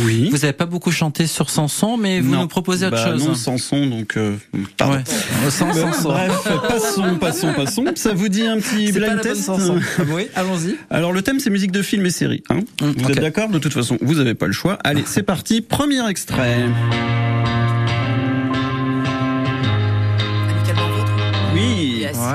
Oui. 0.00 0.28
Vous 0.30 0.38
n'avez 0.38 0.52
pas 0.52 0.66
beaucoup 0.66 0.90
chanté 0.90 1.26
sur 1.26 1.50
Sanson, 1.50 1.96
mais 1.96 2.20
vous 2.20 2.34
nous 2.34 2.48
proposez 2.48 2.86
autre 2.86 2.96
bah 2.96 3.04
chose. 3.04 3.26
Non, 3.26 3.34
Sanson, 3.34 3.86
donc. 3.86 4.16
Euh, 4.16 4.36
pardon. 4.76 4.96
Ouais. 4.96 5.50
Sans, 5.50 5.72
sans, 5.72 6.08
Bref, 6.08 6.48
passons, 6.68 7.16
passons, 7.18 7.52
passons. 7.54 7.84
Ça 7.94 8.14
vous 8.14 8.28
dit 8.28 8.46
un 8.46 8.58
petit 8.58 8.92
blind 8.92 9.20
test 9.20 9.50
Oui, 10.08 10.28
allons-y. 10.34 10.76
Alors 10.90 11.12
le 11.12 11.22
thème 11.22 11.40
c'est 11.40 11.50
musique 11.50 11.72
de 11.72 11.82
film 11.82 12.06
et 12.06 12.10
série. 12.10 12.42
Hein 12.50 12.60
mmh, 12.80 12.84
vous 12.84 13.04
okay. 13.04 13.12
êtes 13.12 13.20
d'accord? 13.20 13.48
De 13.48 13.58
toute 13.58 13.72
façon, 13.72 13.98
vous 14.00 14.14
n'avez 14.14 14.34
pas 14.34 14.46
le 14.46 14.52
choix. 14.52 14.78
Allez, 14.84 15.02
c'est 15.06 15.22
parti. 15.22 15.60
Premier 15.60 16.08
extrait. 16.08 16.68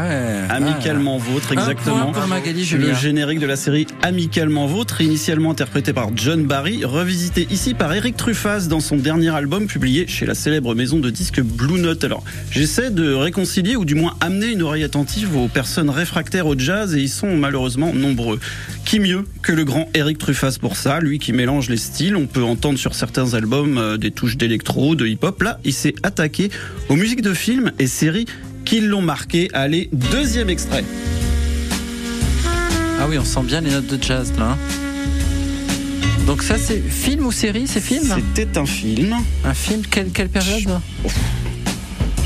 Ouais. 0.04 0.44
Amicalement 0.50 1.18
vôtre, 1.18 1.54
exactement. 1.54 2.12
pour 2.12 2.28
Magali 2.28 2.68
Le 2.78 2.94
générique 2.94 3.40
de 3.40 3.46
la 3.46 3.56
série 3.56 3.88
Amicalement 4.02 4.68
vôtre, 4.68 5.02
initialement 5.02 5.52
interprété 5.52 5.94
par 5.94 6.10
John 6.16 6.46
Barry, 6.46 6.86
revisité 6.86 7.48
ici 7.50 7.74
par 7.74 7.94
Eric 7.94 8.18
Truffaz 8.18 8.68
dans 8.68 8.80
son 8.80 8.98
dernier 8.98 9.34
album 9.34 9.68
publié 9.68 10.08
chez 10.08 10.26
la 10.26 10.36
célèbre 10.36 10.76
maison 10.76 11.00
de 11.00 11.10
disques 11.10 11.42
Blue 11.42 11.80
Note. 11.80 12.04
Alors, 12.04 12.24
j'essaie 12.52 12.90
de 12.90 13.14
réconcilier 13.14 13.76
ou 13.76 13.86
du 13.86 13.96
moins 13.96 14.16
amener 14.22 14.48
une 14.48 14.62
oreille 14.62 14.84
attentive 14.84 15.36
aux 15.36 15.48
personnes 15.48 15.90
réfractaires 15.90 16.48
au 16.48 16.58
jazz 16.58 16.96
et 16.96 17.02
ils 17.02 17.10
sont 17.10 17.36
malheureusement 17.36 17.94
nombreux. 17.94 18.40
Qui 18.86 19.00
mieux 19.00 19.26
que 19.42 19.52
le 19.52 19.66
grand 19.66 19.90
Eric 19.94 20.18
Truffaz 20.18 20.58
pour 20.60 20.78
ça, 20.78 21.00
lui 21.00 21.20
qui 21.20 21.34
mélange 21.34 21.70
les 21.70 21.78
styles. 21.78 22.16
On 22.16 22.26
peut 22.26 22.44
entendre 22.44 22.80
sur 22.80 22.96
certains 22.96 23.34
albums 23.34 23.78
euh, 23.78 23.98
des 23.98 24.12
touches 24.12 24.38
d'électro, 24.38 24.96
de 24.96 25.06
hip-hop. 25.06 25.42
Là, 25.44 25.60
il 25.66 25.74
s'est 25.74 25.96
attaqué 26.04 26.50
aux 26.90 26.96
musiques 26.96 27.22
de 27.22 27.34
films 27.34 27.72
et 27.80 27.88
séries 27.88 28.26
qui 28.68 28.82
l'ont 28.82 29.02
marqué. 29.02 29.50
Allez, 29.54 29.90
deuxième 29.94 30.50
extrait. 30.50 30.84
Ah 33.00 33.06
oui, 33.08 33.18
on 33.18 33.24
sent 33.24 33.44
bien 33.44 33.62
les 33.62 33.72
notes 33.72 33.88
de 33.88 34.02
jazz 34.04 34.34
là. 34.38 34.50
hein. 34.52 34.58
Donc 36.26 36.44
ça 36.44 36.56
c'est 36.58 36.80
film 36.82 37.26
ou 37.26 37.32
série 37.32 37.66
C'est 37.68 37.80
film? 37.80 38.04
C'était 38.14 38.58
un 38.58 38.66
film. 38.66 39.16
Un 39.46 39.54
film 39.54 39.82
quelle, 39.90 40.10
quelle 40.10 40.28
période? 40.28 40.68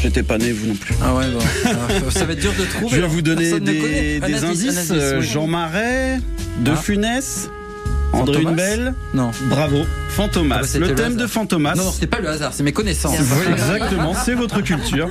J'étais 0.01 0.23
pas 0.23 0.39
né, 0.39 0.51
vous 0.51 0.65
non 0.65 0.73
plus. 0.75 0.95
Ah 1.03 1.13
ouais, 1.13 1.25
bon. 1.29 1.39
Alors, 1.69 2.11
ça 2.11 2.25
va 2.25 2.33
être 2.33 2.39
dur 2.41 2.53
de 2.57 2.65
trouver. 2.65 2.95
Je 2.95 3.01
vais 3.01 3.07
vous 3.07 3.21
donner 3.21 3.43
Personne 3.51 3.63
ne 3.65 3.71
connaît. 3.79 4.19
des, 4.19 4.27
des 4.33 4.43
indice, 4.43 4.89
indice. 4.91 5.31
Jean 5.31 5.45
Marais, 5.45 6.19
De 6.65 6.71
Ah. 6.71 6.75
Funès, 6.75 7.49
André 8.13 8.41
Fantomas 8.41 8.51
Hunebelle. 8.51 8.93
Non. 9.13 9.31
Bravo, 9.49 9.85
Fantomas. 10.09 10.55
Ah 10.59 10.79
bah, 10.79 10.87
le 10.87 10.95
thème 10.95 11.15
de 11.15 11.27
Fantomas. 11.27 11.75
Non, 11.75 11.85
non, 11.85 11.93
c'est 11.97 12.07
pas 12.07 12.19
le 12.19 12.29
hasard, 12.29 12.53
c'est 12.53 12.63
mes 12.63 12.71
connaissances. 12.71 13.17
Oui, 13.19 13.45
exactement, 13.51 14.13
c'est 14.13 14.33
votre 14.33 14.61
culture. 14.61 15.09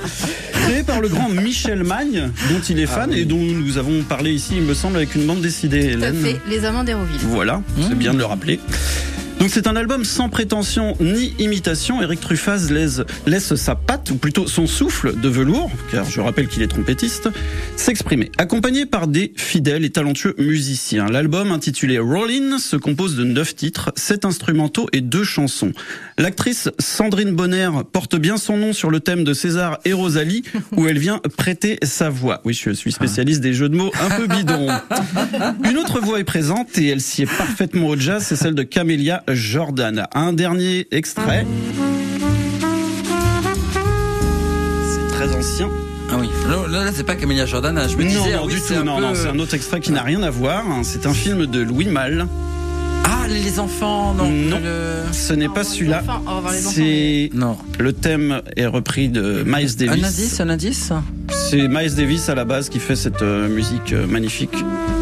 Créé 0.53 0.83
par 0.83 1.01
le 1.01 1.07
grand 1.07 1.29
Michel 1.29 1.83
Magne, 1.83 2.29
dont 2.49 2.61
il 2.69 2.79
est 2.79 2.85
fan 2.85 3.11
et 3.13 3.25
dont 3.25 3.37
nous 3.37 3.77
avons 3.77 4.03
parlé 4.03 4.31
ici, 4.31 4.53
il 4.57 4.63
me 4.63 4.73
semble, 4.73 4.97
avec 4.97 5.15
une 5.15 5.25
bande 5.25 5.41
dessinée, 5.41 5.93
Tout 5.93 6.03
à 6.03 6.13
fait, 6.13 6.39
les 6.47 6.65
amants 6.65 6.83
d'Hérouville. 6.83 7.19
Voilà, 7.21 7.61
c'est 7.81 7.97
bien 7.97 8.13
de 8.13 8.19
le 8.19 8.25
rappeler. 8.25 8.59
Donc 9.41 9.49
c'est 9.49 9.65
un 9.65 9.75
album 9.75 10.05
sans 10.05 10.29
prétention 10.29 10.95
ni 10.99 11.33
imitation. 11.39 11.99
Eric 11.99 12.19
Truffaz 12.19 12.69
laisse, 12.69 13.01
laisse 13.25 13.55
sa 13.55 13.73
patte, 13.73 14.11
ou 14.11 14.15
plutôt 14.15 14.45
son 14.45 14.67
souffle 14.67 15.19
de 15.19 15.29
velours, 15.29 15.71
car 15.89 16.07
je 16.07 16.21
rappelle 16.21 16.47
qu'il 16.47 16.61
est 16.61 16.67
trompettiste, 16.67 17.27
s'exprimer. 17.75 18.31
Accompagné 18.37 18.85
par 18.85 19.07
des 19.07 19.33
fidèles 19.35 19.83
et 19.83 19.89
talentueux 19.89 20.35
musiciens. 20.37 21.07
L'album 21.07 21.51
intitulé 21.51 21.97
Rollin 21.97 22.59
se 22.59 22.75
compose 22.75 23.15
de 23.15 23.23
neuf 23.23 23.55
titres, 23.55 23.91
sept 23.95 24.25
instrumentaux 24.25 24.87
et 24.93 25.01
deux 25.01 25.23
chansons. 25.23 25.71
L'actrice 26.19 26.69
Sandrine 26.77 27.31
Bonner 27.31 27.71
porte 27.91 28.17
bien 28.17 28.37
son 28.37 28.57
nom 28.57 28.73
sur 28.73 28.91
le 28.91 28.99
thème 28.99 29.23
de 29.23 29.33
César 29.33 29.79
et 29.85 29.93
Rosalie, 29.93 30.43
où 30.77 30.87
elle 30.87 30.99
vient 30.99 31.19
prêter 31.35 31.79
sa 31.81 32.11
voix. 32.11 32.41
Oui, 32.45 32.53
je 32.53 32.69
suis 32.69 32.91
spécialiste 32.91 33.41
des 33.41 33.55
jeux 33.55 33.69
de 33.69 33.75
mots 33.75 33.91
un 33.99 34.15
peu 34.15 34.27
bidons. 34.27 34.67
Une 35.67 35.79
autre 35.79 35.99
voix 35.99 36.19
est 36.19 36.25
présente 36.25 36.77
et 36.77 36.89
elle 36.89 37.01
s'y 37.01 37.23
est 37.23 37.37
parfaitement 37.37 37.87
au 37.87 37.97
jazz, 37.97 38.23
c'est 38.23 38.35
celle 38.35 38.53
de 38.53 38.61
Camélia 38.61 39.23
Jordan. 39.33 40.05
Un 40.13 40.33
dernier 40.33 40.87
extrait. 40.91 41.45
C'est 44.93 45.07
très 45.15 45.35
ancien. 45.35 45.69
Ah 46.11 46.15
oui. 46.19 46.29
Là, 46.49 46.83
là, 46.85 46.91
c'est 46.93 47.05
pas 47.05 47.15
Camélia 47.15 47.45
Jordan. 47.45 47.79
Je 47.89 47.95
me 47.95 48.03
non, 48.03 48.09
disais, 48.09 48.19
non, 48.33 48.39
ah 48.41 48.45
oui, 48.45 48.53
du 48.53 48.59
c'est 48.59 48.73
tout. 48.75 48.79
un 48.81 48.83
Non, 48.83 48.95
peu- 48.97 49.01
non, 49.03 49.11
c'est 49.15 49.27
un 49.29 49.39
autre 49.39 49.53
extrait 49.53 49.79
qui 49.79 49.91
n'a 49.91 50.03
rien 50.03 50.21
à 50.23 50.29
voir. 50.29 50.63
C'est 50.83 51.05
un 51.05 51.13
film 51.13 51.45
de 51.45 51.61
Louis 51.61 51.85
Malle. 51.87 52.27
Ah, 53.05 53.27
les 53.29 53.59
enfants, 53.59 54.13
non. 54.13 54.29
Non. 54.29 54.59
Le- 54.61 55.13
Ce 55.13 55.33
n'est 55.33 55.47
pas 55.49 55.63
celui-là. 55.63 56.03
C'est 56.59 57.29
Non. 57.33 57.57
le 57.79 57.93
thème 57.93 58.41
est 58.57 58.65
repris 58.65 59.09
de 59.09 59.43
Miles 59.45 59.69
Un 59.81 59.85
Davis. 59.85 60.05
indice, 60.05 60.39
un 60.41 60.49
indice 60.49 60.91
C'est 61.51 61.67
Miles 61.67 61.93
Davis 61.95 62.29
à 62.29 62.35
la 62.35 62.45
base 62.45 62.69
qui 62.69 62.79
fait 62.79 62.95
cette 62.95 63.21
euh, 63.23 63.49
musique 63.49 63.91
euh, 63.91 64.07
magnifique 64.07 64.55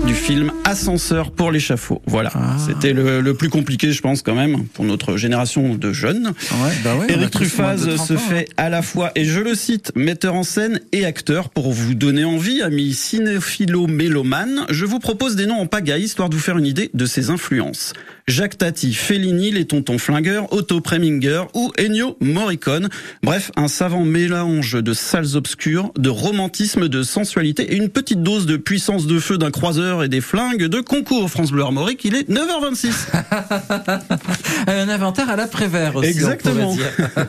du 0.07 0.15
film 0.15 0.51
Ascenseur 0.63 1.29
pour 1.29 1.51
l'échafaud. 1.51 2.01
Voilà, 2.07 2.31
Ah. 2.33 2.55
c'était 2.65 2.91
le, 2.91 3.21
le 3.21 3.33
plus 3.35 3.49
compliqué, 3.49 3.91
je 3.91 4.01
pense 4.01 4.23
quand 4.23 4.33
même, 4.33 4.65
pour 4.65 4.83
notre 4.83 5.15
génération 5.15 5.75
de 5.75 5.93
jeunes. 5.93 6.25
Ouais, 6.63 6.71
bah 6.83 6.95
ouais. 6.95 7.05
Eric 7.09 7.29
Truffaz 7.29 7.85
30 7.85 8.07
se 8.07 8.13
ans, 8.13 8.17
fait 8.17 8.47
à 8.57 8.69
la 8.69 8.81
fois, 8.81 9.11
et 9.13 9.25
je 9.25 9.39
le 9.41 9.53
cite, 9.53 9.91
metteur 9.95 10.33
en 10.33 10.41
scène 10.41 10.79
et 10.91 11.05
acteur. 11.05 11.49
Pour 11.49 11.71
vous 11.71 11.93
donner 11.93 12.23
envie, 12.25 12.63
amis 12.63 12.93
cinéphilo-mélomanes, 12.95 14.65
je 14.69 14.85
vous 14.85 14.97
propose 14.97 15.35
des 15.35 15.45
noms 15.45 15.59
en 15.59 15.67
pagaille, 15.67 16.01
histoire 16.01 16.29
de 16.29 16.35
vous 16.35 16.41
faire 16.41 16.57
une 16.57 16.65
idée 16.65 16.89
de 16.95 17.05
ses 17.05 17.29
influences. 17.29 17.93
Jacques 18.29 18.59
Tati, 18.59 18.93
Fellini, 18.93 19.49
les 19.49 19.65
tontons 19.65 19.97
flingueurs, 19.97 20.53
Otto 20.53 20.81
Preminger 20.81 21.41
ou 21.55 21.71
Ennio 21.79 22.15
Morricone. 22.21 22.87
Bref, 23.23 23.49
un 23.55 23.67
savant 23.67 24.05
mélange 24.05 24.73
de 24.73 24.93
salles 24.93 25.35
obscures, 25.35 25.91
de 25.97 26.09
romantisme, 26.09 26.89
de 26.89 27.01
sensualité 27.01 27.73
et 27.73 27.75
une 27.75 27.89
petite 27.89 28.21
dose 28.21 28.45
de 28.45 28.55
puissance 28.55 29.07
de 29.07 29.17
feu 29.17 29.39
d'un 29.39 29.49
croiseur 29.49 30.03
et 30.03 30.09
des 30.09 30.21
flingues 30.21 30.65
de 30.65 30.79
concours. 30.79 31.27
France 31.27 31.51
Bleu 31.51 31.63
Armorique, 31.63 32.05
il 32.05 32.13
est 32.13 32.29
9h26. 32.29 33.07
Un 34.67 34.89
inventaire 34.89 35.29
à 35.31 35.35
l'après-vert 35.35 35.95
aussi. 35.95 36.09
Exactement. 36.09 36.75
dire. 36.75 36.85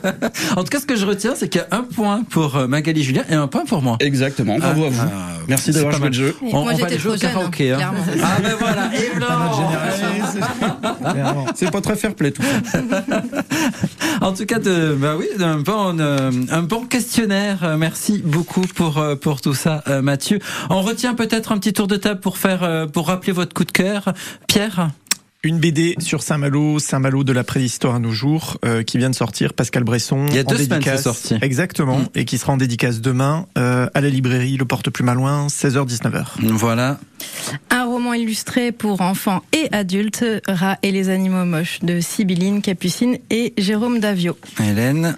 en 0.57 0.65
tout 0.65 0.69
cas, 0.71 0.81
ce 0.81 0.87
que 0.87 0.97
je 0.97 1.07
retiens, 1.07 1.33
c'est 1.35 1.49
qu'il 1.49 1.63
y 1.63 1.65
a 1.65 1.69
un 1.79 1.83
point 1.83 2.25
pour 2.29 2.57
euh, 2.57 2.67
Magali 2.67 3.03
Julien 3.03 3.25
et 3.31 3.35
un 3.35 3.47
point 3.47 3.65
pour 3.65 3.81
moi. 3.81 3.97
Exactement, 4.01 4.59
bravo 4.59 4.85
Ah, 4.85 4.87
à 4.87 4.91
vous. 4.91 5.01
ah, 5.11 5.39
Merci 5.49 5.71
d'avoir 5.73 5.95
joué 5.97 6.09
le 6.09 6.13
jeu. 6.13 6.37
Et 6.43 6.49
On, 6.49 6.51
moi, 6.51 6.61
on 6.61 6.65
va 6.67 6.73
j'étais 6.73 6.85
aller 6.85 6.99
jouer 6.99 7.13
au 7.13 7.17
trop 7.17 7.23
jeune, 7.27 7.33
karaoké. 7.33 7.73
hein. 7.73 7.79
Ah 8.23 8.39
ben 8.43 8.55
voilà, 8.59 8.91
et 8.95 9.17
blanc. 9.17 10.90
C'est 11.55 11.71
pas 11.71 11.81
très 11.81 11.97
fair 11.97 12.15
play 12.15 12.31
tout 12.31 12.43
ça. 12.43 12.81
En 14.21 14.35
tout 14.35 14.45
cas, 14.45 14.59
de, 14.59 14.95
bah 14.95 15.15
oui, 15.19 15.27
un 15.41 15.59
bon, 15.61 15.99
euh, 15.99 16.31
un 16.51 16.63
bon 16.63 16.85
questionnaire. 16.85 17.65
Euh, 17.65 17.77
Merci 17.79 18.21
beaucoup 18.23 18.67
pour 18.75 18.99
euh, 18.99 19.17
pour 19.17 19.41
tout 19.41 19.55
ça, 19.55 19.83
Mathieu. 20.03 20.39
On 20.69 20.83
retient 20.83 21.15
peut-être 21.15 21.53
un 21.53 21.59
petit 21.59 21.73
tour 21.73 21.87
de 21.87 21.97
table 21.97 22.21
pour 22.21 22.37
faire 22.37 22.89
pour 22.93 23.09
rappeler 23.09 23.33
votre 23.33 23.55
coup 23.55 23.65
de 23.65 23.73
cœur, 23.73 24.13
Pierre. 24.47 24.91
Une 25.43 25.59
BD 25.59 25.95
sur 26.01 26.23
Saint-Malo, 26.23 26.79
Saint-Malo 26.79 27.25
de 27.25 27.33
la 27.33 27.45
préhistoire 27.45 27.95
à 27.95 27.99
nos 27.99 28.11
jours, 28.11 28.59
euh, 28.63 28.83
qui 28.83 28.99
vient 28.99 29.09
de 29.09 29.15
sortir, 29.15 29.55
Pascal 29.55 29.85
Bresson. 29.85 30.27
Il 30.29 30.35
y 30.35 30.39
a 30.39 30.43
en 30.43 30.45
deux 30.45 30.57
semaines, 30.57 30.81
dédicace. 30.81 30.97
c'est 30.99 31.03
sorti. 31.03 31.35
Exactement, 31.41 31.99
Mm. 32.01 32.07
et 32.15 32.25
qui 32.27 32.37
sera 32.37 32.53
en 32.53 32.57
dédicace 32.59 33.01
demain 33.01 33.47
euh, 33.57 33.89
à 33.95 34.03
la 34.03 34.11
librairie 34.11 34.59
Le 34.59 34.67
Porte 34.67 34.91
Plus 34.91 35.03
Malouin, 35.03 35.47
16h-19h. 35.49 36.27
Voilà. 36.43 36.99
Un 37.71 37.87
roman 37.87 38.13
illustré 38.13 38.71
pour 38.71 39.01
enfants 39.01 39.43
et 39.55 39.69
adultes, 39.73 40.27
Rats 40.47 40.77
et 40.83 40.93
les 40.93 41.09
animaux 41.09 41.47
moches, 41.47 41.79
de 41.81 42.01
Sibylline 42.01 42.61
Capucine 42.61 43.17
et 43.31 43.55
Jérôme 43.57 43.99
Davio. 43.99 44.37
Hélène. 44.63 45.17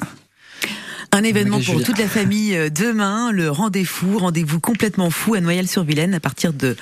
Un 1.14 1.24
événement 1.24 1.56
pour 1.56 1.74
Julien. 1.74 1.84
toute 1.84 1.98
la 1.98 2.08
famille 2.08 2.56
euh, 2.56 2.70
demain, 2.70 3.32
le 3.32 3.50
rendez-vous, 3.50 4.18
rendez-vous 4.18 4.60
complètement 4.60 5.10
fou 5.10 5.34
à 5.34 5.40
Noyelles-sur-Vilaine 5.42 6.14
à 6.14 6.20
partir 6.20 6.54
de 6.54 6.74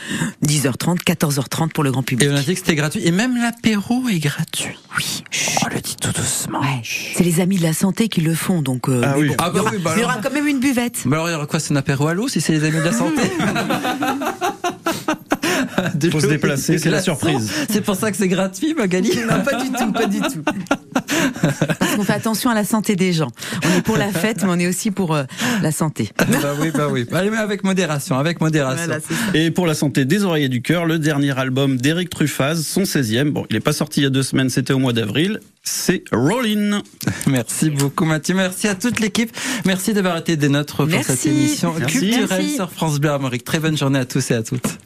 10h30, 0.47 0.99
14h30 1.05 1.71
pour 1.73 1.83
le 1.83 1.91
grand 1.91 2.05
public. 2.05 2.29
Et 2.29 2.33
on 2.33 2.37
a 2.37 2.41
dit 2.41 2.53
que 2.53 2.59
c'était 2.61 2.77
gratuit. 2.77 3.01
Et 3.05 3.11
même 3.11 3.37
l'apéro 3.37 4.09
est 4.09 4.21
gratuit. 4.21 4.77
Oui, 4.97 5.25
On 5.65 5.75
le 5.75 5.81
dit 5.81 5.97
tout 6.01 6.13
doucement. 6.13 6.61
Ouais. 6.61 6.83
C'est 6.85 7.25
les 7.25 7.41
amis 7.41 7.57
de 7.59 7.63
la 7.65 7.73
santé 7.73 8.09
qui 8.09 8.21
le 8.21 8.35
font, 8.37 8.63
donc 8.63 8.89
euh, 8.89 9.03
Ah 9.05 9.15
mais 9.17 9.21
oui. 9.21 9.29
bon, 9.31 9.35
Ah 9.39 9.51
il 9.51 9.51
y 9.51 9.55
bah 9.55 9.61
aura, 9.63 9.71
oui, 9.73 9.79
bah 9.83 9.93
il 9.97 10.01
y 10.01 10.05
aura 10.05 10.17
quand 10.23 10.33
même 10.33 10.47
une 10.47 10.61
buvette. 10.61 10.99
Bah 11.07 11.17
alors, 11.17 11.29
il 11.29 11.33
y 11.33 11.35
aura 11.35 11.47
quoi 11.47 11.59
C'est 11.59 11.73
un 11.73 11.77
apéro 11.77 12.07
à 12.07 12.15
l'eau 12.15 12.29
si 12.29 12.41
c'est 12.41 12.53
les 12.53 12.63
amis 12.65 12.79
de 12.79 12.83
la 12.85 12.93
santé? 12.93 13.23
De 15.95 16.11
Faut 16.11 16.21
se 16.21 16.27
déplacer, 16.27 16.79
c'est 16.79 16.91
la 16.91 17.03
surprise. 17.03 17.51
C'est 17.71 17.81
pour 17.81 17.97
ça 17.97 18.11
que 18.11 18.17
c'est 18.17 18.29
gratuit, 18.29 18.75
Magali 18.75 19.11
Non, 19.29 19.43
pas 19.43 19.63
du 19.63 19.71
tout, 19.71 19.93
pas 19.93 20.07
du 20.07 20.21
tout. 20.21 20.43
Parce 21.79 21.97
qu'on 21.97 22.05
fait 22.05 22.13
attention 22.13 22.51
à 22.51 22.55
la 22.55 22.65
santé 22.65 22.97
des 22.97 23.13
gens. 23.13 23.31
On 23.65 23.79
est 23.79 23.83
pour 23.83 23.97
la 23.97 24.09
fête, 24.09 24.43
mais 24.43 24.49
on 24.51 24.59
est 24.59 24.67
aussi 24.67 24.91
pour 24.91 25.15
euh, 25.15 25.25
la 25.63 25.73
santé. 25.73 26.11
bah 26.19 26.55
oui, 26.61 26.71
bah 26.73 26.89
oui. 26.91 27.07
Allez, 27.13 27.31
mais 27.31 27.37
avec 27.37 27.65
modération, 27.65 28.19
avec 28.19 28.41
modération. 28.41 28.87
Voilà, 28.87 29.01
et 29.35 29.51
pour 29.51 29.67
la 29.67 29.75
santé 29.75 30.05
des 30.05 30.25
oreilles 30.25 30.45
et 30.45 30.49
du 30.49 30.63
cœur, 30.63 30.87
le 30.87 30.99
dernier 30.99 31.39
album 31.39 31.77
d'Eric 31.77 32.11
Truffaz, 32.11 32.63
son 32.63 32.83
16e. 32.83 33.31
Bon, 33.31 33.47
il 33.51 33.55
n'est 33.55 33.61
pas 33.61 33.73
sorti 33.73 34.01
il 34.01 34.05
y 34.05 34.07
a 34.07 34.11
deux 34.11 34.23
semaines, 34.23 34.51
c'était 34.51 34.73
au 34.73 34.79
mois 34.79 34.93
d'avril. 34.93 35.41
C'est 35.63 36.05
Rollin. 36.11 36.83
Merci 37.27 37.71
beaucoup 37.71 38.05
Mathieu. 38.05 38.35
Merci 38.35 38.69
à 38.69 38.75
toute 38.75 38.99
l'équipe. 39.01 39.31
Merci 39.67 39.93
d'avoir 39.93 40.17
été 40.17 40.37
des 40.37 40.49
nôtres 40.49 40.87
pour 40.89 41.05
cette 41.05 41.27
émission 41.27 41.75
culturelle 41.75 42.49
sur 42.49 42.71
France 42.71 42.99
Bleu 42.99 43.11
Armorique. 43.11 43.45
Très 43.45 43.59
bonne 43.59 43.77
journée 43.77 43.99
à 43.99 44.05
tous 44.05 44.31
et 44.31 44.35
à 44.35 44.43
toutes. 44.43 44.79